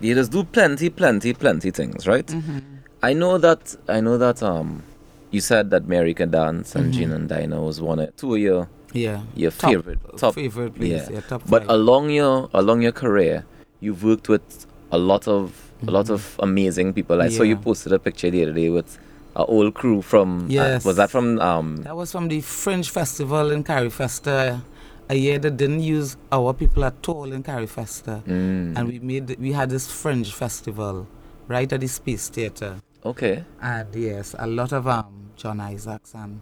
you 0.00 0.14
just 0.14 0.30
do 0.30 0.44
plenty, 0.44 0.90
plenty, 0.90 1.32
plenty 1.34 1.70
things, 1.70 2.06
right? 2.06 2.26
Mm-hmm. 2.26 2.58
I 3.02 3.12
know 3.14 3.38
that 3.38 3.74
I 3.88 4.00
know 4.00 4.16
that 4.18 4.42
um 4.42 4.82
you 5.30 5.40
said 5.40 5.70
that 5.70 5.86
Mary 5.88 6.14
can 6.14 6.30
dance 6.30 6.74
and 6.76 6.86
Mhm. 6.92 6.96
Jean 6.96 7.12
and 7.12 7.28
Dinah 7.28 7.60
was 7.60 7.80
one 7.80 7.98
of 7.98 8.14
two 8.16 8.34
of 8.34 8.40
your 8.40 8.68
Yeah. 8.92 9.20
your 9.34 9.50
Top- 9.50 9.70
favorite 9.70 9.98
top 10.16 10.34
favorite 10.34 10.74
place. 10.74 10.88
yeah. 10.90 11.08
Yeah, 11.14 11.20
top 11.20 11.42
But 11.48 11.62
five. 11.62 11.70
along 11.70 12.10
your 12.10 12.48
along 12.54 12.82
your 12.82 12.92
career, 12.92 13.44
you've 13.80 14.02
worked 14.04 14.28
with 14.28 14.66
a 14.92 14.98
lot 14.98 15.28
of 15.28 15.52
a 15.86 15.90
lot 15.90 16.06
Mhm. 16.06 16.14
of 16.14 16.36
amazing 16.40 16.92
people. 16.92 17.20
I 17.22 17.28
saw 17.28 17.42
you 17.44 17.56
posted 17.56 17.92
a 17.92 17.98
picture 17.98 18.30
the 18.30 18.42
other 18.42 18.52
day 18.52 18.68
with 18.70 18.98
a 19.36 19.44
old 19.44 19.74
crew 19.74 20.02
from. 20.02 20.28
uh, 20.46 20.48
Yes. 20.48 20.84
was 20.84 20.96
that 20.96 21.10
from 21.10 21.38
um? 21.40 21.76
that 21.84 21.94
was 21.96 22.10
from 22.10 22.28
the 22.28 22.40
Fringe 22.40 22.88
Festival 22.90 23.50
in 23.52 23.62
Carifesta, 23.62 24.60
a 25.08 25.14
year 25.14 25.38
that 25.38 25.56
didn't 25.56 25.80
use 25.82 26.16
our 26.32 26.52
people 26.52 26.84
at 26.84 27.08
all 27.08 27.30
in 27.32 27.42
Carifesta, 27.42 28.22
mm, 28.24 28.76
and 28.76 28.88
we 28.88 28.98
made 28.98 29.36
we 29.38 29.52
had 29.52 29.70
this 29.70 29.86
Fringe 29.90 30.32
Festival 30.32 31.06
right 31.46 31.72
at 31.72 31.80
the 31.80 31.86
Space 31.88 32.28
Theatre, 32.28 32.76
okay. 33.04 33.44
and 33.62 33.88
yes, 33.94 34.34
a 34.38 34.46
lot 34.46 34.72
of 34.72 34.86
um 34.88 35.30
John 35.36 35.60
Isaacs 35.60 36.14
and 36.14 36.40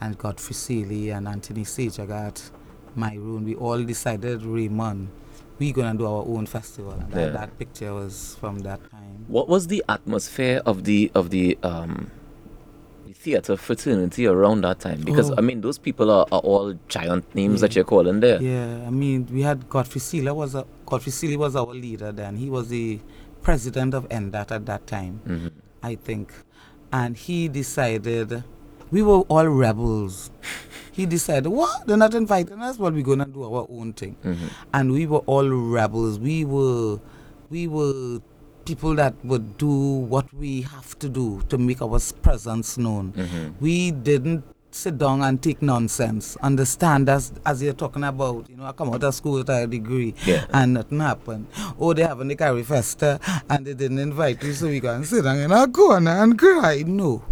and 0.00 0.16
Godfrey 0.18 0.54
Sealy 0.54 1.10
and 1.10 1.28
Anthony 1.28 1.64
Sajagat, 1.64 2.50
Myroon, 2.96 3.44
we 3.44 3.54
all 3.54 3.82
decided 3.82 4.42
Raymond, 4.42 5.08
we're 5.58 5.72
gonna 5.72 5.96
do 5.96 6.06
our 6.06 6.24
own 6.26 6.46
festival, 6.46 6.92
and 6.92 7.08
Yeah. 7.10 7.16
that, 7.26 7.32
that 7.34 7.58
picture 7.58 7.92
was 7.94 8.36
from 8.40 8.60
that 8.60 8.80
time. 8.90 9.24
What 9.28 9.48
was 9.48 9.66
the 9.66 9.84
atmosphere 9.88 10.62
of 10.64 10.84
the 10.84 11.10
of 11.14 11.30
the 11.30 11.58
um? 11.62 12.10
the 13.06 13.12
Theater 13.12 13.56
fraternity 13.56 14.26
around 14.26 14.62
that 14.62 14.80
time 14.80 15.02
because 15.02 15.30
Oh. 15.30 15.34
I 15.36 15.40
mean 15.42 15.60
those 15.60 15.78
people 15.78 16.10
are, 16.10 16.26
are 16.32 16.40
all 16.40 16.74
giant 16.88 17.34
names 17.34 17.60
that 17.60 17.74
you're 17.76 17.84
calling 17.84 18.20
there. 18.20 18.40
Yeah, 18.42 18.84
I 18.86 18.90
mean, 18.90 19.26
we 19.30 19.42
had 19.42 19.68
Godfrey 19.68 20.00
Sealy 20.00 20.30
was 20.32 20.54
a, 20.54 20.64
Godfrey 20.86 21.12
Sealy 21.12 21.36
was 21.36 21.54
our 21.56 21.66
leader 21.66 22.12
then. 22.12 22.36
He 22.36 22.48
was 22.48 22.68
the 22.68 23.00
president 23.42 23.94
of 23.94 24.08
NDAT 24.08 24.50
at 24.52 24.64
that 24.66 24.86
time, 24.86 25.20
Mhm. 25.26 25.50
I 25.82 25.94
think, 25.96 26.32
and 26.92 27.16
he 27.16 27.48
decided 27.48 28.42
we 28.90 29.02
were 29.02 29.20
all 29.28 29.46
rebels. 29.48 30.30
He 30.92 31.06
decided, 31.06 31.48
what? 31.48 31.86
They're 31.86 31.96
not 31.96 32.14
inviting 32.14 32.60
us, 32.60 32.76
but 32.76 32.92
we're 32.92 33.02
gonna 33.02 33.24
do 33.26 33.42
our 33.44 33.66
own 33.70 33.92
thing. 33.94 34.16
Mhm. 34.24 34.50
And 34.74 34.92
we 34.92 35.06
were 35.06 35.22
all 35.26 35.48
rebels. 35.48 36.18
We 36.18 36.44
were, 36.44 36.98
we 37.48 37.66
were 37.68 38.18
people 38.64 38.94
that 38.96 39.14
would 39.24 39.56
do 39.56 39.70
what 39.70 40.32
we 40.34 40.62
have 40.62 40.98
to 40.98 41.08
do 41.08 41.40
to 41.48 41.56
make 41.58 41.80
our 41.80 41.98
presence 42.22 42.76
known 42.76 43.12
Mhm. 43.16 43.54
we 43.60 43.90
didn't 43.90 44.44
sit 44.72 44.98
down 44.98 45.22
and 45.22 45.42
take 45.42 45.62
nonsense. 45.62 46.36
Understand 46.42 47.08
as 47.08 47.32
as 47.44 47.60
you're 47.62 47.72
talking 47.72 48.04
about, 48.04 48.48
you 48.48 48.56
know, 48.56 48.64
I 48.66 48.72
come 48.72 48.90
out 48.90 49.02
of 49.02 49.14
school 49.14 49.32
with 49.38 49.48
a 49.48 49.66
degree 49.66 50.14
Yeah. 50.26 50.44
and 50.52 50.74
nothing 50.74 51.00
happened. 51.00 51.46
Oh, 51.80 51.92
they 51.94 52.02
having 52.02 52.28
the 52.28 52.36
Carifesta 52.36 53.18
and 53.48 53.66
they 53.66 53.74
didn't 53.74 53.98
invite 53.98 54.42
me, 54.44 54.52
so 54.52 54.66
we 54.68 54.80
can 54.80 55.02
sit 55.04 55.24
down 55.24 55.38
in 55.38 55.50
a 55.50 55.66
corner 55.66 56.10
and 56.22 56.38
cry. 56.38 56.84
No. 56.86 57.22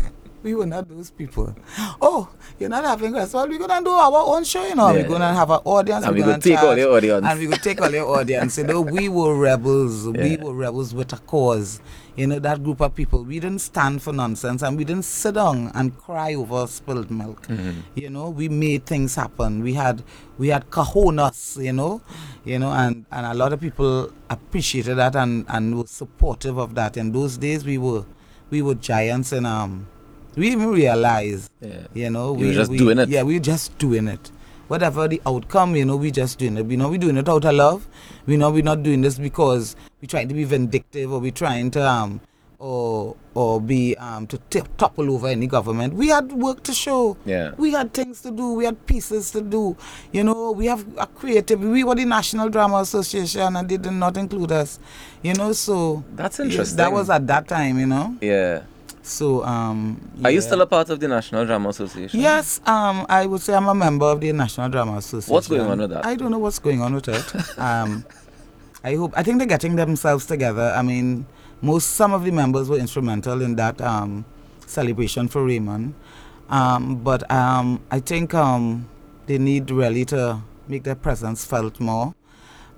We 0.49 0.55
were 0.55 0.64
not 0.66 0.88
those 0.88 1.11
people. 1.11 1.55
Oh, 2.01 2.26
you're 2.59 2.70
not 2.70 2.82
having 2.84 3.14
us. 3.16 3.34
Well, 3.34 3.46
we're 3.46 3.59
gonna 3.59 3.84
do 3.84 3.90
our 3.90 4.34
own 4.34 4.44
show, 4.44 4.66
you 4.66 4.74
know. 4.74 4.88
Yeah. 4.88 5.03
We're 5.03 5.09
gonna 5.09 5.34
have 5.34 5.51
an 5.51 5.61
audience. 5.62 6.07
And 6.07 6.16
we're 6.16 6.24
we 6.24 6.30
gonna 6.30 6.42
take 6.42 6.59
all 6.59 6.74
charge, 6.74 6.78
the 6.78 6.90
audience. 6.90 7.26
And 7.28 7.38
we're 7.38 7.51
gonna 7.51 7.62
take 7.62 7.80
all 7.82 7.90
the 7.90 8.01
audience. 8.01 8.57
You 8.57 8.64
know, 8.64 8.80
we 8.80 9.09
were 9.11 9.34
rebels. 9.36 10.09
We 10.28 10.36
were 10.38 10.55
rebels 10.55 10.94
with 10.94 11.12
a 11.12 11.18
cause. 11.18 11.80
You 12.16 12.26
know, 12.28 12.38
that 12.38 12.64
group 12.64 12.80
of 12.80 12.94
people. 12.94 13.24
We 13.24 13.40
didn't 13.40 13.61
stand 13.61 14.03
for 14.03 14.12
nonsense 14.12 14.62
and 14.62 14.76
we 14.78 14.84
didn't 14.84 15.05
sit 15.05 15.34
down 15.34 15.70
and 15.74 15.96
cry 15.99 16.34
over 16.34 16.66
spilled 16.66 17.11
milk. 17.11 17.46
Mm-hmm. 17.46 17.80
You 17.94 18.09
know, 18.11 18.30
we 18.30 18.49
made 18.49 18.86
things 18.86 19.14
happen. 19.16 19.62
We 19.62 19.74
had 19.74 20.03
we 20.38 20.49
had 20.49 20.70
cojones, 20.70 21.62
you 21.62 21.74
know, 21.74 22.01
you 22.44 22.59
know, 22.59 22.72
and, 22.72 23.05
and 23.12 23.26
a 23.26 23.34
lot 23.34 23.53
of 23.53 23.61
people 23.61 24.11
appreciated 24.30 24.96
that 24.96 25.14
and, 25.14 25.44
and 25.49 25.76
were 25.76 25.86
supportive 25.86 26.57
of 26.57 26.74
that. 26.74 26.96
In 26.96 27.12
those 27.12 27.36
days 27.36 27.64
we 27.66 27.76
were 27.76 28.05
we 28.51 28.62
were 28.62 28.74
giants 28.74 29.32
and 29.32 29.46
um 29.46 29.86
we 30.37 30.49
even 30.53 30.68
realize 30.70 31.51
Yeah. 31.61 31.87
you 31.95 32.11
know, 32.11 32.33
we 32.33 32.47
were 32.49 32.53
just 32.55 32.70
we, 32.70 32.79
doing 32.79 32.99
it. 32.99 33.09
Yeah, 33.09 33.22
we 33.22 33.35
were 33.35 33.41
just 33.45 33.76
doing 33.79 34.09
it. 34.09 34.31
Whatever 34.68 35.09
the 35.09 35.20
outcome, 35.26 35.76
you 35.76 35.85
know, 35.85 35.97
we 35.97 36.11
just 36.11 36.39
doing 36.39 36.57
it. 36.59 36.66
We 36.66 36.76
know 36.76 36.89
we're 36.91 36.99
doing 36.99 37.16
it 37.16 37.29
out 37.29 37.45
of 37.45 37.55
love. 37.55 37.87
We 38.26 38.37
know 38.37 38.51
we're 38.51 38.62
not 38.62 38.83
doing 38.83 39.01
this 39.01 39.18
because 39.18 39.76
we're 40.03 40.09
trying 40.09 40.29
to 40.29 40.35
be 40.35 40.45
vindictive 40.45 41.11
or 41.12 41.20
we're 41.20 41.31
trying 41.33 41.70
to 41.72 41.89
um 41.89 42.20
or 42.61 43.16
or 43.35 43.61
be 43.61 43.97
um 43.97 44.26
to 44.26 44.37
t- 44.51 44.61
topple 44.76 45.11
over 45.11 45.29
any 45.29 45.47
government. 45.47 45.95
We 45.95 46.09
had 46.09 46.33
work 46.33 46.62
to 46.64 46.72
show. 46.74 47.16
Yeah. 47.24 47.53
We 47.57 47.72
had 47.72 47.95
things 47.95 48.20
to 48.22 48.31
do. 48.31 48.53
We 48.55 48.64
had 48.66 48.85
pieces 48.87 49.31
to 49.31 49.41
do. 49.41 49.76
You 50.12 50.24
know, 50.24 50.51
we 50.53 50.66
have 50.66 50.85
a 50.99 51.07
creative. 51.07 51.61
We 51.61 51.83
were 51.85 51.95
the 51.95 52.05
National 52.05 52.49
Drama 52.51 52.79
Association, 52.79 53.57
and 53.57 53.68
they 53.68 53.76
did 53.79 53.93
not 53.93 54.16
include 54.18 54.53
us. 54.53 54.79
You 55.22 55.33
know, 55.35 55.53
so 55.53 56.05
That's 56.14 56.41
interesting. 56.41 56.76
that 56.76 56.93
was 56.93 57.09
at 57.09 57.26
that 57.29 57.49
time. 57.49 57.79
You 57.79 57.87
know, 57.87 58.16
Yeah. 58.20 58.62
So 59.09 59.44
um. 59.44 60.00
Are 60.24 60.30
you 60.30 60.40
still 60.40 60.61
a 60.61 60.66
part 60.66 60.90
of 60.90 61.00
the 61.00 61.09
National 61.09 61.44
Drama 61.46 61.70
Association? 61.70 62.20
Yes, 62.20 62.61
um, 62.66 63.06
I 63.09 63.26
would 63.26 63.40
say 63.40 63.54
I'm 63.54 63.68
a 63.68 63.74
member 63.74 64.06
of 64.06 64.20
the 64.20 64.32
National 64.32 64.68
Drama 64.68 64.98
Association. 64.98 65.32
What's 65.32 65.48
going 65.48 65.62
on 65.62 65.78
with 65.78 65.90
that? 65.90 66.04
I 66.06 66.14
don't 66.14 66.30
know 66.30 66.38
what's 66.38 66.59
going 66.59 66.82
on 66.82 66.94
with 66.94 67.09
it. 67.09 67.59
um, 67.59 68.04
I 68.84 68.94
hope. 68.94 69.12
I 69.16 69.22
think 69.22 69.38
they're 69.38 69.46
getting 69.46 69.76
themselves 69.76 70.26
together. 70.26 70.72
I 70.76 70.82
mean, 70.82 71.26
most 71.62 71.92
some 71.92 72.12
of 72.12 72.24
the 72.24 72.30
members 72.30 72.68
were 72.68 72.78
instrumental 72.78 73.42
in 73.42 73.56
that 73.56 73.80
um, 73.80 74.24
celebration 74.66 75.28
for 75.28 75.44
Raymond, 75.44 75.94
um, 76.50 76.96
but 77.02 77.28
um, 77.30 77.80
I 77.90 78.00
think 78.00 78.34
um, 78.34 78.88
they 79.26 79.38
need 79.38 79.70
really 79.70 80.04
to 80.06 80.40
make 80.68 80.84
their 80.84 80.94
presence 80.94 81.44
felt 81.44 81.80
more. 81.80 82.14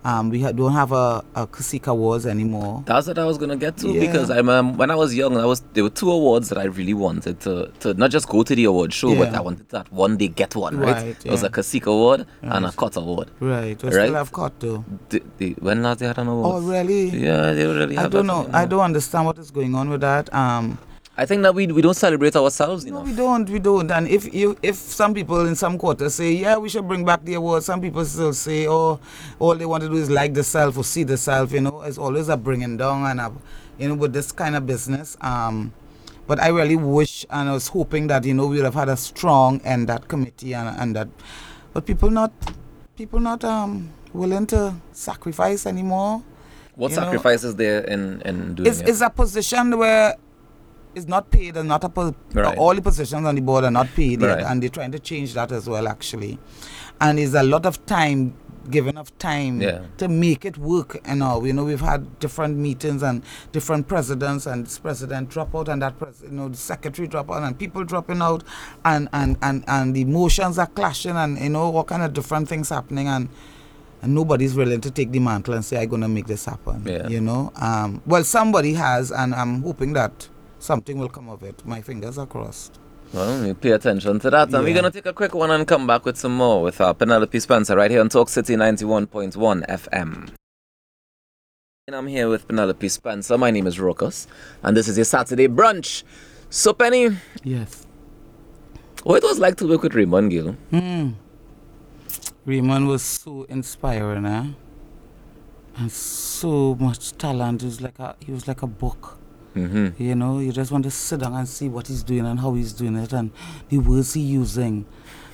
Um, 0.02 0.30
we 0.30 0.40
ha- 0.42 0.52
don't 0.52 0.72
have 0.72 0.92
a, 0.92 1.22
a 1.34 1.46
Awards 1.86 2.24
anymore. 2.26 2.82
That's 2.86 3.06
what 3.06 3.18
I 3.18 3.24
was 3.24 3.36
gonna 3.36 3.56
get 3.56 3.76
to 3.78 3.88
Yeah. 3.88 4.00
because 4.00 4.30
I'm 4.30 4.48
um, 4.48 4.76
when 4.78 4.90
I 4.90 4.94
was 4.94 5.14
young, 5.14 5.36
I 5.36 5.44
was 5.44 5.60
there 5.74 5.84
were 5.84 5.90
two 5.90 6.10
awards 6.10 6.48
that 6.48 6.58
I 6.58 6.64
really 6.64 6.94
wanted 6.94 7.40
to 7.40 7.70
to 7.80 7.92
not 7.94 8.10
just 8.10 8.26
go 8.28 8.42
to 8.42 8.54
the 8.54 8.64
award 8.64 8.92
show, 8.94 9.14
but 9.14 9.34
I 9.34 9.40
wanted 9.40 9.68
that 9.70 9.92
one 9.92 10.16
day 10.16 10.28
get 10.28 10.56
one, 10.56 10.78
right? 10.78 10.96
Right, 10.96 11.26
It 11.26 11.30
was 11.30 11.42
a 11.42 11.50
Cacique 11.50 11.86
award 11.86 12.26
and 12.42 12.64
a 12.64 12.68
Right. 12.68 12.76
Cut 12.76 12.96
award. 12.96 13.30
Right. 13.40 13.82
We 13.82 13.88
Right. 13.90 14.04
still 14.06 14.14
have 14.14 14.32
caught 14.32 14.58
though. 14.60 14.84
The, 15.10 15.22
the, 15.38 15.54
when 15.60 15.82
last 15.82 15.98
they 15.98 16.06
had 16.06 16.18
an 16.18 16.28
award? 16.28 16.62
Oh, 16.64 16.66
really? 16.66 17.10
Yeah, 17.10 17.52
they 17.52 17.66
really 17.66 17.98
I 17.98 18.08
don't 18.08 18.26
know. 18.26 18.48
I 18.52 18.60
yeah. 18.62 18.66
don't 18.66 18.80
understand 18.80 19.26
what 19.26 19.36
is 19.38 19.50
going 19.50 19.74
on 19.74 19.90
with 19.90 20.00
that. 20.00 20.32
Um, 20.32 20.78
I 21.16 21.26
think 21.26 21.42
that 21.42 21.54
we 21.54 21.66
we 21.66 21.82
don't 21.82 21.94
celebrate 21.94 22.34
ourselves 22.36 22.84
no, 22.84 22.98
enough. 22.98 23.06
we 23.06 23.12
don't. 23.14 23.50
We 23.50 23.58
don't. 23.58 23.90
And 23.90 24.08
if 24.08 24.32
you, 24.32 24.56
if 24.62 24.76
some 24.76 25.12
people 25.12 25.46
in 25.46 25.54
some 25.54 25.76
quarters 25.76 26.14
say, 26.14 26.32
yeah, 26.32 26.56
we 26.56 26.68
should 26.68 26.86
bring 26.86 27.04
back 27.04 27.24
the 27.24 27.34
award, 27.34 27.62
some 27.62 27.80
people 27.80 28.04
still 28.04 28.32
say, 28.32 28.66
oh, 28.68 29.00
all 29.38 29.54
they 29.54 29.66
want 29.66 29.82
to 29.82 29.88
do 29.88 29.96
is 29.96 30.08
like 30.08 30.34
the 30.34 30.44
self 30.44 30.78
or 30.78 30.84
see 30.84 31.02
the 31.02 31.16
self. 31.16 31.52
You 31.52 31.62
know, 31.62 31.82
it's 31.82 31.98
always 31.98 32.28
a 32.28 32.36
bringing 32.36 32.76
down 32.76 33.04
and 33.04 33.20
a, 33.20 33.32
you 33.78 33.88
know, 33.88 33.96
with 33.96 34.12
this 34.12 34.32
kind 34.32 34.56
of 34.56 34.66
business. 34.66 35.16
Um, 35.20 35.72
but 36.26 36.38
I 36.40 36.48
really 36.48 36.76
wish 36.76 37.26
and 37.28 37.48
I 37.48 37.52
was 37.52 37.66
hoping 37.66 38.06
that 38.06 38.24
you 38.24 38.32
know 38.32 38.46
we 38.46 38.56
would 38.56 38.64
have 38.64 38.74
had 38.74 38.88
a 38.88 38.96
strong 38.96 39.60
and 39.64 39.88
that 39.88 40.06
committee 40.06 40.54
and 40.54 40.68
and 40.80 40.94
that, 40.94 41.08
but 41.72 41.84
people 41.84 42.08
not, 42.08 42.32
people 42.96 43.18
not 43.18 43.42
um 43.42 43.90
willing 44.12 44.46
to 44.46 44.76
sacrifice 44.92 45.66
anymore. 45.66 46.22
What 46.76 46.92
you 46.92 46.98
know, 46.98 47.02
sacrifice 47.02 47.42
is 47.42 47.56
there 47.56 47.80
in 47.80 48.22
in 48.22 48.54
doing 48.54 48.68
it's, 48.68 48.80
it? 48.80 48.88
it's 48.88 49.00
a 49.00 49.10
position 49.10 49.76
where 49.76 50.14
it's 50.94 51.06
not 51.06 51.30
paid 51.30 51.56
and 51.56 51.68
not 51.68 51.84
a 51.84 51.88
po- 51.88 52.14
Right. 52.34 52.56
all 52.58 52.74
the 52.74 52.82
positions 52.82 53.24
on 53.26 53.34
the 53.34 53.40
board 53.40 53.64
are 53.64 53.70
not 53.70 53.88
paid 53.94 54.20
yet 54.20 54.36
Right. 54.38 54.44
and 54.46 54.62
they're 54.62 54.68
trying 54.70 54.92
to 54.92 54.98
change 54.98 55.34
that 55.34 55.52
as 55.52 55.68
well 55.68 55.86
actually 55.88 56.38
and 57.00 57.18
it's 57.18 57.34
a 57.34 57.42
lot 57.42 57.64
of 57.66 57.84
time 57.86 58.34
given 58.68 58.98
of 58.98 59.16
time 59.18 59.60
Yeah. 59.60 59.80
to 59.96 60.06
make 60.06 60.44
it 60.44 60.58
work 60.58 61.00
and 61.04 61.22
all 61.22 61.46
you 61.46 61.52
know 61.52 61.64
we've 61.64 61.80
had 61.80 62.18
different 62.20 62.58
meetings 62.58 63.02
and 63.02 63.22
different 63.52 63.88
presidents 63.88 64.46
and 64.46 64.66
this 64.66 64.78
president 64.78 65.30
drop 65.30 65.54
out 65.54 65.68
and 65.68 65.80
that 65.82 65.98
pres- 65.98 66.22
you 66.22 66.30
know 66.30 66.48
the 66.48 66.56
secretary 66.56 67.08
drop 67.08 67.30
out 67.30 67.42
and 67.42 67.58
people 67.58 67.84
dropping 67.84 68.20
out 68.20 68.44
and 68.84 69.08
and 69.12 69.38
and 69.42 69.64
and 69.66 69.96
the 69.96 70.02
emotions 70.02 70.58
are 70.58 70.66
clashing 70.66 71.16
and 71.16 71.38
you 71.38 71.48
know 71.48 71.70
what 71.70 71.86
kind 71.86 72.02
of 72.02 72.12
different 72.12 72.48
things 72.48 72.68
happening 72.68 73.08
and 73.08 73.28
and 74.02 74.14
nobody's 74.14 74.54
willing 74.54 74.80
to 74.80 74.90
take 74.90 75.10
the 75.10 75.18
mantle 75.20 75.54
and 75.54 75.64
say 75.64 75.80
i'm 75.82 75.88
going 75.88 76.02
to 76.02 76.08
make 76.08 76.26
this 76.26 76.44
happen 76.44 76.82
Yeah. 76.84 77.08
you 77.08 77.20
know 77.20 77.52
um, 77.56 78.02
well 78.06 78.24
somebody 78.24 78.74
has 78.74 79.10
and 79.10 79.34
i'm 79.34 79.62
hoping 79.62 79.94
that 79.94 80.28
something 80.60 80.98
will 80.98 81.08
come 81.08 81.28
of 81.28 81.42
it 81.42 81.66
my 81.66 81.80
fingers 81.80 82.16
are 82.18 82.26
crossed 82.26 82.78
Well, 83.12 83.42
we 83.42 83.54
pay 83.54 83.72
attention 83.72 84.20
to 84.20 84.30
that. 84.30 84.54
And 84.54 84.62
we're 84.62 84.72
going 84.72 84.86
to 84.86 84.90
take 84.92 85.06
a 85.06 85.12
quick 85.12 85.34
one 85.34 85.50
and 85.50 85.66
come 85.66 85.84
back 85.84 86.04
with 86.04 86.16
some 86.16 86.36
more 86.36 86.62
with 86.62 86.80
uh, 86.80 86.92
Penelope 86.92 87.40
Spencer 87.40 87.74
right 87.74 87.90
here 87.90 87.98
on 87.98 88.08
Talk 88.08 88.28
City 88.28 88.54
91.1 88.54 89.34
FM. 89.66 90.30
And 91.88 91.96
I'm 91.96 92.06
here 92.06 92.28
with 92.28 92.46
Penelope 92.46 92.88
Spencer. 92.88 93.36
My 93.36 93.50
name 93.50 93.66
is 93.66 93.78
Rokas, 93.78 94.28
and 94.62 94.76
this 94.76 94.86
is 94.86 94.96
your 94.96 95.10
Saturday 95.10 95.48
brunch. 95.48 96.04
So, 96.50 96.72
Penny, 96.72 97.18
yes 97.42 97.90
what 99.02 99.22
it 99.22 99.26
was 99.26 99.38
like 99.38 99.56
to 99.56 99.66
work 99.66 99.82
with 99.82 99.94
Raymond 99.94 100.30
Gill? 100.30 100.52
Hmm. 100.70 101.12
Raymond 102.44 102.88
was 102.88 103.02
so 103.02 103.44
inspiring, 103.44 104.26
eh? 104.26 104.46
And 105.76 105.92
so 105.92 106.74
much 106.78 107.12
talent. 107.12 107.62
He 107.62 107.66
was 107.66 107.80
like 107.80 107.98
a 107.98 108.16
he 108.20 108.32
was 108.32 108.46
like 108.48 108.62
a 108.62 108.66
book. 108.66 109.19
Mm-hmm. 109.54 110.02
You 110.02 110.14
know, 110.14 110.38
you 110.38 110.52
just 110.52 110.70
want 110.70 110.84
to 110.84 110.90
sit 110.90 111.20
down 111.20 111.34
and 111.34 111.48
see 111.48 111.68
what 111.68 111.88
he's 111.88 112.02
doing 112.02 112.26
and 112.26 112.38
how 112.40 112.54
he's 112.54 112.72
doing 112.72 112.96
it 112.96 113.12
and 113.12 113.30
the 113.68 113.78
words 113.78 114.14
he's 114.14 114.30
using. 114.30 114.86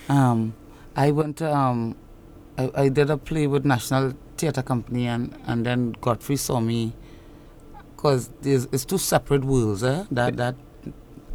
Um, 0.09 0.55
I 0.97 1.11
went 1.11 1.37
to, 1.39 1.55
um, 1.55 1.97
I, 2.57 2.71
I 2.75 2.89
did 2.89 3.11
a 3.11 3.17
play 3.19 3.47
with 3.47 3.65
National 3.67 4.15
Theatre 4.39 4.63
Company 4.63 5.07
and, 5.07 5.37
and 5.47 5.67
then 5.67 5.93
Godfrey 6.01 6.37
saw 6.37 6.61
me 6.61 6.95
because 7.95 8.31
it's 8.43 8.85
two 8.85 8.99
separate 8.99 9.45
worlds, 9.45 9.83
eh? 9.83 10.05
That, 10.11 10.37
that 10.37 10.55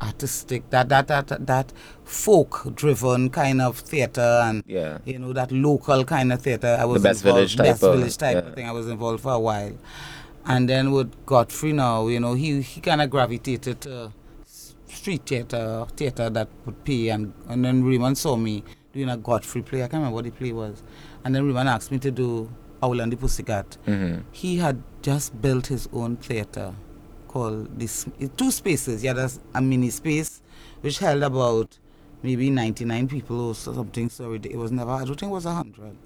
artistic, 0.01 0.67
that, 0.71 0.89
that, 0.89 1.07
that, 1.07 1.45
that 1.45 1.73
folk 2.03 2.73
driven 2.75 3.29
kind 3.29 3.61
of 3.61 3.77
theatre 3.79 4.41
and 4.43 4.63
Yeah. 4.65 4.97
you 5.05 5.19
know 5.19 5.31
that 5.33 5.51
local 5.51 6.03
kind 6.05 6.33
of 6.33 6.41
theatre. 6.41 6.75
I 6.79 6.85
was 6.85 7.03
Best 7.03 7.21
involved, 7.23 7.35
Village 7.37 7.55
type 7.57 7.65
Best 7.65 7.83
of- 7.83 7.95
Village 7.95 8.17
type 8.17 8.35
yeah. 8.43 8.49
of 8.49 8.55
thing. 8.55 8.67
I 8.67 8.71
was 8.71 8.87
involved 8.87 9.21
for 9.21 9.33
a 9.33 9.39
while, 9.39 9.73
and 10.45 10.67
then 10.69 10.91
with 10.91 11.25
Godfrey 11.25 11.73
now, 11.73 12.07
you 12.07 12.19
know, 12.19 12.33
he 12.33 12.61
he 12.61 12.81
kind 12.81 13.01
of 13.01 13.09
gravitated 13.09 13.81
to 13.81 14.11
street 14.87 15.25
theatre, 15.25 15.85
theatre 15.95 16.29
that 16.29 16.47
would 16.65 16.83
pay, 16.83 17.09
and 17.09 17.33
and 17.47 17.63
then 17.65 17.83
Raymond 17.83 18.17
saw 18.17 18.35
me 18.35 18.63
doing 18.93 19.09
a 19.09 19.17
Godfrey 19.17 19.61
play. 19.61 19.79
I 19.79 19.87
can't 19.87 19.93
remember 19.93 20.15
what 20.15 20.25
the 20.25 20.31
play 20.31 20.51
was, 20.51 20.83
and 21.23 21.33
then 21.35 21.45
Raymond 21.45 21.69
asked 21.69 21.91
me 21.91 21.99
to 21.99 22.11
do 22.11 22.49
Owl 22.83 22.99
and 22.99 23.11
the 23.11 23.17
Pussycat. 23.17 23.77
Mm-hmm. 23.87 24.21
He 24.31 24.57
had 24.57 24.81
just 25.01 25.39
built 25.41 25.67
his 25.67 25.87
own 25.93 26.17
theatre 26.17 26.73
called 27.27 27.79
this 27.79 28.05
two 28.37 28.51
spaces. 28.51 29.01
He 29.01 29.07
had 29.07 29.17
a, 29.17 29.61
mini 29.61 29.89
space 29.89 30.41
which 30.81 30.99
held 30.99 31.23
about 31.23 31.77
maybe 32.23 32.49
99 32.49 33.07
people 33.07 33.49
or 33.49 33.55
something. 33.55 34.09
So 34.09 34.33
it, 34.33 34.55
was 34.55 34.71
never, 34.71 34.91
I 34.91 35.05
don't 35.05 35.19
think 35.19 35.31
it 35.31 35.33
was 35.33 35.45
100. 35.45 35.97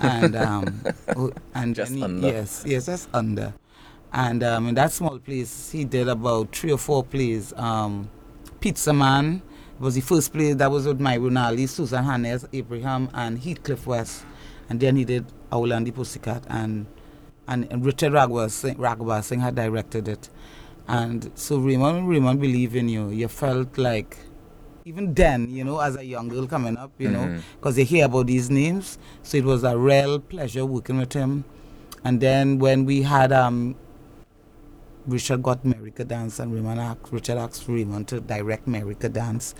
And, 0.00 0.36
um, 0.36 0.82
oh, 1.16 1.32
and 1.54 1.74
Just 1.74 1.94
he- 1.94 2.02
under. 2.02 2.26
Yes, 2.26 2.64
yes, 2.66 2.86
just 2.86 3.08
under. 3.14 3.54
And 4.12 4.42
um, 4.42 4.68
in 4.68 4.74
that 4.76 4.92
small 4.92 5.18
place, 5.18 5.70
he 5.70 5.84
did 5.84 6.08
about 6.08 6.54
three 6.54 6.72
or 6.72 6.78
four 6.78 7.04
plays. 7.04 7.52
Um, 7.56 8.08
Pizza 8.60 8.92
Man 8.92 9.42
was 9.78 9.94
the 9.94 10.00
first 10.00 10.32
play 10.32 10.54
that 10.54 10.70
was 10.70 10.86
with 10.86 11.00
Myron 11.00 11.36
Ali, 11.36 11.66
Susan 11.66 12.02
Hannes, 12.04 12.46
Abraham, 12.52 13.08
and 13.14 13.38
Heathcliff 13.38 13.86
West. 13.86 14.24
And 14.68 14.80
then 14.80 14.96
he 14.96 15.04
did 15.04 15.26
Owl 15.52 15.72
and 15.72 15.86
the 15.86 15.90
Pussycat, 15.90 16.44
and 16.48 16.86
and, 17.46 17.66
and 17.72 17.84
Richard 17.84 18.12
Ragoobarsingh, 18.12 18.76
Ragwa 18.76 19.24
Singh 19.24 19.40
had 19.40 19.54
directed 19.54 20.06
it. 20.06 20.28
And 20.86 21.30
so 21.34 21.58
Raymond, 21.58 22.06
Raymond 22.06 22.40
believe 22.40 22.76
in 22.76 22.90
you. 22.90 23.08
You 23.08 23.28
felt 23.28 23.78
like, 23.78 24.18
even 24.84 25.14
then, 25.14 25.48
you 25.48 25.64
know, 25.64 25.78
as 25.80 25.96
a 25.96 26.04
young 26.04 26.28
girl 26.28 26.46
coming 26.46 26.76
up, 26.76 26.92
you 26.98 27.08
know, 27.08 27.20
Mhm. 27.20 27.40
because 27.58 27.78
you 27.78 27.86
hear 27.86 28.04
about 28.04 28.26
these 28.26 28.50
names. 28.50 28.98
So 29.22 29.38
it 29.38 29.44
was 29.44 29.64
a 29.64 29.78
real 29.78 30.18
pleasure 30.18 30.66
working 30.66 30.98
with 30.98 31.14
him. 31.14 31.44
And 32.04 32.20
then 32.20 32.58
when 32.58 32.84
we 32.84 33.00
had 33.02 33.32
um, 33.32 33.76
Richard 35.08 35.42
got 35.42 35.64
America 35.64 36.04
Dance, 36.04 36.38
and 36.38 36.54
Raymond 36.54 36.78
asked, 36.80 37.10
Richard 37.10 37.38
asked 37.38 37.66
Raymond 37.66 38.06
to 38.08 38.20
direct 38.20 38.66
America 38.66 39.08
Dance. 39.08 39.54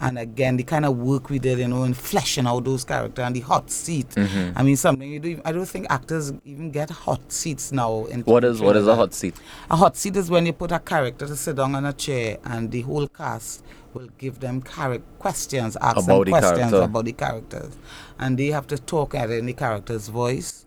And 0.00 0.18
again, 0.18 0.56
the 0.56 0.64
kind 0.64 0.84
of 0.84 0.96
work 0.98 1.28
we 1.30 1.38
did, 1.38 1.58
you 1.58 1.68
know, 1.68 1.84
in 1.84 1.94
fleshing 1.94 2.46
out 2.46 2.64
those 2.64 2.84
characters 2.84 3.24
and 3.24 3.34
the 3.34 3.40
hot 3.40 3.70
seat. 3.70 4.08
Mm-hmm. 4.10 4.58
I 4.58 4.62
mean, 4.62 4.76
something 4.76 5.10
you 5.10 5.20
do. 5.20 5.40
I 5.44 5.52
don't 5.52 5.66
think 5.66 5.86
actors 5.90 6.32
even 6.44 6.70
get 6.70 6.90
hot 6.90 7.32
seats 7.32 7.72
now. 7.72 8.04
In 8.06 8.22
What 8.22 8.44
is 8.44 8.60
what 8.60 8.76
is 8.76 8.86
a 8.86 8.94
hot 8.96 9.14
seat? 9.14 9.34
A 9.70 9.76
hot 9.76 9.96
seat 9.96 10.16
is 10.16 10.30
when 10.30 10.46
you 10.46 10.52
put 10.52 10.70
a 10.72 10.78
character 10.78 11.26
to 11.26 11.36
sit 11.36 11.56
down 11.56 11.74
on 11.74 11.84
a 11.84 11.92
chair 11.92 12.38
and 12.44 12.70
the 12.70 12.82
whole 12.82 13.08
cast 13.08 13.64
will 13.94 14.08
give 14.18 14.38
them 14.40 14.62
charac- 14.62 15.02
questions, 15.18 15.76
ask 15.80 15.96
About 15.96 16.06
them 16.06 16.24
the 16.26 16.30
questions 16.30 16.58
character. 16.58 16.82
about 16.82 17.04
the 17.04 17.12
characters. 17.12 17.76
And 18.18 18.38
they 18.38 18.48
have 18.48 18.66
to 18.68 18.78
talk 18.78 19.14
at 19.14 19.30
any 19.30 19.52
character's 19.52 20.08
voice 20.08 20.64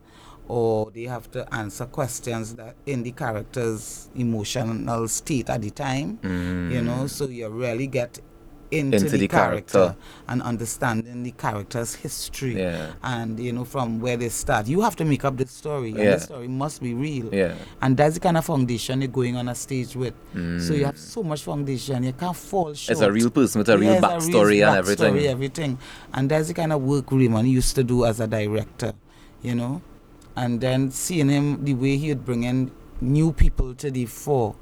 or 0.52 0.91
they 0.91 1.04
have 1.16 1.32
to 1.32 1.41
answer 1.54 1.86
questions 1.86 2.56
that 2.56 2.76
in 2.86 3.04
the 3.04 3.12
character's 3.12 4.10
emotional 4.16 5.08
state 5.08 5.49
at 5.49 5.62
the 5.62 5.70
time. 5.72 6.20
You 6.74 6.82
know, 6.82 7.08
so 7.08 7.28
you 7.28 7.47
really 7.49 7.88
get 7.88 8.20
into, 8.80 8.97
Into 8.97 9.10
the, 9.10 9.18
the 9.18 9.28
character, 9.28 9.78
character. 9.80 9.95
and 10.30 10.41
understanding 10.41 11.24
the 11.24 11.32
character's 11.32 11.93
history 11.93 12.56
Yeah. 12.58 12.93
and 13.04 13.38
you 13.38 13.52
know 13.52 13.66
from 13.66 13.99
where 13.99 14.16
they 14.16 14.30
start. 14.30 14.68
You 14.68 14.80
have 14.88 14.95
to 15.02 15.06
make 15.06 15.26
up 15.26 15.36
the 15.36 15.45
story. 15.47 15.89
And 15.91 15.99
Yeah. 15.99 16.16
the 16.16 16.20
story 16.22 16.47
must 16.47 16.82
be 16.82 16.93
real. 16.93 17.28
Yeah. 17.34 17.54
And 17.82 17.97
that's 17.97 18.14
the 18.16 18.22
kind 18.22 18.38
of 18.38 18.45
foundation 18.45 19.02
you're 19.02 19.10
going 19.22 19.36
on 19.36 19.49
a 19.49 19.56
stage 19.56 19.95
with. 19.97 20.14
So 20.68 20.74
you 20.74 20.86
have 20.86 20.97
so 20.97 21.22
much 21.22 21.43
foundation, 21.43 22.04
you 22.04 22.14
can't 22.14 22.36
fall 22.36 22.74
short. 22.74 22.88
Mm. 22.88 22.91
It's 22.91 23.02
a 23.02 23.12
real 23.12 23.30
person 23.30 23.60
with 23.60 23.70
a 23.70 23.78
real 23.78 23.93
Yeah, 23.93 24.02
backstory 24.02 24.66
and 24.68 24.78
everything. 24.78 25.14
backstory, 25.16 25.26
everything. 25.36 25.78
And 26.14 26.30
that's 26.30 26.47
the 26.49 26.54
kind 26.62 26.72
of 26.72 26.82
work 26.82 27.12
Raymond 27.12 27.47
used 27.49 27.76
to 27.76 27.84
do 27.84 28.06
as 28.06 28.20
a 28.22 28.28
director, 28.28 28.93
you 29.41 29.56
know. 29.56 29.82
And 30.36 30.62
then 30.62 30.92
seeing 30.92 31.30
him, 31.30 31.64
the 31.66 31.74
way 31.74 31.98
he 31.98 32.10
would 32.10 32.26
bring 32.26 32.44
in 32.44 32.72
new 33.02 33.34
people 33.34 33.74
to 33.76 33.92
the 33.92 34.06
fore, 34.06 34.56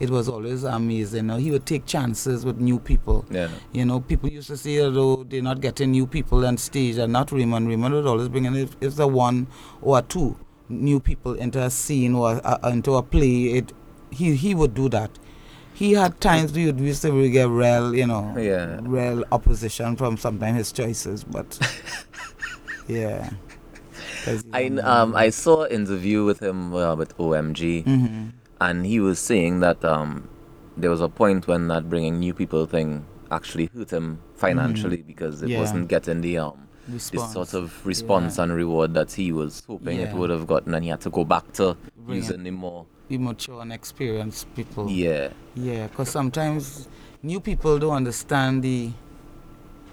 it 0.00 0.10
was 0.10 0.28
always 0.28 0.64
amazing. 0.64 1.28
He 1.38 1.50
would 1.50 1.64
take 1.66 1.86
chances 1.86 2.44
with 2.44 2.58
new 2.58 2.78
people. 2.78 3.24
Yeah. 3.30 3.48
You 3.72 3.84
know, 3.84 4.00
people 4.00 4.28
used 4.28 4.48
to 4.48 4.56
say, 4.56 4.80
although 4.82 5.24
they're 5.24 5.40
not 5.42 5.60
getting 5.60 5.92
new 5.92 6.06
people 6.06 6.44
on 6.44 6.58
stage, 6.58 6.98
and 6.98 7.12
not 7.12 7.32
Raymond. 7.32 7.68
Raymond 7.68 7.94
would 7.94 8.06
always 8.06 8.28
bring 8.28 8.44
in, 8.44 8.56
if 8.56 8.76
it's 8.80 8.98
a 8.98 9.06
one 9.06 9.46
or 9.80 9.98
a 9.98 10.02
two 10.02 10.36
new 10.68 10.98
people 11.00 11.34
into 11.34 11.62
a 11.62 11.70
scene 11.70 12.14
or 12.14 12.32
a, 12.44 12.58
a- 12.62 12.70
into 12.70 12.94
a 12.96 13.02
play, 13.02 13.44
it 13.58 13.72
he 14.10 14.34
he 14.34 14.54
would 14.54 14.74
do 14.74 14.88
that. 14.88 15.10
He 15.72 15.92
had 15.92 16.20
times 16.20 16.52
we 16.52 16.66
would 16.66 16.78
used 16.80 17.02
to 17.02 17.28
get 17.30 17.48
real, 17.48 17.94
you 17.94 18.06
know, 18.06 18.34
Yeah. 18.38 18.78
real 18.82 19.24
opposition 19.32 19.96
from 19.96 20.16
sometimes 20.16 20.56
his 20.58 20.72
choices, 20.72 21.24
but 21.24 21.58
yeah. 22.88 23.30
I 24.52 24.68
man. 24.68 24.84
um 24.84 25.14
I 25.16 25.30
saw 25.30 25.64
an 25.64 25.72
interview 25.72 26.24
with 26.24 26.40
him 26.40 26.74
uh, 26.74 26.94
with 26.96 27.16
OMG, 27.18 27.84
Mhm. 27.84 28.32
and 28.60 28.86
he 28.86 29.00
was 29.00 29.18
saying 29.18 29.60
that 29.60 29.84
um 29.84 30.28
there 30.76 30.90
was 30.90 31.00
a 31.00 31.08
point 31.08 31.46
when 31.46 31.68
that 31.68 31.88
bringing 31.88 32.18
new 32.18 32.34
people 32.34 32.66
thing 32.66 33.04
actually 33.30 33.70
hurt 33.74 33.90
him 33.92 34.18
financially 34.36 35.02
because 35.02 35.42
it 35.42 35.46
Mm-hmm. 35.46 35.52
Yeah. 35.52 35.60
wasn't 35.60 35.88
getting 35.88 36.20
the 36.20 36.38
um 36.38 36.58
Response. 36.86 37.32
sort 37.32 37.54
of 37.54 37.86
response 37.86 38.36
Yeah. 38.36 38.44
and 38.44 38.52
reward 38.52 38.92
that 38.94 39.12
he 39.12 39.32
was 39.32 39.62
hoping 39.66 39.98
it 40.00 40.12
would 40.12 40.28
have 40.28 40.46
gotten, 40.46 40.74
and 40.74 40.84
he 40.84 40.90
had 40.90 41.00
to 41.00 41.10
go 41.10 41.24
back 41.24 41.50
to 41.54 41.76
Bring 41.96 42.18
it. 42.18 42.24
using 42.24 42.42
the 42.44 42.50
more 42.50 42.84
Be 43.08 43.16
mature 43.18 43.60
and 43.62 43.72
experienced 43.72 44.46
people. 44.54 44.90
yeah 44.90 45.30
Yeah, 45.54 45.86
because 45.88 46.10
sometimes 46.10 46.88
new 47.22 47.40
people 47.40 47.78
don't 47.78 47.94
understand 47.96 48.62
the 48.62 48.92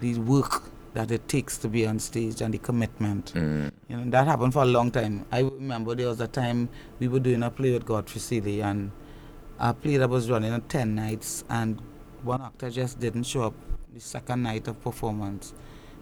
the 0.02 0.18
work 0.20 0.64
that 0.94 1.10
it 1.12 1.28
takes 1.28 1.58
to 1.60 1.68
be 1.70 1.86
on 1.88 2.00
stage 2.00 2.42
and 2.42 2.54
the 2.54 2.58
commitment. 2.58 3.34
mm, 3.34 3.72
You 3.88 3.98
know, 3.98 4.10
that 4.12 4.28
happened 4.28 4.54
for 4.54 4.64
a 4.64 4.66
long 4.66 4.92
time. 4.92 5.26
I 5.32 5.40
remember 5.40 5.96
there 5.96 6.08
was 6.08 6.20
a 6.20 6.28
time 6.28 6.70
we 7.00 7.08
were 7.08 7.20
doing 7.20 7.44
a 7.44 7.50
play 7.52 7.72
with 7.72 7.86
Godfrey 7.86 8.20
Sealy 8.20 8.62
and 8.62 8.92
a 9.60 9.74
play 9.74 9.98
that 9.98 10.10
was 10.10 10.30
running 10.30 10.52
on 10.52 10.62
10 10.62 10.96
nights 10.96 11.44
and 11.50 11.80
one 12.24 12.42
actor 12.42 12.70
just 12.70 13.00
didn't 13.00 13.24
show 13.24 13.44
up 13.44 13.54
the 13.94 14.00
second 14.02 14.44
night 14.44 14.68
of 14.68 14.82
performance 14.82 15.54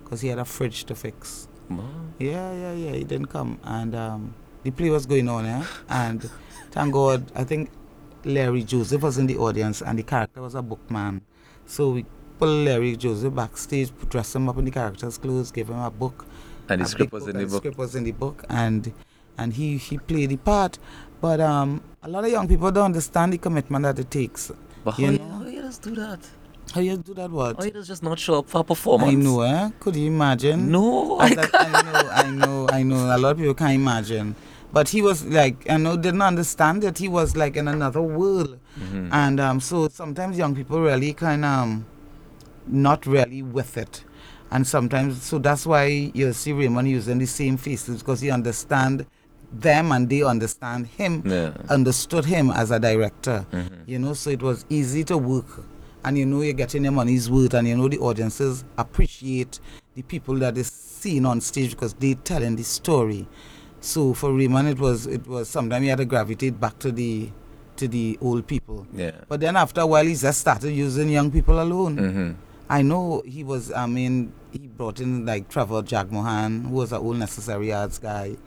because 0.03 0.21
he 0.21 0.27
had 0.29 0.39
a 0.39 0.45
fridge 0.45 0.83
to 0.85 0.95
fix. 0.95 1.47
wow. 1.69 1.83
Yeah, 2.19 2.51
yeah, 2.53 2.73
yeah. 2.73 2.91
He 2.93 3.03
didn't 3.03 3.27
come, 3.27 3.59
and 3.63 3.93
um, 3.95 4.33
the 4.63 4.71
play 4.71 4.89
was 4.89 5.05
going 5.05 5.29
on, 5.29 5.45
yeah. 5.45 5.65
And 5.87 6.29
thank 6.71 6.93
God, 6.93 7.31
I 7.35 7.43
think 7.43 7.69
Larry 8.25 8.63
Joseph 8.63 9.01
was 9.03 9.17
in 9.17 9.27
the 9.27 9.37
audience, 9.37 9.81
and 9.81 9.97
the 9.99 10.03
character 10.03 10.41
was 10.41 10.55
a 10.55 10.61
bookman. 10.61 11.21
So 11.65 11.91
we 11.91 12.05
pulled 12.39 12.65
Larry 12.65 12.95
Joseph 12.95 13.33
backstage, 13.35 13.91
dress 14.09 14.35
him 14.35 14.47
up 14.49 14.57
in 14.57 14.65
the 14.65 14.71
character's 14.71 15.17
clothes, 15.17 15.51
give 15.51 15.69
him 15.69 15.79
a 15.79 15.91
book. 15.91 16.25
and 16.69 16.81
the 16.81 16.85
script 16.85 17.11
was 17.11 17.27
in 17.27 17.35
the 17.37 17.45
The 17.45 17.49
book 17.51 17.61
script 17.63 17.77
was 17.77 17.95
in 17.95 18.03
the 18.03 18.11
book, 18.11 18.43
and 18.49 18.91
and 19.37 19.53
he 19.53 19.77
he 19.77 19.97
played 19.97 20.29
the 20.29 20.37
part. 20.37 20.79
But 21.21 21.39
um, 21.41 21.81
a 22.01 22.09
lot 22.09 22.23
of 22.25 22.31
young 22.31 22.47
people 22.47 22.71
don't 22.71 22.85
understand 22.85 23.33
the 23.33 23.37
commitment 23.37 23.83
that 23.83 23.99
it 23.99 24.09
takes. 24.09 24.51
but 24.85 24.91
how 24.91 25.03
you 25.03 25.17
know? 25.19 25.25
how 25.39 25.45
you 25.47 25.61
just 25.61 25.81
do 25.81 25.93
that 25.95 26.19
How 26.73 26.81
you 26.81 26.95
do 26.97 27.13
that? 27.15 27.29
What? 27.31 27.57
how 27.57 27.63
you 27.65 27.71
just 27.83 28.03
not 28.03 28.17
show 28.19 28.35
up 28.39 28.47
for 28.47 28.61
a 28.61 28.63
performance 28.63 29.11
I 29.11 29.15
know, 29.15 29.41
eh? 29.41 29.69
Could 29.81 29.95
you 29.97 30.07
imagine? 30.07 30.71
no 30.71 31.17
I 31.19 31.29
As 31.31 31.49
I, 31.53 31.81
know, 31.83 32.09
I 32.23 32.29
know, 32.41 32.67
I 32.79 32.83
know. 32.83 33.15
A 33.15 33.17
lot 33.17 33.31
of 33.31 33.37
people 33.37 33.53
can't 33.55 33.73
imagine. 33.73 34.35
But 34.71 34.87
he 34.89 35.01
was 35.01 35.25
like, 35.25 35.57
I 35.69 35.77
know, 35.77 35.97
didn't 35.97 36.21
understand 36.21 36.83
that 36.83 36.97
He 36.99 37.07
was 37.09 37.35
like 37.35 37.57
in 37.57 37.67
another 37.67 38.01
world. 38.03 38.59
Mhm. 38.79 39.09
And 39.11 39.39
um, 39.39 39.59
so 39.59 39.89
sometimes 39.89 40.37
young 40.37 40.53
people 40.55 40.79
really 40.79 41.11
kind 41.13 41.43
of 41.43 41.51
um, 41.63 41.85
not 42.69 43.05
really 43.05 43.41
with 43.41 43.77
it. 43.77 44.03
And 44.51 44.65
sometimes, 44.65 45.21
so 45.21 45.37
that's 45.37 45.65
why 45.65 45.85
you 46.13 46.33
see 46.33 46.53
Raymond 46.53 46.87
using 46.89 47.19
the 47.19 47.27
same 47.27 47.57
faces 47.57 47.99
because 47.99 48.19
he 48.21 48.31
understand 48.31 49.05
them 49.51 49.91
and 49.91 50.09
they 50.09 50.23
understand 50.23 50.87
him, 50.87 51.23
Yeah. 51.25 51.51
understood 51.69 52.25
him 52.25 52.49
as 52.51 52.71
a 52.71 52.79
director. 52.79 53.45
Mhm. 53.51 53.69
You 53.87 53.99
know, 53.99 54.13
so 54.13 54.29
it 54.31 54.41
was 54.41 54.65
easy 54.69 55.03
to 55.05 55.17
work. 55.17 55.63
And 56.03 56.17
you 56.17 56.25
know, 56.25 56.41
you're 56.41 56.53
getting 56.53 56.83
your 56.83 56.93
money's 56.93 57.29
worth, 57.29 57.53
and 57.53 57.67
you 57.67 57.75
know, 57.75 57.87
the 57.89 57.99
audiences 57.99 58.63
appreciate 58.77 59.59
the 59.95 60.01
people 60.03 60.35
that 60.35 60.57
is 60.57 60.67
seen 60.67 61.25
on 61.25 61.41
stage 61.41 61.71
because 61.71 61.93
they 61.93 62.13
telling 62.13 62.55
the 62.55 62.63
story. 62.63 63.27
So 63.81 64.13
for 64.13 64.33
Raymond, 64.33 64.67
it 64.69 64.79
was 64.79 65.07
it 65.07 65.27
was 65.27 65.49
sometimes 65.49 65.83
he 65.83 65.89
had 65.89 65.97
to 65.99 66.05
gravitate 66.05 66.59
back 66.59 66.79
to 66.79 66.91
the 66.91 67.29
to 67.77 67.87
the 67.87 68.17
old 68.21 68.45
people. 68.47 68.85
yeah 68.93 69.11
But 69.27 69.39
then 69.41 69.55
after 69.55 69.81
a 69.81 69.85
while, 69.87 70.05
he 70.05 70.15
just 70.15 70.39
started 70.39 70.71
using 70.71 71.09
young 71.09 71.31
people 71.31 71.61
alone. 71.61 71.95
mm-hmm. 71.97 72.31
I 72.69 72.81
know 72.83 73.23
he 73.25 73.43
was. 73.43 73.71
I 73.71 73.87
mean, 73.87 74.31
he 74.51 74.67
brought 74.67 74.99
in 74.99 75.25
like 75.25 75.49
Trevor 75.49 75.81
Jagmohan, 75.81 76.67
who 76.69 76.75
was 76.75 76.91
an 76.91 76.99
old 76.99 77.17
necessary 77.17 77.73
arts 77.73 77.97
guy, 77.97 78.37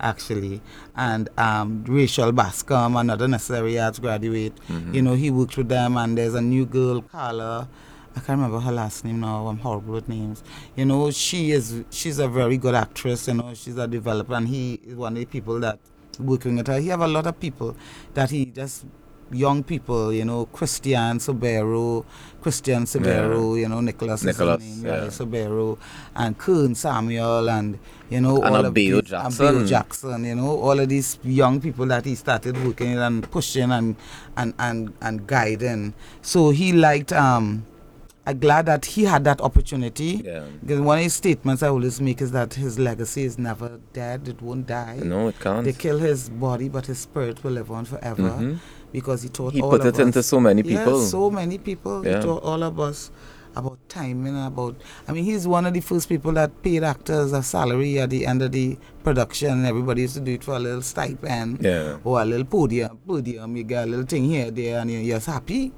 actually, 0.00 0.60
and 0.96 1.28
um, 1.38 1.84
Rachel 1.86 2.32
Bascom, 2.32 2.96
another 2.96 3.28
necessary 3.28 3.78
arts 3.78 4.00
graduate. 4.00 4.54
Mm-hmm. 4.68 4.94
You 4.94 5.02
know, 5.02 5.14
he 5.14 5.30
worked 5.30 5.56
with 5.56 5.68
them, 5.68 5.96
and 5.96 6.18
there's 6.18 6.34
a 6.34 6.40
new 6.42 6.66
girl, 6.66 7.02
Carla. 7.02 7.68
I 8.16 8.20
can't 8.20 8.40
remember 8.40 8.58
her 8.58 8.72
last 8.72 9.04
name 9.04 9.20
now. 9.20 9.46
I'm 9.46 9.58
horrible 9.58 9.94
with 9.94 10.08
names. 10.08 10.42
You 10.74 10.84
know, 10.84 11.12
she 11.12 11.52
is. 11.52 11.84
She's 11.90 12.18
a 12.18 12.26
very 12.26 12.58
good 12.58 12.74
actress. 12.74 13.28
You 13.28 13.34
know, 13.34 13.54
she's 13.54 13.78
a 13.78 13.86
developer, 13.86 14.34
and 14.34 14.48
he 14.48 14.80
is 14.84 14.96
one 14.96 15.12
of 15.12 15.20
the 15.20 15.26
people 15.26 15.60
that 15.60 15.78
working 16.18 16.56
with 16.56 16.66
her. 16.66 16.80
He 16.80 16.88
have 16.88 17.00
a 17.00 17.06
lot 17.06 17.28
of 17.28 17.38
people 17.38 17.76
that 18.14 18.30
he 18.30 18.46
just 18.46 18.86
young 19.30 19.62
people, 19.62 20.12
you 20.12 20.24
know, 20.24 20.46
Christian 20.46 21.18
Sobero, 21.18 22.04
Christian 22.48 22.84
Sobero, 22.84 23.58
you 23.60 23.68
know, 23.68 23.80
Nicholas, 23.80 24.24
Nicholas, 24.24 24.62
name, 24.62 24.86
yeah. 24.86 25.74
and 26.16 26.38
Kern 26.38 26.74
Samuel, 26.74 27.48
and 27.50 27.78
you 28.08 28.20
know, 28.22 28.36
And 28.42 28.56
all 28.56 28.64
of 28.64 28.72
Bill 28.72 29.02
these, 29.02 29.12
and 29.12 29.36
Bill 29.36 29.66
Jackson, 29.66 30.24
you 30.24 30.34
know, 30.34 30.58
all 30.58 30.80
of 30.80 30.88
these 30.88 31.18
young 31.22 31.60
people 31.60 31.84
that 31.86 32.06
he 32.06 32.14
started 32.14 32.56
working 32.64 32.96
and 32.98 33.30
pushing 33.30 33.70
and 33.70 33.96
and 34.38 34.54
and 34.58 34.92
and 35.02 35.26
guiding. 35.26 35.92
So 36.22 36.50
he 36.50 36.72
liked. 36.72 37.12
um 37.12 37.64
I'm 38.26 38.38
glad 38.40 38.66
that 38.66 38.84
he 38.84 39.04
had 39.04 39.24
that 39.24 39.40
opportunity. 39.40 40.20
yeah 40.22 40.42
Because 40.60 40.80
one 40.82 40.98
of 40.98 41.04
his 41.04 41.14
statements 41.14 41.62
I 41.62 41.68
always 41.68 41.98
make 41.98 42.20
is 42.20 42.30
that 42.32 42.52
his 42.52 42.78
legacy 42.78 43.22
is 43.24 43.38
never 43.38 43.80
dead; 43.94 44.28
it 44.28 44.42
won't 44.42 44.66
die. 44.66 45.00
no 45.02 45.28
it 45.28 45.40
can't 45.40 45.64
They 45.64 45.72
kill 45.72 45.98
his 45.98 46.28
body, 46.28 46.68
but 46.68 46.84
his 46.86 46.98
spirit 46.98 47.42
will 47.42 47.52
live 47.52 47.70
on 47.70 47.84
forever 47.86 48.22
Mhm. 48.38 48.58
Because 48.92 49.22
he 49.22 49.28
taught 49.28 49.52
he 49.52 49.60
all 49.60 49.70
put 49.70 49.80
of 49.82 49.86
it 49.86 49.98
into 49.98 50.22
so 50.22 50.40
many 50.40 50.62
people. 50.62 51.00
Yeah, 51.00 51.06
so 51.06 51.30
many 51.30 51.58
people. 51.58 52.04
Yeah. 52.04 52.16
He 52.16 52.22
taught 52.22 52.42
all 52.42 52.62
of 52.62 52.80
us 52.80 53.10
about 53.56 53.78
timing 53.88 54.34
and 54.36 54.46
about. 54.46 54.76
I 55.06 55.12
mean, 55.12 55.24
he's 55.24 55.46
one 55.46 55.66
of 55.66 55.74
the 55.74 55.80
first 55.80 56.08
people 56.08 56.32
that 56.32 56.62
paid 56.62 56.84
actors 56.84 57.32
a 57.32 57.42
salary 57.42 57.98
at 57.98 58.10
the 58.10 58.26
end 58.26 58.42
of 58.42 58.52
the 58.52 58.78
production. 59.02 59.64
Everybody 59.64 60.02
used 60.02 60.14
to 60.14 60.20
do 60.20 60.32
it 60.32 60.44
for 60.44 60.54
a 60.54 60.58
little 60.58 60.82
stipend 60.82 61.58
yeah 61.60 61.98
or 62.04 62.20
a 62.20 62.24
little 62.24 62.46
podium. 62.46 62.98
Podium, 63.06 63.56
you 63.56 63.64
get 63.64 63.84
a 63.84 63.86
little 63.90 64.06
thing 64.06 64.24
here, 64.24 64.50
there, 64.50 64.80
and 64.80 64.90
you're 64.90 65.16
just 65.16 65.26
happy. 65.26 65.72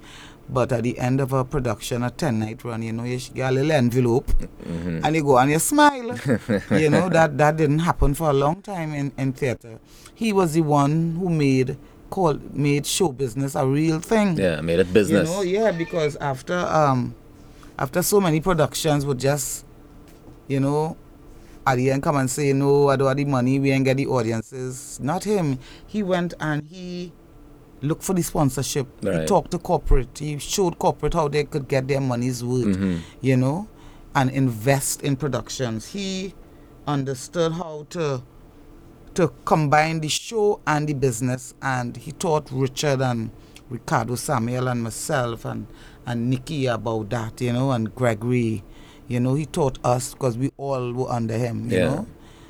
But 0.53 0.73
at 0.73 0.83
the 0.83 0.99
end 0.99 1.21
of 1.21 1.33
a 1.33 1.45
production, 1.45 2.03
a 2.03 2.11
10 2.11 2.41
night 2.41 2.65
run, 2.65 2.83
you 2.83 2.93
know, 2.93 3.05
you 3.05 3.21
get 3.33 3.51
a 3.51 3.55
little 3.55 3.71
envelope 3.71 4.27
mm-hmm. 4.27 4.99
and 5.05 5.15
you 5.15 5.23
go 5.23 5.39
and 5.39 5.49
you 5.53 5.61
smile. 5.61 6.19
you 6.73 6.91
know, 6.91 7.09
that, 7.09 7.39
that 7.39 7.57
didn't 7.57 7.79
happen 7.79 8.15
for 8.15 8.31
a 8.31 8.33
long 8.33 8.61
time 8.61 8.93
in, 8.93 9.13
in 9.17 9.33
theater. 9.33 9.79
He 10.13 10.33
was 10.33 10.55
the 10.55 10.63
one 10.63 11.15
who 11.21 11.29
made 11.31 11.79
called 12.11 12.55
made 12.55 12.85
show 12.87 13.09
business 13.13 13.55
a 13.55 13.65
real 13.67 14.01
thing. 14.01 14.37
yeah 14.37 14.61
made 14.61 14.79
it 14.81 14.93
business 14.93 15.29
You 15.29 15.35
know, 15.37 15.43
yeah, 15.43 15.71
because 15.73 16.17
after 16.17 16.59
um 16.59 17.15
after 17.79 18.03
so 18.03 18.21
many 18.21 18.41
productions 18.41 19.07
would 19.07 19.19
just, 19.19 19.65
you 20.49 20.61
know, 20.61 20.97
at 21.67 21.77
the 21.77 21.91
end 21.91 22.03
come 22.03 22.17
and 22.17 22.29
say, 22.31 22.53
No, 22.53 22.89
I 22.89 22.97
don't 22.97 23.09
have 23.09 23.17
the 23.17 23.25
money, 23.25 23.59
we 23.59 23.71
ain't 23.71 23.85
get 23.87 23.97
the 23.97 24.07
audiences. 24.07 24.99
Not 25.03 25.25
him. 25.25 25.59
He 25.87 26.03
went 26.03 26.35
and 26.41 26.63
he 26.69 27.13
looked 27.83 28.03
for 28.03 28.13
the 28.13 28.23
sponsorship. 28.23 28.87
He 29.03 29.25
talked 29.27 29.51
to 29.53 29.59
corporate. 29.59 30.19
He 30.19 30.39
showed 30.39 30.79
corporate 30.79 31.15
how 31.15 31.29
they 31.29 31.45
could 31.45 31.69
get 31.69 31.89
their 31.89 32.01
money's 32.01 32.45
worth, 32.45 32.67
Mm-hmm. 32.77 32.97
you 33.23 33.37
know, 33.39 33.69
and 34.15 34.29
invest 34.31 35.03
in 35.03 35.17
productions. 35.17 35.87
He 35.87 36.35
understood 36.87 37.53
how 37.53 37.87
to 37.91 38.23
to 39.15 39.29
combine 39.45 40.01
the 40.01 40.09
show 40.09 40.61
and 40.67 40.89
the 40.89 40.95
business, 40.95 41.55
and 41.63 41.97
he 41.97 42.13
taught 42.13 42.49
Richard 42.53 43.01
and 43.01 43.31
Ricardo 43.69 44.15
Samuel 44.15 44.69
and 44.69 44.83
myself 44.83 45.45
and 45.45 45.67
and 46.07 46.31
Nikki 46.31 46.67
about 46.67 47.11
that, 47.11 47.41
you 47.41 47.53
know, 47.53 47.71
and 47.73 47.95
Gregory, 47.95 48.65
you 49.07 49.21
know, 49.21 49.35
he 49.35 49.45
taught 49.47 49.79
us 49.85 50.15
because 50.15 50.37
we 50.39 50.51
all 50.57 50.93
were 50.93 51.09
under 51.11 51.37
him, 51.37 51.71
you 51.71 51.77
Yeah. 51.79 51.85
know. 51.95 52.07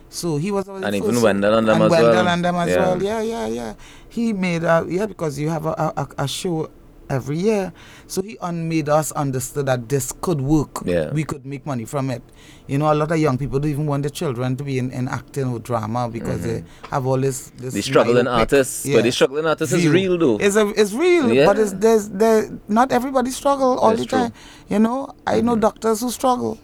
So 0.08 0.36
he 0.38 0.50
was 0.50 0.68
our 0.68 0.82
And 0.82 0.94
even 0.94 1.10
first- 1.12 1.22
Wendell 1.22 1.58
and 1.58 1.68
them 1.68 1.74
and 1.76 1.84
as 1.84 1.90
Wendell 1.90 2.12
well. 2.12 2.28
and 2.28 2.44
them 2.44 2.54
as 2.56 2.68
Yeah. 2.70 2.76
well. 2.78 3.02
Yeah, 3.02 3.20
yeah, 3.22 3.46
yeah. 3.46 3.74
He 4.08 4.32
made 4.32 4.64
a 4.64 4.84
yeah 4.88 5.06
because 5.06 5.38
you 5.38 5.48
have 5.50 5.66
a, 5.66 5.92
a, 5.96 6.08
a 6.18 6.28
show 6.28 6.68
every 7.10 7.36
year, 7.38 7.72
so 8.06 8.22
he 8.22 8.38
un- 8.38 8.68
made 8.68 8.88
us 8.88 9.12
understood 9.12 9.66
that 9.66 9.88
this 9.88 10.12
could 10.20 10.40
work. 10.40 10.80
Yeah. 10.84 11.10
we 11.12 11.24
could 11.24 11.44
make 11.44 11.66
money 11.66 11.84
from 11.84 12.10
it. 12.10 12.22
You 12.66 12.78
know, 12.78 12.92
a 12.92 12.94
lot 12.94 13.10
of 13.10 13.18
young 13.18 13.36
people 13.36 13.58
don't 13.58 13.70
even 13.70 13.86
want 13.86 14.04
their 14.04 14.10
children 14.10 14.56
to 14.56 14.64
be 14.64 14.78
in, 14.78 14.90
in 14.92 15.08
acting 15.08 15.48
or 15.52 15.58
drama 15.58 16.08
because 16.08 16.42
they 16.42 16.60
mm-hmm. 16.60 16.86
have 16.94 17.06
all 17.06 17.18
this. 17.18 17.50
this 17.56 17.74
The 17.74 17.82
struggling 17.82 18.26
artists, 18.26 18.86
yeah, 18.86 18.96
but 18.96 19.04
the 19.04 19.12
struggling 19.12 19.46
artist 19.46 19.72
is 19.72 19.88
real 19.88 20.16
though. 20.16 20.38
It's 20.38 20.56
a, 20.56 20.68
it's 20.68 20.92
real, 20.92 21.32
Yeah. 21.32 21.46
but 21.46 21.58
it's 21.58 21.72
there's 21.72 22.08
there 22.08 22.48
not 22.68 22.92
everybody 22.92 23.30
struggle 23.30 23.78
all 23.78 23.90
That's 23.90 24.02
the 24.02 24.06
true. 24.06 24.18
time. 24.18 24.32
You 24.68 24.78
know, 24.78 25.14
I 25.26 25.40
know 25.40 25.52
mm-hmm. 25.52 25.60
doctors 25.60 26.00
who 26.00 26.10
struggle. 26.10 26.58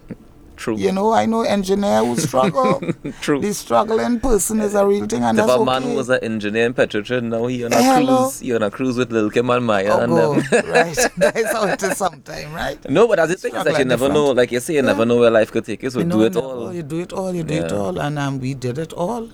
True. 0.56 0.76
You 0.76 0.90
know, 0.92 1.12
I 1.12 1.26
know 1.26 1.42
engineer 1.42 2.04
who 2.04 2.16
struggle. 2.16 2.80
True. 3.20 3.40
The 3.40 3.52
struggling 3.54 4.20
person 4.20 4.60
is 4.60 4.74
a 4.74 4.86
real 4.86 5.06
thing, 5.06 5.22
and 5.22 5.38
If 5.38 5.46
that's 5.46 5.56
a 5.56 5.60
okay. 5.60 5.64
man 5.70 5.82
who 5.82 5.94
was 5.94 6.08
an 6.08 6.18
engineer 6.22 6.66
in 6.66 6.74
Petrotrin, 6.74 7.24
now 7.24 7.46
he 7.46 7.64
on 7.64 7.72
a 7.74 7.82
Hello. 7.82 8.16
cruise, 8.24 8.40
he 8.40 8.54
on 8.54 8.62
a 8.62 8.70
cruise 8.70 8.96
with 8.96 9.12
Lil 9.12 9.30
Kim 9.30 9.50
and 9.50 9.64
Maya 9.66 9.90
Oh, 9.92 10.00
and 10.00 10.12
God, 10.12 10.44
them. 10.44 10.70
right. 10.70 10.96
That's 11.18 11.52
how 11.52 11.64
it 11.66 11.82
is 11.82 11.96
sometime, 11.98 12.52
right? 12.54 12.78
No, 12.90 13.06
but 13.06 13.18
as 13.18 13.30
it 13.30 13.40
thing 13.40 13.54
is 13.54 13.64
that 13.64 13.78
you 13.78 13.84
never 13.84 14.08
different. 14.08 14.14
know, 14.14 14.30
like 14.32 14.50
you 14.50 14.60
say, 14.60 14.74
you 14.74 14.82
never 14.82 15.04
know 15.04 15.18
where 15.18 15.30
life 15.30 15.52
could 15.52 15.64
take 15.66 15.82
you, 15.82 15.90
so 15.90 15.98
You 15.98 16.04
do 16.06 16.10
know, 16.10 16.20
it 16.22 16.34
never- 16.34 16.46
all. 16.46 16.72
You 16.74 16.82
do 16.82 17.00
it 17.00 17.12
all. 17.12 17.34
You 17.34 17.42
do 17.44 17.54
it 17.54 17.72
all, 17.72 17.98
and 18.00 18.18
um, 18.18 18.40
we 18.40 18.54
did 18.54 18.78
it 18.78 18.92
all 18.94 19.28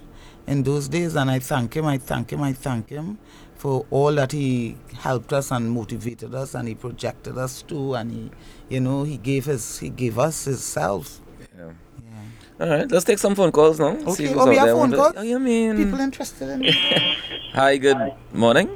in 0.47 0.65
those 0.65 0.89
days. 0.89 1.15
And 1.15 1.31
I 1.31 1.39
thank 1.39 1.75
him. 1.77 1.87
I 1.87 1.99
thank 1.99 2.33
him. 2.33 2.43
I 2.43 2.53
thank 2.53 2.89
him 2.89 3.19
for 3.63 3.87
all 3.93 4.13
that 4.17 4.33
he 4.33 4.77
helped 4.99 5.33
us 5.33 5.53
and 5.53 5.71
motivated 5.71 6.35
us, 6.35 6.55
and 6.57 6.67
he 6.67 6.75
projected 6.75 7.39
us 7.39 7.63
too. 7.63 7.95
And 7.95 8.11
he, 8.11 8.31
you 8.69 8.81
know, 8.81 9.05
he 9.05 9.17
gave 9.19 9.45
his, 9.45 9.79
he 9.79 9.89
gave 9.89 10.19
us 10.19 10.45
himself. 10.47 11.21
Yeah. 11.57 11.71
Yeah. 11.71 12.65
All 12.67 12.69
right, 12.73 12.91
let's 12.91 13.05
take 13.05 13.19
some 13.21 13.37
phone 13.37 13.53
calls 13.53 13.79
now. 13.79 13.95
See 13.95 14.27
Okay. 14.27 14.33
who's 14.33 14.43
Oh, 14.43 14.49
we 14.49 14.57
have 14.57 14.67
there. 14.67 14.75
phone 14.75 14.91
calls? 14.93 15.15
Oh, 15.17 15.23
you 15.23 15.39
mean? 15.39 15.77
People 15.77 16.01
interested 16.01 16.49
in 16.49 16.65
it. 16.65 16.75
Hi, 17.53 17.77
good 17.77 18.01
morning. 18.33 18.69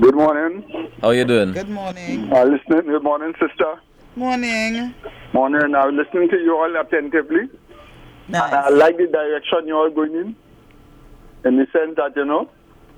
Good 0.00 0.16
morning. 0.16 0.54
How 1.00 1.10
you 1.10 1.24
doing? 1.24 1.52
Good 1.52 1.68
morning. 1.70 2.32
Uh, 2.32 2.44
listening. 2.44 2.86
Good 2.90 3.04
morning, 3.04 3.32
sister. 3.40 3.72
Morning. 4.16 4.92
Morning. 5.32 5.72
I'm 5.76 5.96
listening 5.96 6.28
to 6.30 6.36
you 6.36 6.56
all 6.56 6.74
attentively. 6.84 7.48
And 8.26 8.36
I 8.36 8.70
like 8.70 8.96
the 8.96 9.06
direction 9.06 9.68
you're 9.68 9.76
all 9.84 9.90
going 9.90 10.14
in. 10.16 10.36
In 11.44 11.56
the 11.58 11.66
sense 11.72 11.94
that, 11.96 12.16
you 12.16 12.24
know, 12.24 12.50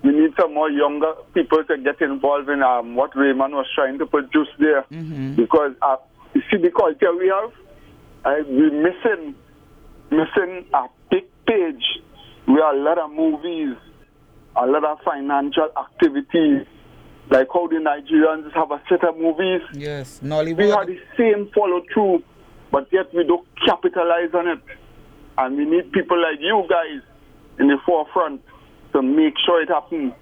we 0.02 0.10
need 0.10 0.30
some 0.38 0.54
more 0.54 0.70
younger 0.70 1.12
people 1.34 1.62
to 1.64 1.78
get 1.78 2.00
involved 2.00 2.48
in 2.48 2.62
um, 2.62 2.94
what 2.96 3.14
Raymond 3.16 3.54
was 3.54 3.66
trying 3.74 3.98
to 3.98 4.06
produce 4.06 4.48
there. 4.58 4.84
Because 5.36 5.72
uh, 5.82 5.96
you 6.34 6.42
see 6.50 6.58
the 6.58 6.70
culture 6.70 7.14
we 7.16 7.28
have, 7.28 7.52
uh, 8.24 8.42
we're 8.48 8.72
missing, 8.82 9.34
missing 10.10 10.66
a 10.74 10.86
big 11.10 11.24
page 11.46 11.84
where 12.46 12.74
a 12.74 12.76
lot 12.82 12.98
of 12.98 13.12
movies, 13.12 13.76
a 14.56 14.66
lot 14.66 14.84
of 14.84 14.98
financial 15.04 15.68
activities, 15.78 16.66
like 17.30 17.46
how 17.52 17.68
the 17.68 17.76
Nigerians 17.76 18.52
have 18.52 18.70
a 18.72 18.82
set 18.88 19.04
of 19.08 19.16
movies 19.16 19.62
Yes. 19.74 20.20
Nollywood. 20.22 20.56
we 20.58 20.68
have 20.70 20.86
the 20.86 20.98
same 21.16 21.48
follow 21.54 21.80
through, 21.94 22.22
but 22.72 22.88
yet 22.92 23.12
we 23.14 23.24
don't 23.24 23.46
capitalize 23.64 24.34
on 24.34 24.48
it. 24.48 24.60
And 25.38 25.56
we 25.56 25.64
need 25.64 25.92
people 25.92 26.20
like 26.20 26.40
you 26.40 26.64
guys 26.68 27.00
in 27.60 27.68
the 27.68 27.78
forefront 27.86 28.42
to 28.92 29.02
make 29.02 29.34
sure 29.44 29.62
it 29.62 29.68
happens. 29.68 30.12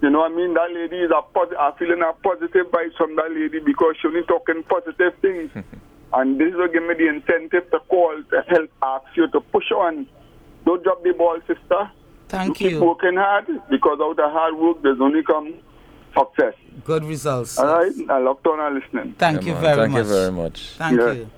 You 0.00 0.10
know 0.10 0.20
what 0.20 0.32
I 0.32 0.34
mean? 0.34 0.54
That 0.54 0.70
lady 0.72 0.96
is 0.96 1.10
a 1.10 1.22
pos- 1.22 1.52
I'm 1.58 1.72
feeling 1.74 2.02
a 2.02 2.12
positive 2.22 2.66
vibes 2.70 2.96
from 2.96 3.16
that 3.16 3.30
lady 3.32 3.58
because 3.64 3.96
she 4.00 4.06
only 4.08 4.22
talking 4.22 4.62
positive 4.62 5.12
things. 5.20 5.50
and 6.12 6.40
this 6.40 6.54
will 6.54 6.68
give 6.68 6.82
me 6.84 6.94
the 6.94 7.08
incentive 7.08 7.70
to 7.72 7.80
call 7.88 8.14
to 8.30 8.42
help 8.48 8.70
ask 8.82 9.06
you 9.16 9.28
to 9.28 9.40
push 9.40 9.70
on. 9.72 10.06
Don't 10.64 10.82
drop 10.84 11.02
the 11.02 11.12
ball, 11.12 11.38
sister. 11.46 11.90
Thank 12.28 12.56
Keep 12.58 12.72
you. 12.72 12.84
working 12.84 13.16
hard 13.16 13.46
because 13.70 13.98
out 14.00 14.18
of 14.20 14.30
hard 14.32 14.54
work 14.56 14.82
there's 14.82 15.00
only 15.00 15.22
come 15.22 15.54
success. 16.16 16.54
Good 16.84 17.04
results. 17.04 17.58
All 17.58 17.66
right? 17.66 17.92
I 18.10 18.18
locked 18.18 18.46
on 18.46 18.60
and 18.60 18.74
listening. 18.82 19.14
Thank 19.18 19.42
Yeah, 19.42 19.48
you 19.48 19.52
man. 19.54 19.62
very 19.62 19.76
Thank 19.76 19.92
much. 19.92 19.98
you 20.04 20.08
very 20.12 20.32
much. 20.32 20.60
Thank 20.76 21.00
Yeah. 21.00 21.12
you. 21.12 21.30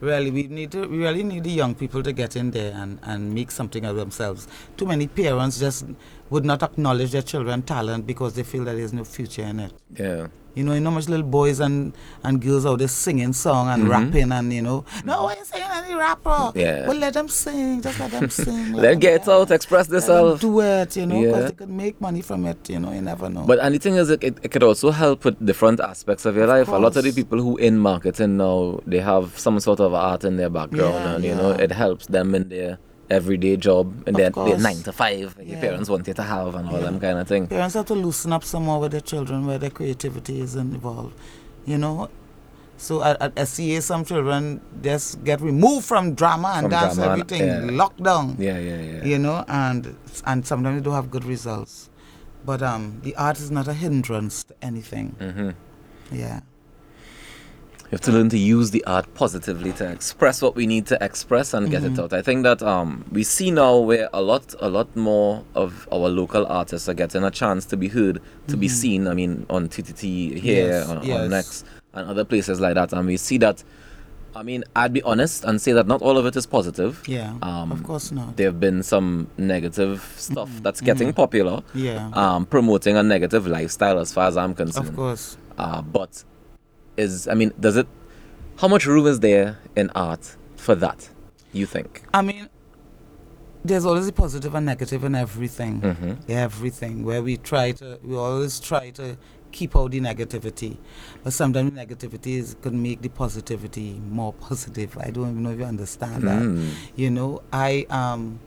Really, 0.00 0.30
we 0.30 0.42
need 0.48 0.70
to. 0.72 0.86
We 0.86 0.98
really 0.98 1.22
need 1.22 1.44
the 1.44 1.50
young 1.50 1.74
people 1.74 2.02
to 2.02 2.12
get 2.12 2.36
in 2.36 2.50
there 2.50 2.74
and, 2.74 2.98
and 3.04 3.32
make 3.32 3.50
something 3.50 3.84
of 3.86 3.96
themselves. 3.96 4.46
Too 4.76 4.84
many 4.86 5.06
parents 5.06 5.58
just 5.58 5.86
would 6.30 6.44
not 6.44 6.62
acknowledge 6.62 7.10
their 7.12 7.22
children 7.22 7.62
talent 7.62 8.06
because 8.06 8.34
they 8.34 8.42
feel 8.42 8.64
that 8.64 8.74
there's 8.76 8.92
no 8.92 9.04
future 9.04 9.42
in 9.42 9.60
it. 9.60 9.72
Yeah. 9.96 10.26
You 10.56 10.62
know, 10.62 10.72
you 10.72 10.78
know 10.80 10.92
much 10.92 11.08
little 11.08 11.26
boys 11.26 11.58
and, 11.58 11.92
and 12.22 12.40
girls 12.40 12.64
out 12.64 12.78
there 12.78 12.86
singing 12.86 13.32
song 13.32 13.68
and 13.70 13.88
rapping 13.88 14.30
and 14.30 14.52
you 14.52 14.62
know, 14.62 14.84
no, 15.04 15.24
why 15.24 15.34
you 15.36 15.44
singing 15.44 15.66
any 15.72 15.94
rapper? 15.96 16.30
Mm-hmm. 16.30 16.58
Yeah. 16.60 16.86
Well, 16.86 16.96
let 16.96 17.14
them 17.14 17.26
sing. 17.28 17.82
Just 17.82 17.98
let 17.98 18.12
them 18.12 18.30
sing. 18.30 18.72
Let 18.74 18.82
them 18.82 18.98
get 19.00 19.26
out, 19.28 19.50
express 19.50 19.88
themselves. 19.88 20.40
do 20.40 20.60
it, 20.60 20.96
you 20.96 21.06
know, 21.06 21.20
because 21.20 21.40
Yeah. 21.42 21.46
they 21.48 21.54
could 21.54 21.68
make 21.70 22.00
money 22.00 22.22
from 22.22 22.46
it. 22.46 22.70
You 22.70 22.78
know, 22.78 22.92
you 22.92 23.00
never 23.02 23.28
know. 23.28 23.42
But 23.44 23.58
and 23.58 23.74
the 23.74 23.80
thing 23.80 23.96
is, 23.96 24.10
it, 24.10 24.22
it, 24.22 24.38
it 24.44 24.50
could 24.52 24.62
also 24.62 24.92
help 24.92 25.24
with 25.24 25.44
different 25.44 25.80
aspects 25.80 26.24
of 26.24 26.36
your 26.36 26.46
life. 26.46 26.68
A 26.68 26.76
lot 26.76 26.94
of 26.96 27.02
the 27.02 27.10
people 27.12 27.40
who 27.42 27.56
in 27.56 27.76
marketing 27.76 28.36
now, 28.36 28.78
they 28.86 29.00
have 29.00 29.36
some 29.36 29.58
sort 29.58 29.80
of 29.80 29.92
art 29.92 30.22
in 30.22 30.36
their 30.36 30.50
background, 30.50 30.94
Yeah, 30.94 31.14
and 31.16 31.24
you 31.24 31.34
know, 31.34 31.50
it 31.50 31.72
helps 31.72 32.06
them 32.06 32.32
in 32.32 32.48
their 32.48 32.78
everyday 33.10 33.56
job, 33.56 34.02
and 34.06 34.16
their, 34.16 34.30
their 34.30 34.58
nine 34.58 34.82
to 34.82 34.92
five. 34.92 35.36
Your 35.42 35.58
parents 35.60 35.88
want 35.88 36.06
you 36.08 36.14
to 36.14 36.22
have, 36.22 36.54
and 36.54 36.68
all 36.68 36.74
Yeah. 36.78 36.80
them 36.86 37.00
kind 37.00 37.18
of 37.18 37.28
thing. 37.28 37.46
Parents 37.46 37.74
have 37.74 37.86
to 37.86 37.94
loosen 37.94 38.32
up 38.32 38.44
some 38.44 38.64
more 38.64 38.80
with 38.80 38.92
their 38.92 39.00
children 39.00 39.46
where 39.46 39.58
their 39.58 39.70
creativity 39.70 40.40
is 40.40 40.56
involved. 40.56 41.14
You 41.66 41.78
know? 41.78 42.08
So 42.76 43.02
at, 43.04 43.22
at 43.22 43.38
SCA, 43.48 43.80
some 43.82 44.04
children 44.04 44.60
just 44.82 45.22
get 45.24 45.40
removed 45.40 45.86
from 45.86 46.14
drama 46.14 46.54
and 46.56 46.64
From 46.64 46.70
dance, 46.72 46.94
drama 46.96 47.12
and- 47.12 47.22
everything, 47.22 47.46
yeah. 47.70 47.76
locked 47.76 48.02
down. 48.02 48.36
Yeah, 48.38 48.58
yeah, 48.58 48.80
yeah. 48.80 49.04
You 49.04 49.18
know, 49.18 49.44
and 49.48 49.96
and 50.26 50.44
sometimes 50.46 50.80
they 50.80 50.84
don't 50.84 50.94
have 50.94 51.10
good 51.10 51.24
results. 51.24 51.88
But 52.44 52.62
um, 52.62 53.00
the 53.02 53.14
art 53.16 53.38
is 53.38 53.50
not 53.50 53.68
a 53.68 53.72
hindrance 53.74 54.44
to 54.44 54.54
anything. 54.60 55.14
hmm 55.20 55.50
Yeah. 56.14 56.40
You 57.84 57.90
have 57.92 58.00
to 58.02 58.12
learn 58.12 58.28
to 58.30 58.38
use 58.38 58.70
the 58.70 58.82
art 58.86 59.12
positively 59.14 59.72
to 59.74 59.88
express 59.90 60.42
what 60.42 60.56
we 60.56 60.66
need 60.66 60.86
to 60.86 60.98
express 61.04 61.54
and 61.54 61.70
get 61.70 61.82
Mm-hmm. 61.82 61.94
it 61.94 61.98
out. 62.00 62.12
I 62.12 62.22
think 62.22 62.42
that 62.42 62.62
um, 62.62 63.04
we 63.12 63.22
see 63.22 63.50
now 63.50 63.78
where 63.78 64.08
a 64.12 64.20
lot, 64.22 64.54
a 64.60 64.68
lot 64.68 64.94
more 64.96 65.44
of 65.54 65.86
our 65.92 66.08
local 66.08 66.46
artists 66.46 66.88
are 66.88 66.94
getting 66.94 67.22
a 67.24 67.30
chance 67.30 67.64
to 67.66 67.76
be 67.76 67.88
heard, 67.88 68.20
to 68.48 68.56
be 68.56 68.68
seen. 68.68 69.06
I 69.06 69.14
mean, 69.14 69.46
on 69.50 69.68
TTT 69.68 70.38
here, 70.38 70.82
Mm-hmm. 70.82 70.82
Yes, 70.82 70.88
on, 70.88 71.04
yes. 71.06 71.20
on 71.20 71.30
Next, 71.30 71.66
and 71.92 72.08
other 72.10 72.24
places 72.24 72.58
like 72.60 72.74
that. 72.74 72.92
And 72.92 73.06
we 73.06 73.16
see 73.16 73.38
that. 73.38 73.62
I 74.36 74.42
mean, 74.42 74.64
I'd 74.74 74.92
be 74.92 75.02
honest 75.02 75.44
and 75.44 75.60
say 75.60 75.70
that 75.74 75.86
not 75.86 76.02
all 76.02 76.18
of 76.18 76.26
it 76.26 76.34
is 76.34 76.44
positive. 76.46 77.04
Yeah. 77.06 77.34
Um, 77.42 77.70
of 77.70 77.84
course 77.84 78.10
not. 78.10 78.36
There 78.36 78.48
have 78.48 78.58
been 78.58 78.82
some 78.82 79.28
negative 79.38 80.12
stuff 80.16 80.50
that's 80.62 80.80
getting 80.80 81.12
popular, 81.12 81.58
Mm-hmm. 81.58 81.78
Yeah. 81.78 82.10
um, 82.14 82.46
promoting 82.46 82.96
a 82.96 83.02
negative 83.04 83.46
lifestyle, 83.46 84.00
as 84.00 84.12
far 84.12 84.26
as 84.26 84.36
I'm 84.36 84.52
concerned. 84.54 84.88
of 84.88 84.96
course. 84.96 85.36
Uh, 85.56 85.82
but 85.82 86.24
is 86.96 87.28
I 87.28 87.34
mean, 87.34 87.52
does 87.58 87.76
it? 87.76 87.86
How 88.56 88.68
much 88.68 88.86
room 88.86 89.06
is 89.06 89.20
there 89.20 89.58
in 89.76 89.90
art 89.90 90.36
for 90.56 90.74
that? 90.76 91.08
You 91.52 91.66
think? 91.66 92.02
I 92.12 92.22
mean, 92.22 92.48
there's 93.64 93.84
always 93.86 94.08
a 94.08 94.12
positive 94.12 94.54
and 94.54 94.66
negative 94.66 95.04
in 95.04 95.14
everything. 95.14 95.80
Mhm. 95.80 96.28
Everything. 96.28 97.04
Where 97.04 97.22
we 97.22 97.36
try 97.36 97.72
to, 97.72 97.98
we 98.04 98.16
always 98.16 98.60
try 98.60 98.90
to 98.90 99.16
keep 99.52 99.76
out 99.76 99.92
the 99.92 100.00
negativity. 100.00 100.76
But 101.22 101.32
sometimes 101.32 101.70
negativity 101.72 102.38
is, 102.38 102.56
could 102.60 102.74
make 102.74 103.00
the 103.02 103.08
positivity 103.08 104.00
more 104.10 104.32
positive. 104.32 104.98
I 105.00 105.10
don't 105.10 105.30
even 105.30 105.42
know 105.44 105.50
if 105.50 105.58
you 105.60 105.64
understand 105.64 106.24
that. 106.24 106.42
Mm. 106.42 106.70
You 106.96 107.10
know, 107.10 107.42
I, 107.52 107.86
um, 107.88 108.40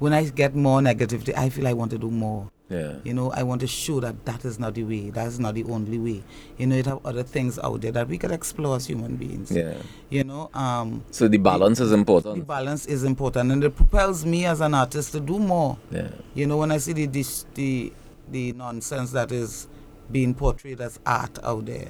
when 0.00 0.12
I 0.12 0.24
get 0.24 0.54
more 0.56 0.80
negativity, 0.80 1.36
I 1.36 1.48
feel 1.50 1.66
I 1.68 1.72
want 1.72 1.92
to 1.92 1.98
do 1.98 2.10
more. 2.10 2.50
Yeah. 2.70 2.94
You 3.04 3.12
know, 3.12 3.30
I 3.30 3.42
want 3.42 3.60
to 3.60 3.66
show 3.66 4.00
that 4.00 4.24
that 4.24 4.44
is 4.44 4.58
not 4.58 4.74
the 4.74 4.84
way. 4.84 5.10
That 5.10 5.26
is 5.26 5.38
not 5.38 5.54
the 5.54 5.64
only 5.64 5.98
way. 5.98 6.22
You 6.56 6.66
know, 6.66 6.76
it 6.76 6.86
have 6.86 7.04
other 7.04 7.22
things 7.22 7.58
out 7.58 7.82
there 7.82 7.92
that 7.92 8.08
we 8.08 8.16
can 8.16 8.30
explore 8.30 8.76
as 8.76 8.86
human 8.86 9.16
beings. 9.16 9.50
Yeah. 9.50 9.74
You 10.08 10.24
know, 10.24 10.50
um, 10.54 11.04
So 11.10 11.28
the 11.28 11.36
balance 11.38 11.80
is 11.80 11.92
important. 11.92 12.38
the 12.38 12.44
balance 12.44 12.86
is 12.86 13.04
important, 13.04 13.52
and 13.52 13.62
it 13.62 13.76
propels 13.76 14.24
me 14.24 14.46
as 14.46 14.60
an 14.60 14.72
artist 14.74 15.12
to 15.12 15.20
do 15.20 15.38
more. 15.38 15.76
Yeah. 15.90 16.08
You 16.34 16.46
know, 16.46 16.56
when 16.56 16.72
I 16.72 16.78
see 16.78 16.94
the 16.94 17.06
this, 17.06 17.44
the 17.54 17.92
the 18.30 18.52
nonsense 18.52 19.10
that 19.12 19.30
is 19.30 19.68
being 20.10 20.34
portrayed 20.34 20.80
as 20.80 20.98
art 21.04 21.38
out 21.42 21.66
there, 21.66 21.88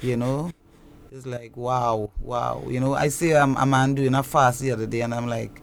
you 0.00 0.16
know, 0.16 0.52
it's 1.10 1.26
like 1.26 1.56
wow, 1.56 2.10
wow. 2.20 2.62
You 2.68 2.78
know, 2.78 2.94
I 2.94 3.08
see 3.08 3.34
um, 3.34 3.56
a 3.58 3.66
man 3.66 3.94
doing 3.96 4.14
a 4.14 4.22
fast 4.22 4.60
the 4.60 4.70
other 4.70 4.86
day, 4.86 5.00
and 5.00 5.12
I'm 5.12 5.26
like, 5.26 5.60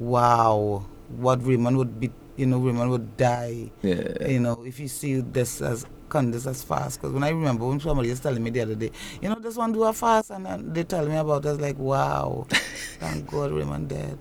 wow, 0.00 0.84
what 1.16 1.46
Raymond 1.46 1.76
would 1.78 2.00
be. 2.00 2.10
You 2.38 2.46
know, 2.46 2.58
Raymond 2.58 2.90
would 2.90 3.16
die. 3.16 3.72
Yeah. 3.82 4.26
You 4.26 4.38
know, 4.38 4.62
if 4.64 4.78
you 4.78 4.86
see 4.86 5.20
this 5.20 5.60
as 5.60 5.84
this 6.08 6.46
as 6.46 6.62
fast. 6.62 7.00
Because 7.00 7.12
when 7.12 7.24
I 7.24 7.30
remember 7.30 7.66
when 7.66 7.80
somebody 7.80 8.10
was 8.10 8.20
telling 8.20 8.42
me 8.42 8.50
the 8.50 8.62
other 8.62 8.76
day, 8.76 8.92
you 9.20 9.28
know, 9.28 9.34
this 9.34 9.56
one 9.56 9.72
do 9.72 9.82
a 9.82 9.92
fast, 9.92 10.30
and 10.30 10.46
then 10.46 10.72
they 10.72 10.84
tell 10.84 11.04
me 11.04 11.16
about 11.16 11.44
it, 11.44 11.48
I 11.48 11.50
was 11.50 11.60
like, 11.60 11.78
wow, 11.78 12.46
thank 13.00 13.28
God 13.28 13.50
Raymond 13.50 13.88
dead 13.88 14.18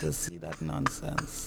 to 0.00 0.12
see 0.12 0.38
that 0.38 0.60
nonsense. 0.62 1.46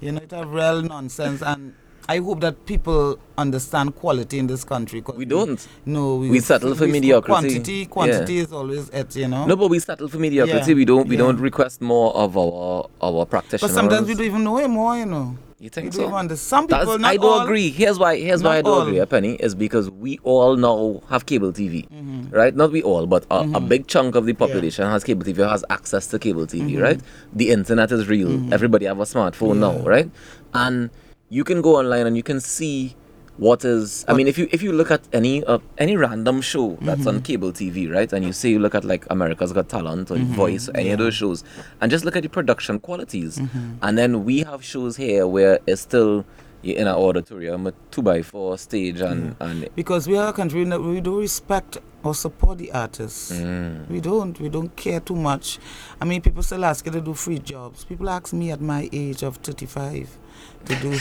You 0.00 0.12
know, 0.12 0.20
it's 0.20 0.32
a 0.32 0.46
real 0.46 0.82
nonsense, 0.82 1.42
and 1.42 1.74
I 2.08 2.18
hope 2.18 2.40
that 2.40 2.66
people 2.66 3.18
understand 3.38 3.94
quality 3.94 4.38
in 4.38 4.46
this 4.46 4.64
country. 4.64 5.02
We 5.16 5.24
don't. 5.24 5.64
No, 5.86 6.16
We 6.16 6.40
settle 6.40 6.74
for 6.74 6.86
mediocrity. 6.86 7.32
Quantity, 7.48 7.86
quantity 7.86 8.38
is 8.38 8.52
always 8.52 8.88
it, 8.90 9.14
you 9.16 9.28
know. 9.28 9.46
No, 9.46 9.56
but 9.56 9.68
we 9.70 9.78
settle 9.78 10.08
for 10.08 10.18
mediocrity. 10.18 10.70
Yeah, 10.72 10.74
We 10.76 10.84
don't. 10.84 11.06
We 11.08 11.16
yeah. 11.16 11.22
don't 11.22 11.38
request 11.40 11.80
more 11.80 12.14
of 12.16 12.36
our 12.36 12.88
our 13.02 13.26
practitioners. 13.26 13.70
but 13.70 13.74
sometimes 13.74 14.08
we 14.08 14.14
don't 14.14 14.26
even 14.26 14.44
know 14.44 14.58
him 14.58 14.72
more, 14.72 14.96
you 14.96 15.06
know. 15.06 15.36
You 15.62 15.68
think 15.68 15.92
we 15.92 15.98
so? 15.98 16.08
don't. 16.08 16.34
Some 16.38 16.66
people, 16.66 17.04
I 17.04 17.16
do 17.18 17.22
all, 17.26 17.42
agree. 17.42 17.68
Here's 17.70 17.98
why. 17.98 18.16
Here's 18.16 18.42
why 18.42 18.56
I 18.56 18.62
do 18.62 18.70
all. 18.70 18.80
agree, 18.88 19.04
Penny, 19.04 19.34
is 19.34 19.54
because 19.54 19.90
we 19.90 20.18
all 20.22 20.56
now 20.56 21.02
have 21.10 21.26
cable 21.26 21.52
TV, 21.52 21.86
Mm-hmm. 21.90 22.30
right? 22.34 22.56
Not 22.56 22.72
we 22.72 22.82
all, 22.82 23.06
but 23.06 23.26
a, 23.30 23.40
a 23.54 23.60
big 23.60 23.86
chunk 23.86 24.14
of 24.14 24.24
the 24.24 24.32
population 24.32 24.86
has 24.88 25.04
cable 25.04 25.22
TV, 25.22 25.46
has 25.48 25.62
access 25.68 26.06
to 26.08 26.18
cable 26.18 26.46
TV, 26.46 26.62
Mm-hmm. 26.72 26.82
right? 26.82 27.00
The 27.34 27.50
internet 27.50 27.92
is 27.92 28.08
real. 28.08 28.52
Everybody 28.54 28.86
have 28.86 29.00
a 29.00 29.04
smartphone 29.04 29.58
now, 29.58 29.76
right? 29.80 30.10
And 30.54 30.88
you 31.30 31.44
can 31.44 31.62
go 31.62 31.76
online 31.76 32.06
and 32.06 32.16
you 32.16 32.22
can 32.22 32.40
see 32.40 32.94
what 33.36 33.64
is. 33.64 34.04
I 34.08 34.12
mean, 34.12 34.26
if 34.28 34.36
you 34.36 34.48
if 34.52 34.62
you 34.62 34.72
look 34.72 34.90
at 34.90 35.00
any 35.12 35.42
uh, 35.44 35.58
any 35.78 35.96
random 35.96 36.40
show 36.42 36.76
that's 36.82 37.00
Mm-hmm. 37.00 37.08
on 37.08 37.22
cable 37.22 37.52
TV, 37.52 37.90
right, 37.90 38.12
and 38.12 38.24
you 38.24 38.32
say 38.32 38.50
you 38.50 38.58
look 38.58 38.74
at 38.74 38.84
like 38.84 39.06
America's 39.10 39.52
Got 39.52 39.68
Talent 39.68 40.10
or 40.10 40.16
Mm-hmm. 40.16 40.34
Voice 40.34 40.68
or 40.68 40.76
any 40.76 40.90
of 40.90 40.98
those 40.98 41.14
shows, 41.14 41.42
and 41.80 41.90
just 41.90 42.04
look 42.04 42.16
at 42.16 42.22
the 42.22 42.28
production 42.28 42.78
qualities, 42.80 43.38
Mm-hmm. 43.38 43.76
and 43.82 43.96
then 43.96 44.24
we 44.24 44.40
have 44.40 44.62
shows 44.62 44.96
here 44.96 45.26
where 45.26 45.58
it's 45.66 45.80
still 45.82 46.24
in 46.62 46.86
an 46.86 46.94
auditorium, 46.94 47.66
a 47.66 47.72
two 47.90 48.02
by 48.02 48.20
four 48.20 48.58
stage, 48.58 49.00
and 49.00 49.34
and 49.40 49.68
because 49.74 50.06
we 50.06 50.18
are 50.18 50.28
a 50.28 50.32
country 50.34 50.62
that 50.64 50.82
we 50.82 51.00
do 51.00 51.20
respect 51.20 51.78
or 52.02 52.14
support 52.14 52.58
the 52.58 52.70
artists. 52.72 53.32
Mm. 53.32 53.88
We 53.88 54.00
don't. 54.00 54.38
We 54.40 54.48
don't 54.50 54.74
care 54.76 55.00
too 55.00 55.14
much. 55.16 55.58
I 56.00 56.04
mean, 56.04 56.20
people 56.20 56.42
still 56.42 56.64
ask 56.66 56.84
you 56.84 56.92
to 56.92 57.00
do 57.00 57.14
free 57.14 57.38
jobs. 57.38 57.84
People 57.84 58.10
ask 58.10 58.32
me 58.34 58.50
at 58.50 58.60
my 58.60 58.88
age 58.92 59.22
of 59.22 59.36
35 59.36 60.18
to 60.66 60.74
do 60.76 60.98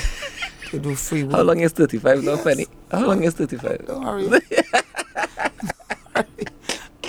to 0.72 0.80
do 0.80 0.95
free 0.95 1.24
work. 1.24 1.36
how 1.36 1.41
long 1.43 1.60
is 1.60 1.72
thirty 1.72 1.97
five 1.97 2.24
now, 2.24 2.34
Yes. 2.36 2.43
Penny? 2.43 2.68
How 2.91 3.05
long 3.05 3.24
is 3.24 3.34
thirty 3.34 3.57
five? 3.57 3.86
Don't 3.86 4.03
worry. 4.03 4.28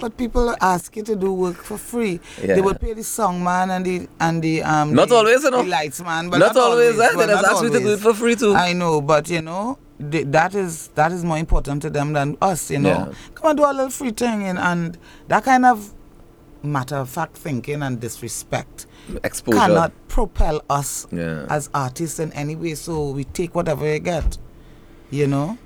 but 0.01 0.17
people 0.17 0.55
ask 0.63 0.97
you 0.97 1.03
to 1.03 1.15
do 1.15 1.31
work 1.33 1.57
for 1.57 1.77
free. 1.77 2.21
Yeah. 2.41 2.55
They 2.55 2.61
would 2.63 2.81
pay 2.81 2.95
the 2.95 3.05
song 3.05 3.45
man 3.45 3.71
and 3.71 3.85
the 3.85 4.09
and 4.19 4.43
the 4.43 4.63
um 4.63 4.95
Not 4.95 5.11
the, 5.11 5.17
always, 5.17 5.43
you 5.43 5.51
know. 5.51 5.63
the 5.63 5.69
lights 5.69 6.01
man, 6.03 6.31
but 6.31 6.39
Not, 6.39 6.57
always, 6.57 6.99
eh? 6.99 7.09
but 7.15 7.27
They 7.27 7.33
just 7.33 7.43
not 7.43 7.53
ask 7.53 7.63
me 7.65 7.71
to 7.71 7.79
do 7.81 7.93
it 7.93 8.01
for 8.01 8.15
free 8.15 8.35
too. 8.35 8.55
I 8.55 8.73
know, 8.73 9.01
but 9.03 9.29
you 9.29 9.43
know, 9.43 9.79
th- 10.11 10.27
that 10.29 10.55
is 10.55 10.89
that 10.95 11.13
is 11.13 11.23
more 11.25 11.37
important 11.39 11.83
to 11.83 11.91
them 11.91 12.15
than 12.15 12.39
us. 12.41 12.71
You 12.71 12.79
know, 12.79 12.89
Yeah. 12.89 13.13
come 13.35 13.51
and 13.51 13.59
do 13.59 13.65
a 13.65 13.73
little 13.73 13.91
free 13.91 14.13
thing, 14.13 14.43
and, 14.45 14.59
and 14.59 14.97
that 15.29 15.45
kind 15.45 15.67
of 15.67 15.93
matter 16.63 16.97
of 16.97 17.11
fact 17.11 17.37
thinking 17.37 17.83
and 17.83 18.01
disrespect 18.01 18.87
Exposure. 19.25 19.59
cannot 19.59 19.93
propel 20.09 20.63
us 20.71 21.07
Yeah. 21.13 21.47
as 21.49 21.69
artists 21.75 22.19
in 22.21 22.33
any 22.33 22.57
way. 22.57 22.75
So 22.75 23.11
we 23.11 23.25
take 23.25 23.55
whatever 23.55 23.85
we 23.85 23.99
get, 23.99 24.39
you 25.11 25.27
know, 25.27 25.59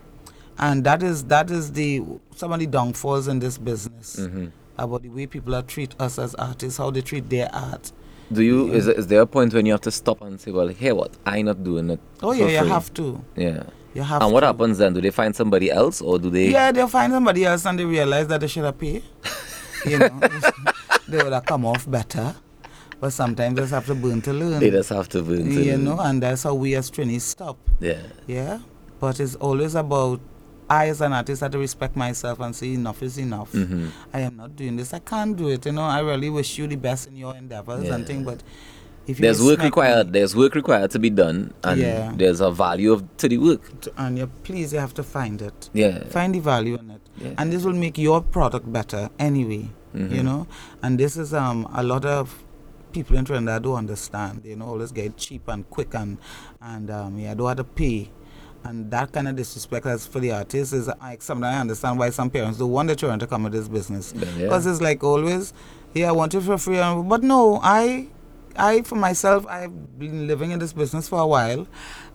and 0.59 0.85
that 0.85 1.03
is 1.03 1.25
that 1.25 1.51
is 1.51 1.73
the 1.73 2.03
some 2.37 2.53
of 2.53 2.61
the 2.61 2.67
downfalls 2.67 3.29
in 3.29 3.39
this 3.41 3.59
business 3.59 4.17
Mm-hmm. 4.21 4.47
about 4.79 5.03
the 5.03 5.09
way 5.09 5.27
people 5.27 5.55
are 5.55 5.63
treat 5.63 5.95
us 6.01 6.19
as 6.19 6.35
artists, 6.37 6.79
how 6.79 6.91
they 6.91 7.01
treat 7.03 7.29
their 7.31 7.49
art. 7.55 7.93
Do 8.33 8.43
you 8.43 8.73
is 8.73 8.89
is 8.89 9.07
there 9.09 9.21
a 9.21 9.27
point 9.27 9.53
when 9.53 9.67
you 9.67 9.73
have 9.73 9.83
to 9.83 9.91
stop 9.91 10.23
and 10.23 10.41
say, 10.41 10.51
well, 10.51 10.69
hey, 10.69 10.93
what? 10.93 11.13
I'm 11.27 11.47
not 11.47 11.63
doing 11.63 11.91
it. 11.91 12.01
Oh 12.23 12.33
yeah, 12.33 12.47
you 12.47 12.59
free. 12.61 12.69
have 12.69 12.93
to. 12.95 13.25
Yeah. 13.37 13.63
You 13.95 14.03
have. 14.03 14.23
And 14.23 14.33
what 14.33 14.41
to. 14.41 14.47
happens 14.47 14.79
then? 14.79 14.93
Do 14.95 15.01
they 15.01 15.11
find 15.11 15.37
somebody 15.37 15.71
else 15.71 16.01
or 16.01 16.19
do 16.19 16.29
they? 16.31 16.49
Yeah, 16.51 16.73
they'll 16.73 16.89
find 16.89 17.13
somebody 17.13 17.45
else 17.45 17.65
and 17.67 17.79
they 17.79 17.85
realize 17.85 18.27
that 18.29 18.41
they 18.41 18.49
should 18.49 18.65
have 18.65 18.79
paid. 18.79 19.05
you 19.87 19.99
know, 19.99 20.09
they 21.09 21.19
would 21.23 21.33
have 21.33 21.45
come 21.45 21.65
off 21.65 21.89
better. 21.89 22.35
But 23.05 23.13
sometimes 23.13 23.55
they 23.57 23.61
just 23.61 23.75
have 23.75 23.85
to 23.89 23.95
burn 23.95 24.23
to 24.23 24.33
learn. 24.33 24.61
They 24.61 24.71
just 24.71 24.89
have 24.89 25.11
to 25.11 25.23
burn. 25.23 25.45
to- 25.45 25.63
you 25.63 25.77
know, 25.77 25.99
and 26.01 26.23
that's 26.23 26.45
how 26.45 26.55
we 26.55 26.75
as 26.75 26.89
trainees 26.89 27.23
stop. 27.23 27.59
Yeah. 27.79 27.99
Yeah, 28.27 28.61
but 28.99 29.21
it's 29.21 29.35
always 29.35 29.75
about 29.75 30.21
I 30.71 30.89
as 30.89 31.03
an 31.03 31.13
artist 31.13 31.43
have 31.43 31.51
to 31.53 31.59
respect 31.59 31.97
myself 31.97 32.41
and 32.41 32.57
say 32.57 32.73
enough 32.73 33.03
is 33.03 33.19
enough. 33.19 33.53
Mhm. 33.53 33.89
I 34.15 34.21
am 34.21 34.37
not 34.39 34.57
doing 34.57 34.77
this. 34.79 34.95
I 34.95 35.01
can't 35.01 35.37
do 35.37 35.49
it. 35.51 35.67
You 35.67 35.73
know, 35.73 35.83
I 35.83 36.01
really 36.01 36.31
wish 36.31 36.57
you 36.59 36.67
the 36.67 36.77
best 36.77 37.07
in 37.09 37.19
your 37.19 37.37
endeavors 37.37 37.87
and 37.91 38.01
Yeah. 38.01 38.07
things, 38.07 38.25
but 38.25 38.43
if 39.07 39.19
you 39.19 39.23
There's 39.25 39.43
work 39.43 39.63
required. 39.63 40.07
me 40.07 40.13
There's 40.21 40.35
work 40.35 40.55
required 40.55 40.91
to 40.93 40.99
be 40.99 41.11
done, 41.11 41.53
and 41.63 41.79
Yeah. 41.79 42.13
there's 42.17 42.41
a 42.41 42.51
value 42.51 42.91
of 42.91 43.05
to 43.19 43.29
the 43.29 43.37
work. 43.37 43.61
and 43.99 44.17
you 44.17 44.31
please 44.45 44.73
you 44.73 44.79
have 44.79 44.95
to 44.95 45.03
find 45.03 45.43
it. 45.43 45.69
Yeah. 45.75 46.05
Find 46.09 46.35
the 46.35 46.41
value 46.41 46.79
in 46.79 46.91
it. 46.93 47.03
Yeah. 47.21 47.33
And 47.37 47.53
this 47.53 47.65
will 47.65 47.75
make 47.87 47.99
your 47.99 48.23
product 48.23 48.73
better 48.73 49.11
anyway. 49.19 49.69
You 49.93 50.01
Mhm. 50.07 50.25
know? 50.25 50.47
And 50.83 50.99
this 50.99 51.19
is 51.19 51.35
um 51.35 51.69
a 51.75 51.83
lot 51.83 52.07
of 52.07 52.43
people 52.95 53.17
in 53.17 53.25
Trinidad 53.25 53.63
don't 53.65 53.77
understand. 53.77 54.43
You 54.45 54.57
know, 54.57 54.67
always 54.67 54.93
get 54.93 55.17
cheap 55.17 55.49
and 55.49 55.69
quick 55.69 55.95
and 55.95 56.19
and 56.63 56.91
um 56.91 57.19
yeah, 57.19 57.35
don't 57.35 57.49
have 57.49 57.59
to 57.59 57.65
pay. 57.65 58.11
And 58.67 58.91
that 58.93 59.13
kind 59.13 59.29
of 59.29 59.37
disrespect 59.37 59.85
as 59.85 60.07
for 60.07 60.21
the 60.21 60.33
artists 60.33 60.73
is 60.73 60.89
I 60.89 61.19
sometimes 61.21 61.55
I 61.57 61.61
understand 61.61 61.99
why 61.99 62.09
some 62.11 62.31
parents 62.31 62.59
don't 62.59 62.71
want 62.71 62.87
their 62.87 62.97
children 62.97 63.19
to 63.21 63.27
come 63.27 63.43
with 63.45 63.53
this 63.53 63.69
business. 63.69 64.15
Yeah, 64.17 64.25
yeah. 64.25 64.43
Because 64.45 64.65
it's 64.67 64.81
like 64.81 65.05
always, 65.05 65.53
yeah, 65.93 66.09
I 66.09 66.13
want 66.13 66.35
it 66.35 66.41
for 66.41 66.57
free. 66.57 66.79
But 66.79 67.23
no, 67.23 67.61
I 67.63 68.09
I 68.57 68.81
for 68.83 68.95
myself 68.97 69.47
I've 69.49 69.99
been 69.99 70.27
living 70.27 70.51
in 70.53 70.61
this 70.61 70.73
business 70.73 71.09
for 71.09 71.19
a 71.21 71.27
while 71.27 71.67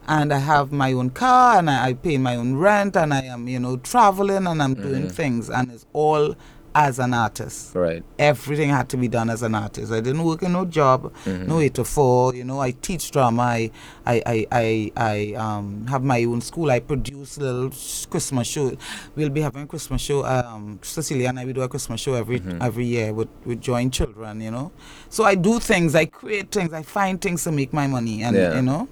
and 0.07 0.33
I 0.33 0.39
have 0.39 0.71
my 0.71 0.91
own 0.93 1.11
car 1.11 1.59
and 1.59 1.69
I, 1.69 1.89
I 1.89 1.93
pay 1.93 2.17
my 2.17 2.35
own 2.35 2.55
rent 2.55 2.95
and 2.97 3.13
I 3.13 3.23
am, 3.25 3.47
you 3.47 3.59
know, 3.59 3.77
traveling 3.77 4.47
and 4.47 4.63
I'm 4.63 4.73
doing 4.73 5.03
Mm-hmm. 5.03 5.07
things 5.21 5.49
and 5.51 5.69
it's 5.71 5.85
all 5.93 6.35
as 6.75 6.99
an 6.99 7.13
artist. 7.13 7.75
Right. 7.75 8.03
Everything 8.17 8.69
had 8.69 8.89
to 8.89 8.97
be 8.97 9.07
done 9.07 9.29
as 9.29 9.41
an 9.43 9.55
artist. 9.55 9.91
I 9.91 9.99
didn't 10.01 10.23
work 10.23 10.43
in 10.43 10.53
no 10.53 10.65
job, 10.65 11.11
Mm-hmm. 11.25 11.47
no 11.47 11.59
eight 11.59 11.73
to 11.75 11.83
four. 11.83 12.35
You 12.35 12.43
know, 12.43 12.59
I 12.59 12.71
teach 12.71 13.11
drama. 13.11 13.41
I, 13.43 13.71
I, 14.05 14.21
I, 14.25 14.47
I, 14.51 14.91
I 14.95 15.33
um, 15.35 15.87
have 15.87 16.03
my 16.03 16.23
own 16.23 16.41
school. 16.41 16.69
I 16.71 16.79
produce 16.79 17.37
little 17.37 17.69
Christmas 18.09 18.47
show. 18.47 18.75
We'll 19.15 19.29
be 19.29 19.41
having 19.41 19.63
a 19.63 19.67
Christmas 19.67 20.01
show. 20.01 20.25
Um, 20.25 20.79
Cecilia 20.81 21.29
and 21.29 21.39
I 21.39 21.45
we 21.45 21.53
do 21.53 21.61
a 21.61 21.69
Christmas 21.69 21.99
show 22.01 22.13
every 22.13 22.39
Mm-hmm. 22.39 22.61
every 22.61 22.85
year 22.85 23.13
with 23.13 23.29
with 23.45 23.59
joint 23.61 23.93
children. 23.93 24.39
You 24.41 24.51
know, 24.51 24.71
so 25.09 25.23
I 25.23 25.35
do 25.35 25.59
things. 25.59 25.95
I 25.95 26.05
create 26.05 26.51
things. 26.51 26.71
I 26.73 26.83
find 26.83 27.19
things 27.21 27.43
to 27.45 27.51
make 27.51 27.73
my 27.73 27.87
money. 27.87 28.23
And 28.23 28.35
Yeah. 28.35 28.55
you 28.55 28.61
know, 28.61 28.87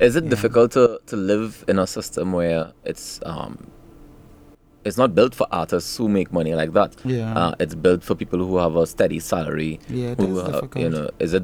Is 0.00 0.16
it 0.16 0.24
Yeah. 0.24 0.30
difficult 0.30 0.72
to, 0.72 0.98
to 1.06 1.16
live 1.16 1.64
in 1.68 1.78
a 1.78 1.86
system 1.86 2.32
where 2.32 2.72
it's 2.84 3.20
um 3.24 3.58
it's 4.84 4.96
not 4.98 5.14
built 5.14 5.34
for 5.34 5.46
artists 5.50 5.96
who 5.96 6.08
make 6.08 6.32
money 6.32 6.54
like 6.54 6.72
that? 6.74 6.94
Yeah. 7.04 7.32
Uh, 7.36 7.54
it's 7.58 7.74
built 7.74 8.02
for 8.02 8.14
people 8.14 8.38
who 8.38 8.58
have 8.58 8.76
a 8.76 8.86
steady 8.86 9.18
salary. 9.20 9.80
Yeah, 9.88 10.14
who 10.14 10.42
difficult. 10.44 10.76
you 10.76 10.90
know, 10.90 11.10
is 11.18 11.32
it 11.34 11.42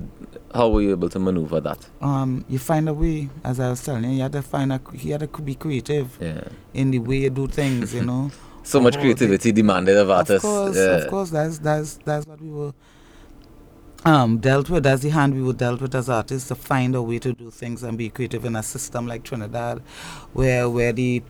how 0.55 0.69
were 0.69 0.83
you 0.83 0.91
able 0.91 1.09
to 1.09 1.19
maneuver 1.19 1.61
that? 1.61 1.89
um, 2.03 2.45
you 2.49 2.59
find 2.59 2.89
a 2.89 2.95
way. 2.95 3.29
As 3.45 3.61
I 3.61 3.71
was 3.71 3.83
telling 3.83 4.05
you, 4.05 4.11
you 4.11 4.23
had 4.23 4.33
to 4.33 4.43
find 4.43 4.73
a. 4.73 4.81
You 4.93 5.13
had 5.13 5.21
to 5.33 5.43
be 5.43 5.55
creative 5.55 6.19
Yeah. 6.21 6.45
in 6.75 6.91
the 6.91 6.99
way 6.99 7.19
you 7.19 7.31
do 7.31 7.47
things. 7.47 7.95
You 7.95 8.05
know. 8.05 8.31
So 8.63 8.79
much 8.79 8.99
creativity 8.99 9.53
demanded 9.53 9.97
of 9.97 10.11
artists. 10.11 10.45
Of 10.45 10.51
course, 10.51 10.77
yeah. 10.77 10.83
of 10.99 11.09
course, 11.09 11.31
that's 11.31 11.59
that's 11.61 11.99
that's 12.05 12.27
what 12.27 12.41
we 12.43 12.51
were 12.51 12.73
um 14.05 14.39
dealt 14.39 14.69
with. 14.71 14.83
That's 14.83 15.03
the 15.03 15.09
hand 15.11 15.35
we 15.35 15.43
were 15.43 15.55
dealt 15.55 15.81
with 15.81 15.95
as 15.95 16.09
artists 16.11 16.49
to 16.49 16.55
find 16.55 16.95
a 16.95 17.01
way 17.03 17.19
to 17.21 17.33
do 17.33 17.51
things 17.51 17.83
and 17.83 17.97
be 17.97 18.11
creative 18.11 18.45
in 18.45 18.57
a 18.57 18.63
system 18.63 19.07
like 19.07 19.23
Trinidad, 19.25 19.83
where 20.35 20.69
where 20.69 20.93
the 20.93 21.23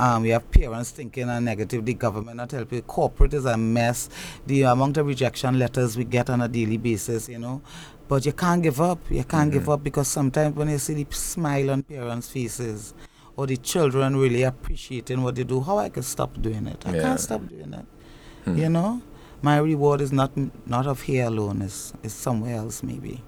um, 0.00 0.22
we 0.22 0.30
have 0.30 0.50
parents 0.50 0.90
thinking 0.90 1.28
a 1.28 1.40
negative, 1.40 1.84
the 1.84 1.94
government 1.94 2.36
not 2.36 2.50
helping, 2.52 2.82
corporate 2.82 3.34
is 3.34 3.44
a 3.44 3.56
mess, 3.56 4.08
the 4.46 4.62
amount 4.62 4.96
of 4.96 5.06
rejection 5.06 5.58
letters 5.58 5.96
we 5.96 6.04
get 6.04 6.30
on 6.30 6.40
a 6.40 6.48
daily 6.48 6.76
basis, 6.76 7.28
you 7.28 7.38
know. 7.38 7.60
But 8.08 8.24
you 8.24 8.32
can't 8.32 8.62
give 8.62 8.80
up. 8.80 8.98
You 9.10 9.24
can't 9.24 9.52
give 9.52 9.68
up 9.68 9.82
because 9.84 10.08
sometimes 10.08 10.56
when 10.56 10.68
you 10.70 10.78
see 10.78 10.94
the 10.94 11.06
smile 11.14 11.70
on 11.70 11.82
parents' 11.82 12.28
faces 12.30 12.94
or 13.36 13.46
the 13.46 13.56
children 13.58 14.16
really 14.16 14.44
appreciating 14.44 15.22
what 15.22 15.34
they 15.34 15.44
do, 15.44 15.60
how 15.60 15.78
I 15.78 15.90
can 15.90 16.02
stop 16.02 16.40
doing 16.40 16.66
it? 16.66 16.82
I 16.86 16.94
Yeah. 16.94 17.02
can't 17.02 17.20
stop 17.20 17.46
doing 17.46 17.74
it. 17.74 17.84
Hmm. 18.46 18.56
You 18.56 18.68
know, 18.70 19.02
my 19.42 19.58
reward 19.58 20.00
is 20.00 20.10
not 20.10 20.30
not 20.66 20.86
of 20.86 21.02
here 21.02 21.26
alone. 21.26 21.60
Is 21.60 21.92
is 22.02 22.14
somewhere 22.14 22.56
else 22.56 22.82
maybe. 22.82 23.22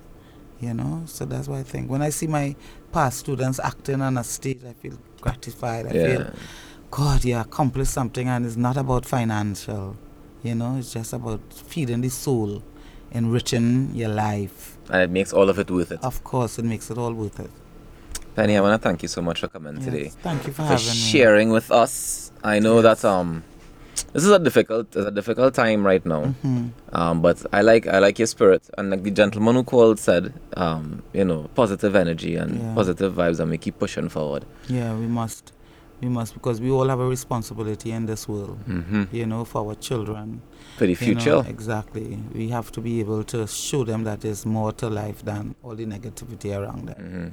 You 0.61 0.75
know, 0.75 1.03
so 1.07 1.25
that's 1.25 1.49
why 1.49 1.59
I 1.61 1.63
think 1.63 1.91
when 1.91 2.03
I 2.03 2.11
see 2.11 2.27
my 2.27 2.55
past 2.93 3.19
students 3.21 3.61
acting 3.61 4.01
on 4.03 4.19
a 4.19 4.25
stage, 4.25 4.61
I 4.69 4.73
feel 4.73 4.99
gratified. 5.21 5.87
I 5.87 5.95
Yeah. 5.95 6.07
feel, 6.07 6.27
God, 6.91 7.25
you 7.25 7.37
accomplished 7.39 7.93
something, 7.93 8.29
and 8.29 8.45
it's 8.47 8.57
not 8.57 8.77
about 8.77 9.07
financial. 9.07 9.97
You 10.43 10.55
know, 10.55 10.77
it's 10.79 10.93
just 10.93 11.13
about 11.13 11.41
feeding 11.53 12.01
the 12.01 12.09
soul, 12.09 12.63
enriching 13.13 13.91
your 13.95 14.09
life. 14.11 14.77
And 14.91 15.03
it 15.03 15.11
makes 15.11 15.33
all 15.33 15.49
of 15.49 15.59
it 15.59 15.71
worth 15.71 15.93
it. 15.93 16.01
Of 16.03 16.25
course, 16.25 16.59
it 16.59 16.65
makes 16.65 16.91
it 16.91 16.99
all 16.99 17.13
worth 17.13 17.39
it. 17.41 17.51
Penny, 18.35 18.57
I 18.57 18.61
want 18.61 18.81
to 18.81 18.89
thank 18.89 19.03
you 19.03 19.09
so 19.09 19.21
much 19.23 19.41
for 19.41 19.49
coming 19.49 19.77
Yes, 19.77 19.85
today. 19.85 20.13
Thank 20.23 20.47
you 20.47 20.53
for, 20.53 20.63
For 20.63 20.69
having 20.69 20.87
me. 20.87 20.93
sharing 20.93 21.51
with 21.51 21.71
us. 21.71 22.33
I 22.43 22.59
know 22.59 22.81
Yes. 22.81 23.03
that 23.03 23.09
um 23.09 23.43
this 24.13 24.25
is 24.25 24.31
a 24.31 24.39
difficult 24.39 24.87
it's 24.97 25.07
a 25.07 25.11
difficult 25.11 25.55
time 25.55 25.85
right 25.87 26.05
now. 26.05 26.35
Mhm. 26.45 26.71
Um, 26.93 27.23
but 27.23 27.45
I 27.53 27.61
like 27.63 27.87
I 27.87 27.99
like 27.99 28.19
your 28.19 28.27
spirit, 28.27 28.69
and 28.79 28.91
like 28.91 29.03
the 29.03 29.11
gentleman 29.11 29.55
who 29.57 29.63
called 29.65 29.99
said, 29.99 30.33
um, 30.57 31.03
you 31.13 31.25
know, 31.25 31.49
positive 31.55 31.95
energy 31.95 32.37
and 32.37 32.61
Yeah. 32.61 32.75
positive 32.75 33.15
vibes, 33.15 33.41
and 33.41 33.51
we 33.51 33.59
keep 33.59 33.79
pushing 33.79 34.09
forward. 34.09 34.45
Yeah, 34.69 34.95
we 34.97 35.07
must. 35.07 35.53
We 36.03 36.09
must 36.09 36.33
because 36.33 36.63
we 36.63 36.71
all 36.71 36.89
have 36.89 36.99
a 37.01 37.07
responsibility 37.07 37.91
in 37.93 38.07
this 38.07 38.27
world. 38.27 38.59
You 39.13 39.27
know, 39.27 39.45
for 39.45 39.59
our 39.69 39.75
children. 39.75 40.41
For 40.79 40.87
the 40.87 40.93
you 40.95 41.15
know, 41.15 41.21
future. 41.21 41.45
exactly. 41.47 42.19
We 42.35 42.49
have 42.49 42.73
to 42.73 42.81
be 42.81 43.01
able 43.01 43.23
to 43.25 43.47
show 43.47 43.85
them 43.85 44.05
that 44.05 44.23
there's 44.23 44.47
more 44.47 44.73
to 44.73 44.89
life 44.89 45.23
than 45.27 45.55
all 45.63 45.75
the 45.75 45.85
negativity 45.85 46.57
around 46.59 46.87
them. 46.89 46.97
Mm-hmm. 47.05 47.29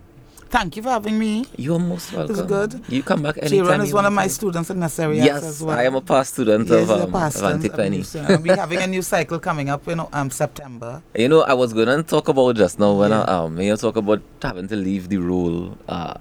Thank 0.50 0.78
you 0.78 0.84
for 0.84 0.90
having 0.90 1.20
me. 1.20 1.46
You're 1.58 1.80
most 1.80 2.14
welcome. 2.14 2.32
It's 2.36 2.42
good. 2.48 2.82
You 2.88 3.04
come 3.04 3.22
back 3.24 3.38
anytime. 3.38 3.66
Sharon 3.66 3.82
is 3.82 3.94
one 3.94 4.06
of 4.06 4.14
my 4.14 4.24
to. 4.24 4.30
students 4.30 4.70
in 4.70 4.80
Nursery 4.80 5.18
Yes, 5.20 5.44
as 5.44 5.62
well. 5.62 5.78
I 5.78 5.84
am 5.84 5.96
a 5.96 6.02
past 6.02 6.34
student 6.34 6.68
Yes, 6.70 6.90
of, 6.90 7.02
um, 7.02 7.12
past 7.12 7.42
of 7.44 7.62
Penny. 7.76 8.04
We're 8.42 8.56
having 8.56 8.80
a 8.80 8.88
new 8.88 9.02
cycle 9.02 9.40
coming 9.40 9.70
up 9.70 9.86
you 9.88 9.96
know, 9.96 10.08
in 10.08 10.14
um, 10.14 10.30
September. 10.30 11.02
You 11.16 11.28
know, 11.30 11.42
I 11.42 11.54
was 11.54 11.74
going 11.74 11.88
to 11.88 12.02
talk 12.04 12.28
about 12.30 12.56
just 12.56 12.80
now 12.80 12.94
when 12.94 13.12
Yeah. 13.12 13.22
I, 13.24 13.34
um, 13.44 13.60
you 13.60 13.76
talk 13.76 13.98
about 13.98 14.22
having 14.42 14.68
to 14.70 14.76
leave 14.76 15.10
the 15.10 15.18
role 15.18 15.78
uh, 15.90 16.14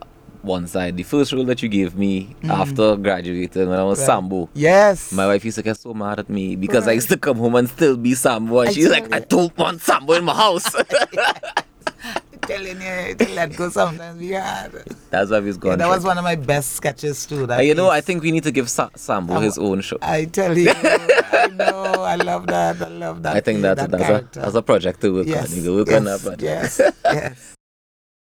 one 0.43 0.66
side. 0.66 0.97
The 0.97 1.03
first 1.05 1.33
role 1.33 1.45
that 1.45 1.62
you 1.62 1.68
gave 1.68 1.97
me 1.97 2.35
after 2.45 2.97
graduating 2.97 3.68
when 3.68 3.79
I 3.79 3.85
was 3.85 3.99
Mm. 3.99 4.03
Right. 4.03 4.07
Sambo. 4.07 4.49
Yes. 4.55 5.12
My 5.12 5.27
wife 5.27 5.45
used 5.45 5.57
to 5.57 5.62
get 5.62 5.77
so 5.77 5.95
mad 5.95 6.18
at 6.18 6.29
me 6.31 6.57
because 6.57 6.89
I 6.89 6.93
used 6.93 7.09
to 7.11 7.16
come 7.16 7.37
home 7.39 7.55
and 7.57 7.68
still 7.68 7.97
be 7.97 8.14
Sambo. 8.14 8.61
And 8.61 8.70
I 8.70 8.72
she's 8.72 8.89
like, 8.89 9.05
you. 9.09 9.11
I 9.14 9.20
don't 9.20 9.57
want 9.59 9.81
Sambo 9.83 10.14
in 10.14 10.24
my 10.24 10.35
house. 10.35 10.66
telling 12.47 12.81
you 12.81 13.15
to 13.15 13.29
let 13.35 13.57
go 13.57 13.69
sometimes 13.71 14.19
we 14.21 14.29
had. 14.31 14.73
That's 15.11 15.31
why 15.31 15.41
he's 15.41 15.57
Yeah, 15.57 15.61
gone. 15.61 15.79
that 15.79 15.89
was 15.89 16.05
one 16.05 16.19
of 16.19 16.25
my 16.25 16.37
best 16.37 16.73
sketches 16.75 17.27
too. 17.27 17.47
That 17.47 17.65
you 17.65 17.75
know, 17.75 17.89
I 17.91 18.01
think 18.01 18.23
we 18.23 18.31
need 18.31 18.45
to 18.45 18.53
give 18.53 18.69
Sa- 18.71 18.91
Sambo 18.95 19.35
Um, 19.35 19.43
his 19.43 19.59
own 19.59 19.81
show. 19.81 19.99
I 20.03 20.25
tell 20.27 20.57
you, 20.57 20.71
I 20.75 21.49
know, 21.53 22.03
I 22.03 22.17
love 22.17 22.47
that, 22.49 22.81
I 22.83 22.89
love 22.89 23.23
that. 23.23 23.37
I 23.37 23.41
think 23.41 23.63
that's, 23.63 23.81
that 23.81 23.91
that's, 23.91 24.37
a, 24.37 24.41
that's 24.41 24.55
a 24.55 24.63
project 24.63 25.01
to 25.03 25.15
work 25.15 25.27
yes, 25.27 25.51
on. 25.51 25.57
You 25.57 25.63
can 25.65 25.75
work 25.77 25.89
yes, 25.89 25.97
on 25.97 26.05
that 26.05 26.21
project. 26.21 26.43
Yes, 26.43 26.81
yes. 27.05 27.56